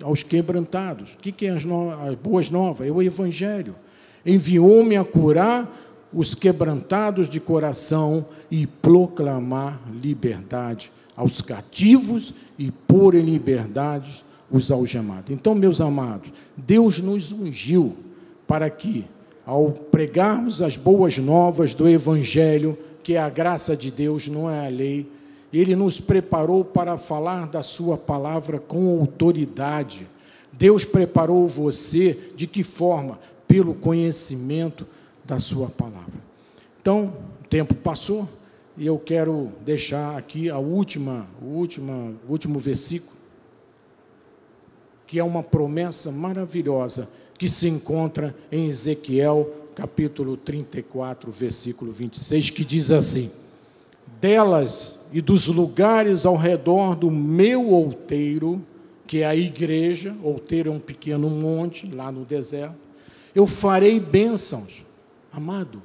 aos 0.03 0.22
quebrantados. 0.22 1.11
O 1.14 1.18
que 1.18 1.47
é 1.47 1.51
as, 1.51 1.64
no... 1.64 1.90
as 1.90 2.14
boas 2.16 2.51
novas? 2.51 2.88
É 2.88 2.90
o 2.90 3.03
Evangelho. 3.03 3.74
Enviou-me 4.24 4.97
a 4.97 5.05
curar 5.05 5.70
os 6.12 6.34
quebrantados 6.34 7.28
de 7.28 7.40
coração 7.40 8.26
e 8.51 8.66
proclamar 8.66 9.80
liberdade 10.03 10.90
aos 11.16 11.40
cativos 11.40 12.34
e 12.59 12.70
pôr 12.70 13.14
em 13.14 13.22
liberdade 13.22 14.24
os 14.51 14.70
algemados. 14.70 15.30
Então, 15.30 15.55
meus 15.55 15.80
amados, 15.80 16.30
Deus 16.57 16.99
nos 16.99 17.32
ungiu 17.32 17.97
para 18.47 18.70
que, 18.70 19.05
ao 19.44 19.70
pregarmos 19.70 20.62
as 20.62 20.76
boas 20.76 21.18
novas 21.18 21.74
do 21.74 21.88
Evangelho, 21.88 22.78
que 23.03 23.14
é 23.14 23.18
a 23.18 23.28
graça 23.28 23.76
de 23.76 23.90
Deus, 23.90 24.28
não 24.28 24.51
é 24.51 24.66
a 24.66 24.70
lei. 24.70 25.09
Ele 25.59 25.76
nos 25.76 26.00
preparou 26.00 26.64
para 26.64 26.98
falar 26.98 27.46
da 27.46 27.62
Sua 27.62 27.96
palavra 27.96 28.59
com 28.59 29.00
autoridade. 29.00 30.07
Deus 30.52 30.84
preparou 30.84 31.46
você 31.46 32.32
de 32.34 32.46
que 32.46 32.62
forma? 32.62 33.18
Pelo 33.46 33.74
conhecimento 33.74 34.86
da 35.24 35.38
Sua 35.38 35.68
palavra. 35.68 36.20
Então, 36.80 37.12
o 37.44 37.48
tempo 37.48 37.74
passou 37.74 38.28
e 38.76 38.86
eu 38.86 38.98
quero 38.98 39.50
deixar 39.64 40.16
aqui 40.16 40.50
a 40.50 40.59
última, 40.59 41.26
o 41.40 41.46
última, 41.46 42.12
último 42.28 42.59
versículo, 42.59 43.16
que 45.07 45.18
é 45.18 45.24
uma 45.24 45.42
promessa 45.42 46.11
maravilhosa 46.11 47.09
que 47.38 47.48
se 47.48 47.68
encontra 47.68 48.34
em 48.50 48.66
Ezequiel 48.66 49.50
capítulo 49.74 50.38
34, 50.38 51.30
versículo 51.30 51.92
26, 51.92 52.50
que 52.50 52.64
diz 52.64 52.90
assim: 52.90 53.30
Delas 54.18 55.05
e 55.16 55.22
dos 55.22 55.48
lugares 55.48 56.26
ao 56.26 56.36
redor 56.36 56.94
do 56.94 57.10
meu 57.10 57.70
outeiro, 57.70 58.62
que 59.06 59.22
é 59.22 59.26
a 59.26 59.34
igreja, 59.34 60.14
outeiro 60.22 60.68
é 60.68 60.74
um 60.74 60.78
pequeno 60.78 61.30
monte 61.30 61.90
lá 61.90 62.12
no 62.12 62.22
deserto, 62.22 62.76
eu 63.34 63.46
farei 63.46 63.98
bênçãos. 63.98 64.84
Amado, 65.32 65.82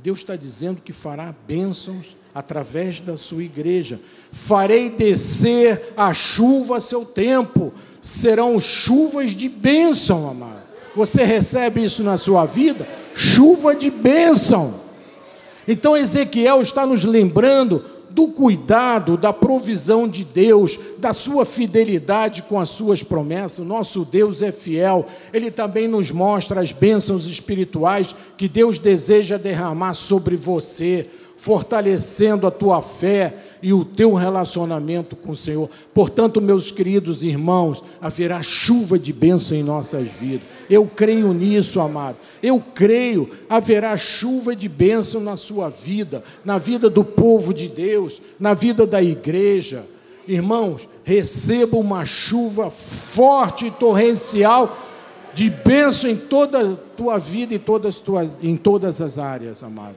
Deus 0.00 0.20
está 0.20 0.36
dizendo 0.36 0.80
que 0.80 0.92
fará 0.92 1.34
bênçãos 1.44 2.16
através 2.32 3.00
da 3.00 3.16
sua 3.16 3.42
igreja. 3.42 3.98
Farei 4.30 4.90
descer 4.90 5.92
a 5.96 6.14
chuva 6.14 6.76
a 6.76 6.80
seu 6.80 7.04
tempo, 7.04 7.74
serão 8.00 8.60
chuvas 8.60 9.32
de 9.32 9.48
bênção, 9.48 10.30
amado. 10.30 10.62
Você 10.94 11.24
recebe 11.24 11.82
isso 11.82 12.04
na 12.04 12.16
sua 12.16 12.46
vida? 12.46 12.86
chuva 13.12 13.74
de 13.74 13.90
bênção. 13.90 14.74
Então 15.66 15.96
Ezequiel 15.96 16.62
está 16.62 16.86
nos 16.86 17.04
lembrando 17.04 17.84
do 18.18 18.26
cuidado, 18.26 19.16
da 19.16 19.32
provisão 19.32 20.08
de 20.08 20.24
Deus, 20.24 20.76
da 20.98 21.12
sua 21.12 21.44
fidelidade 21.44 22.42
com 22.42 22.58
as 22.58 22.68
suas 22.68 23.00
promessas. 23.00 23.64
Nosso 23.64 24.04
Deus 24.04 24.42
é 24.42 24.50
fiel. 24.50 25.06
Ele 25.32 25.52
também 25.52 25.86
nos 25.86 26.10
mostra 26.10 26.60
as 26.60 26.72
bênçãos 26.72 27.28
espirituais 27.28 28.16
que 28.36 28.48
Deus 28.48 28.76
deseja 28.76 29.36
derramar 29.36 29.94
sobre 29.94 30.34
você, 30.34 31.06
fortalecendo 31.36 32.44
a 32.44 32.50
tua 32.50 32.82
fé 32.82 33.36
e 33.62 33.72
o 33.72 33.84
teu 33.84 34.14
relacionamento 34.14 35.16
com 35.16 35.32
o 35.32 35.36
Senhor. 35.36 35.68
Portanto, 35.92 36.40
meus 36.40 36.70
queridos 36.70 37.22
irmãos, 37.22 37.82
haverá 38.00 38.40
chuva 38.42 38.98
de 38.98 39.12
bênção 39.12 39.56
em 39.56 39.62
nossas 39.62 40.06
vidas. 40.06 40.48
Eu 40.68 40.86
creio 40.86 41.32
nisso, 41.32 41.80
amado. 41.80 42.16
Eu 42.42 42.62
creio, 42.74 43.30
haverá 43.48 43.96
chuva 43.96 44.54
de 44.54 44.68
bênção 44.68 45.20
na 45.20 45.36
sua 45.36 45.68
vida, 45.68 46.22
na 46.44 46.58
vida 46.58 46.88
do 46.88 47.04
povo 47.04 47.52
de 47.52 47.68
Deus, 47.68 48.20
na 48.38 48.54
vida 48.54 48.86
da 48.86 49.02
igreja. 49.02 49.84
Irmãos, 50.26 50.88
receba 51.04 51.76
uma 51.76 52.04
chuva 52.04 52.70
forte 52.70 53.66
e 53.66 53.70
torrencial 53.70 54.76
de 55.32 55.48
bênção 55.48 56.10
em 56.10 56.16
toda 56.16 56.72
a 56.72 56.76
tua 56.96 57.18
vida 57.18 57.54
e 57.54 57.58
todas, 57.58 58.00
tuas, 58.00 58.36
em 58.42 58.56
todas 58.56 59.00
as 59.00 59.18
áreas, 59.18 59.62
amado. 59.62 59.96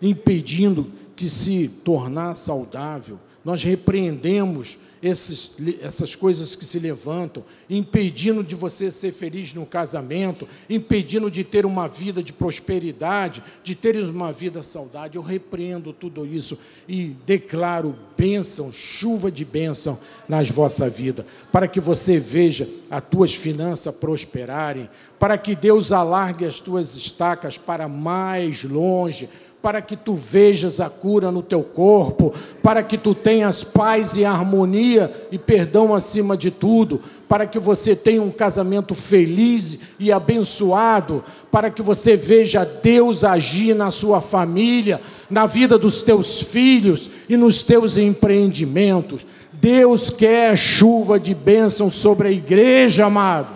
Impedindo 0.00 0.86
que 1.16 1.28
se 1.28 1.68
tornar 1.82 2.34
saudável, 2.34 3.18
nós 3.44 3.62
repreendemos 3.62 4.76
esses, 5.02 5.52
essas 5.82 6.14
coisas 6.14 6.56
que 6.56 6.64
se 6.64 6.78
levantam, 6.78 7.44
impedindo 7.68 8.42
de 8.42 8.54
você 8.54 8.90
ser 8.90 9.12
feliz 9.12 9.52
no 9.54 9.66
casamento, 9.66 10.48
impedindo 10.68 11.30
de 11.30 11.44
ter 11.44 11.66
uma 11.66 11.86
vida 11.86 12.22
de 12.22 12.32
prosperidade, 12.32 13.42
de 13.62 13.74
ter 13.74 13.96
uma 13.96 14.32
vida 14.32 14.62
saudável. 14.62 15.20
Eu 15.20 15.26
repreendo 15.26 15.92
tudo 15.92 16.26
isso 16.26 16.58
e 16.88 17.14
declaro 17.26 17.94
bênção, 18.16 18.72
chuva 18.72 19.30
de 19.30 19.44
bênção 19.44 19.98
nas 20.28 20.48
vossa 20.50 20.88
vida, 20.88 21.26
para 21.52 21.68
que 21.68 21.80
você 21.80 22.18
veja 22.18 22.68
as 22.90 23.02
tuas 23.04 23.34
finanças 23.34 23.94
prosperarem, 23.94 24.88
para 25.18 25.36
que 25.38 25.54
Deus 25.54 25.92
alargue 25.92 26.44
as 26.44 26.58
tuas 26.58 26.96
estacas 26.96 27.56
para 27.58 27.86
mais 27.86 28.64
longe, 28.64 29.28
para 29.62 29.82
que 29.82 29.96
tu 29.96 30.14
vejas 30.14 30.78
a 30.78 30.88
cura 30.88 31.32
no 31.32 31.42
teu 31.42 31.60
corpo, 31.62 32.32
para 32.62 32.82
que 32.82 32.96
tu 32.96 33.14
tenhas 33.14 33.64
paz 33.64 34.16
e 34.16 34.24
harmonia 34.24 35.10
e 35.32 35.38
perdão 35.38 35.92
acima 35.92 36.36
de 36.36 36.52
tudo, 36.52 37.00
para 37.28 37.46
que 37.46 37.58
você 37.58 37.96
tenha 37.96 38.22
um 38.22 38.30
casamento 38.30 38.94
feliz 38.94 39.80
e 39.98 40.12
abençoado, 40.12 41.24
para 41.50 41.68
que 41.68 41.82
você 41.82 42.14
veja 42.14 42.64
Deus 42.64 43.24
agir 43.24 43.74
na 43.74 43.90
sua 43.90 44.20
família, 44.20 45.00
na 45.28 45.46
vida 45.46 45.76
dos 45.76 46.00
teus 46.00 46.40
filhos 46.40 47.10
e 47.28 47.36
nos 47.36 47.64
teus 47.64 47.98
empreendimentos. 47.98 49.26
Deus 49.52 50.10
quer 50.10 50.56
chuva 50.56 51.18
de 51.18 51.34
bênção 51.34 51.90
sobre 51.90 52.28
a 52.28 52.30
igreja, 52.30 53.06
amado, 53.06 53.48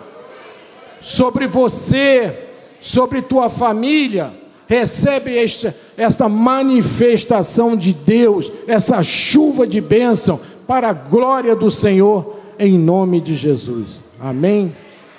sobre 0.99 1.47
você, 1.47 2.49
sobre 2.81 3.21
tua 3.21 3.49
família 3.49 4.40
recebe 4.71 5.37
esta, 5.37 5.75
esta 5.97 6.29
manifestação 6.29 7.75
de 7.75 7.91
Deus, 7.91 8.49
essa 8.65 9.03
chuva 9.03 9.67
de 9.67 9.81
bênção 9.81 10.39
para 10.65 10.91
a 10.91 10.93
glória 10.93 11.53
do 11.53 11.69
Senhor, 11.69 12.37
em 12.57 12.79
nome 12.79 13.19
de 13.19 13.35
Jesus. 13.35 14.01
Amém? 14.17 14.73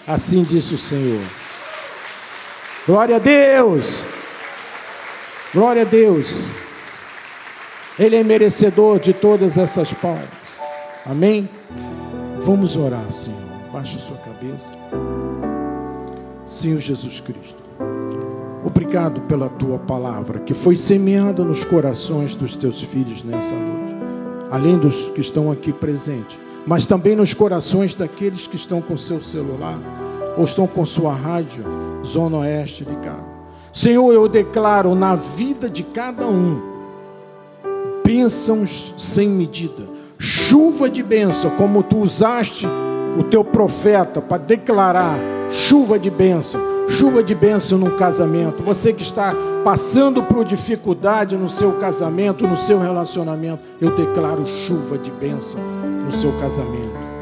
Assim 0.07 0.43
disse 0.43 0.73
o 0.73 0.79
Senhor. 0.79 1.21
Glória 2.87 3.17
a 3.17 3.19
Deus! 3.19 3.85
Glória 5.53 5.83
a 5.83 5.85
Deus! 5.85 6.35
Ele 7.99 8.17
é 8.17 8.25
merecedor 8.25 8.99
de 8.99 9.13
todas 9.13 9.59
essas 9.59 9.93
palmas. 9.93 10.31
Amém? 11.05 11.47
Vamos 12.41 12.75
orar, 12.75 13.13
Senhor. 13.13 13.39
Baixe 13.71 13.99
sua 13.99 14.17
cabeça. 14.17 14.73
Senhor 16.47 16.79
Jesus 16.79 17.21
Cristo. 17.21 17.62
Obrigado 18.65 19.21
pela 19.23 19.49
tua 19.49 19.79
palavra 19.79 20.39
que 20.39 20.55
foi 20.55 20.77
semeada 20.77 21.43
nos 21.43 21.65
corações 21.65 22.35
dos 22.37 22.55
teus 22.55 22.81
filhos 22.81 23.25
nessa 23.25 23.55
noite, 23.55 23.97
além 24.51 24.79
dos 24.79 25.11
que 25.11 25.21
estão 25.21 25.51
aqui 25.51 25.73
presentes, 25.73 26.39
mas 26.65 26.87
também 26.87 27.17
nos 27.17 27.35
corações 27.35 27.93
daqueles 27.93 28.47
que 28.47 28.55
estão 28.55 28.81
com 28.81 28.97
seu 28.97 29.21
celular 29.21 29.79
ou 30.37 30.45
estão 30.45 30.67
com 30.67 30.87
sua 30.87 31.13
rádio 31.13 31.65
Zona 32.07 32.39
Oeste 32.39 32.85
ligada. 32.85 33.33
Senhor, 33.73 34.13
eu 34.13 34.29
declaro 34.29 34.95
na 34.95 35.17
vida 35.17 35.69
de 35.69 35.83
cada 35.83 36.27
um 36.27 36.71
bênçãos 38.05 38.95
sem 38.97 39.29
medida, 39.29 39.89
chuva 40.19 40.89
de 40.89 41.03
bênção, 41.03 41.51
como 41.53 41.83
tu 41.83 41.99
usaste 41.99 42.67
o 43.19 43.25
teu 43.25 43.45
profeta 43.45 44.21
para 44.21 44.39
declarar 44.39 45.17
chuva 45.51 45.99
de 45.99 46.11
bênção 46.11 46.72
chuva 46.89 47.23
de 47.23 47.35
bênção 47.35 47.79
no 47.79 47.93
casamento. 47.93 48.63
Você 48.63 48.93
que 48.93 49.03
está 49.03 49.35
passando 49.65 50.23
por 50.23 50.45
dificuldade 50.45 51.37
no 51.37 51.49
seu 51.49 51.73
casamento, 51.73 52.47
no 52.47 52.57
seu 52.57 52.81
relacionamento, 52.81 53.63
eu 53.81 53.97
declaro 53.97 54.45
chuva 54.45 54.99
de 54.99 55.11
bênção 55.11 55.61
no 56.05 56.13
seu 56.13 56.33
casamento. 56.41 57.13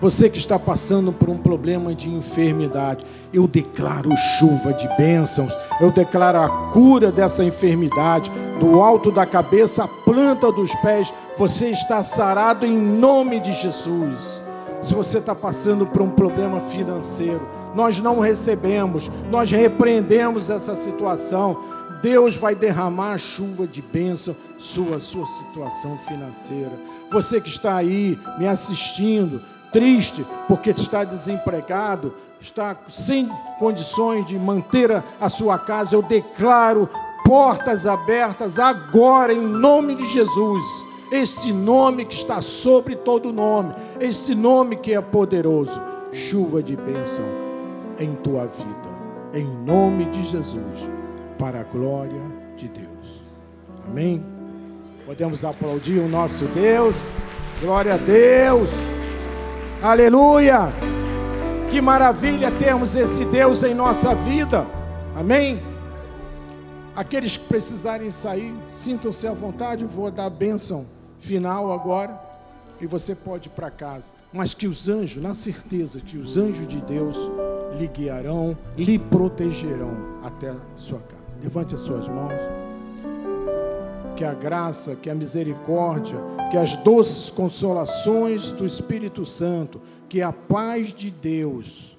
Você 0.00 0.30
que 0.30 0.38
está 0.38 0.58
passando 0.58 1.12
por 1.12 1.28
um 1.28 1.36
problema 1.36 1.94
de 1.94 2.08
enfermidade, 2.08 3.04
eu 3.34 3.46
declaro 3.46 4.16
chuva 4.16 4.72
de 4.72 4.88
bênçãos, 4.96 5.54
eu 5.78 5.90
declaro 5.90 6.38
a 6.40 6.48
cura 6.70 7.12
dessa 7.12 7.44
enfermidade, 7.44 8.32
do 8.58 8.80
alto 8.80 9.10
da 9.10 9.26
cabeça 9.26 9.84
à 9.84 9.88
planta 9.88 10.50
dos 10.50 10.74
pés, 10.76 11.12
você 11.36 11.68
está 11.68 12.02
sarado 12.02 12.64
em 12.64 12.78
nome 12.78 13.40
de 13.40 13.52
Jesus. 13.52 14.40
Se 14.80 14.94
você 14.94 15.18
está 15.18 15.34
passando 15.34 15.84
por 15.84 16.00
um 16.00 16.08
problema 16.08 16.60
financeiro, 16.60 17.46
nós 17.74 18.00
não 18.00 18.20
recebemos, 18.20 19.10
nós 19.30 19.50
repreendemos 19.50 20.50
essa 20.50 20.74
situação. 20.74 21.70
Deus 22.02 22.34
vai 22.34 22.54
derramar 22.54 23.18
chuva 23.18 23.66
de 23.66 23.82
bênção 23.82 24.34
sua 24.58 24.98
sua 25.00 25.26
situação 25.26 25.98
financeira. 25.98 26.72
Você 27.10 27.40
que 27.40 27.48
está 27.48 27.76
aí 27.76 28.18
me 28.38 28.46
assistindo, 28.46 29.42
triste 29.72 30.24
porque 30.48 30.70
está 30.70 31.04
desempregado, 31.04 32.14
está 32.40 32.76
sem 32.88 33.28
condições 33.58 34.24
de 34.26 34.38
manter 34.38 34.90
a, 34.90 35.04
a 35.20 35.28
sua 35.28 35.58
casa, 35.58 35.94
eu 35.94 36.02
declaro 36.02 36.88
portas 37.24 37.86
abertas 37.86 38.58
agora 38.58 39.32
em 39.32 39.40
nome 39.40 39.94
de 39.94 40.06
Jesus. 40.06 40.64
Esse 41.12 41.52
nome 41.52 42.04
que 42.04 42.14
está 42.14 42.40
sobre 42.40 42.94
todo 42.94 43.32
nome, 43.32 43.74
esse 43.98 44.32
nome 44.34 44.76
que 44.76 44.94
é 44.94 45.00
poderoso, 45.00 45.80
chuva 46.12 46.62
de 46.62 46.76
bênção 46.76 47.49
em 48.00 48.14
tua 48.14 48.46
vida, 48.46 48.88
em 49.34 49.44
nome 49.44 50.06
de 50.06 50.24
Jesus, 50.24 50.88
para 51.38 51.60
a 51.60 51.64
glória 51.64 52.22
de 52.56 52.66
Deus. 52.66 53.22
Amém? 53.86 54.24
Podemos 55.04 55.44
aplaudir 55.44 55.98
o 55.98 56.08
nosso 56.08 56.46
Deus, 56.46 57.04
glória 57.60 57.94
a 57.94 57.96
Deus, 57.98 58.70
aleluia. 59.82 60.72
Que 61.70 61.80
maravilha 61.80 62.50
termos 62.50 62.96
esse 62.96 63.24
Deus 63.26 63.62
em 63.62 63.74
nossa 63.74 64.14
vida, 64.14 64.66
amém? 65.14 65.60
Aqueles 66.96 67.36
que 67.36 67.44
precisarem 67.46 68.10
sair, 68.10 68.54
sintam-se 68.66 69.26
à 69.26 69.32
vontade, 69.32 69.84
vou 69.84 70.10
dar 70.10 70.24
a 70.24 70.30
bênção 70.30 70.86
final 71.18 71.72
agora 71.72 72.18
e 72.80 72.86
você 72.86 73.14
pode 73.14 73.48
ir 73.48 73.52
para 73.52 73.70
casa. 73.70 74.10
Mas 74.32 74.54
que 74.54 74.66
os 74.66 74.88
anjos, 74.88 75.22
na 75.22 75.34
certeza 75.34 76.00
que 76.00 76.16
os 76.18 76.36
anjos 76.36 76.66
de 76.66 76.80
Deus 76.80 77.16
lhe 77.76 77.88
guiarão, 77.88 78.56
lhe 78.76 78.98
protegerão 78.98 79.96
até 80.22 80.50
a 80.50 80.56
sua 80.76 80.98
casa. 80.98 81.38
Levante 81.42 81.74
as 81.74 81.80
suas 81.80 82.08
mãos. 82.08 82.32
Que 84.16 84.24
a 84.24 84.34
graça, 84.34 84.94
que 84.96 85.08
a 85.08 85.14
misericórdia, 85.14 86.18
que 86.50 86.56
as 86.56 86.76
doces 86.76 87.30
consolações 87.30 88.50
do 88.50 88.66
Espírito 88.66 89.24
Santo, 89.24 89.80
que 90.08 90.20
a 90.20 90.32
paz 90.32 90.92
de 90.92 91.10
Deus 91.10 91.96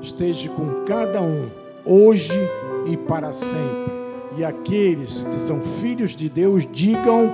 esteja 0.00 0.50
com 0.50 0.84
cada 0.84 1.22
um, 1.22 1.48
hoje 1.84 2.38
e 2.86 2.96
para 2.96 3.32
sempre. 3.32 3.92
E 4.36 4.44
aqueles 4.44 5.22
que 5.22 5.38
são 5.38 5.60
filhos 5.60 6.16
de 6.16 6.28
Deus 6.28 6.66
digam 6.70 7.32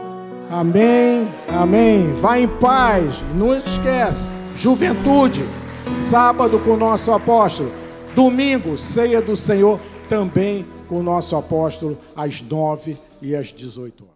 amém, 0.50 1.28
amém. 1.48 2.12
Vá 2.14 2.38
em 2.38 2.48
paz. 2.48 3.24
Não 3.34 3.54
esquece, 3.54 4.28
juventude, 4.54 5.44
sábado 5.88 6.58
com 6.58 6.72
o 6.72 6.76
nosso 6.76 7.12
apóstolo, 7.12 7.70
domingo, 8.14 8.76
ceia 8.76 9.20
do 9.20 9.36
Senhor, 9.36 9.80
também 10.08 10.66
com 10.86 11.00
o 11.00 11.02
nosso 11.02 11.36
apóstolo, 11.36 11.98
às 12.14 12.42
nove 12.42 12.96
e 13.20 13.34
às 13.34 13.52
dezoito 13.52 14.04
horas. 14.04 14.08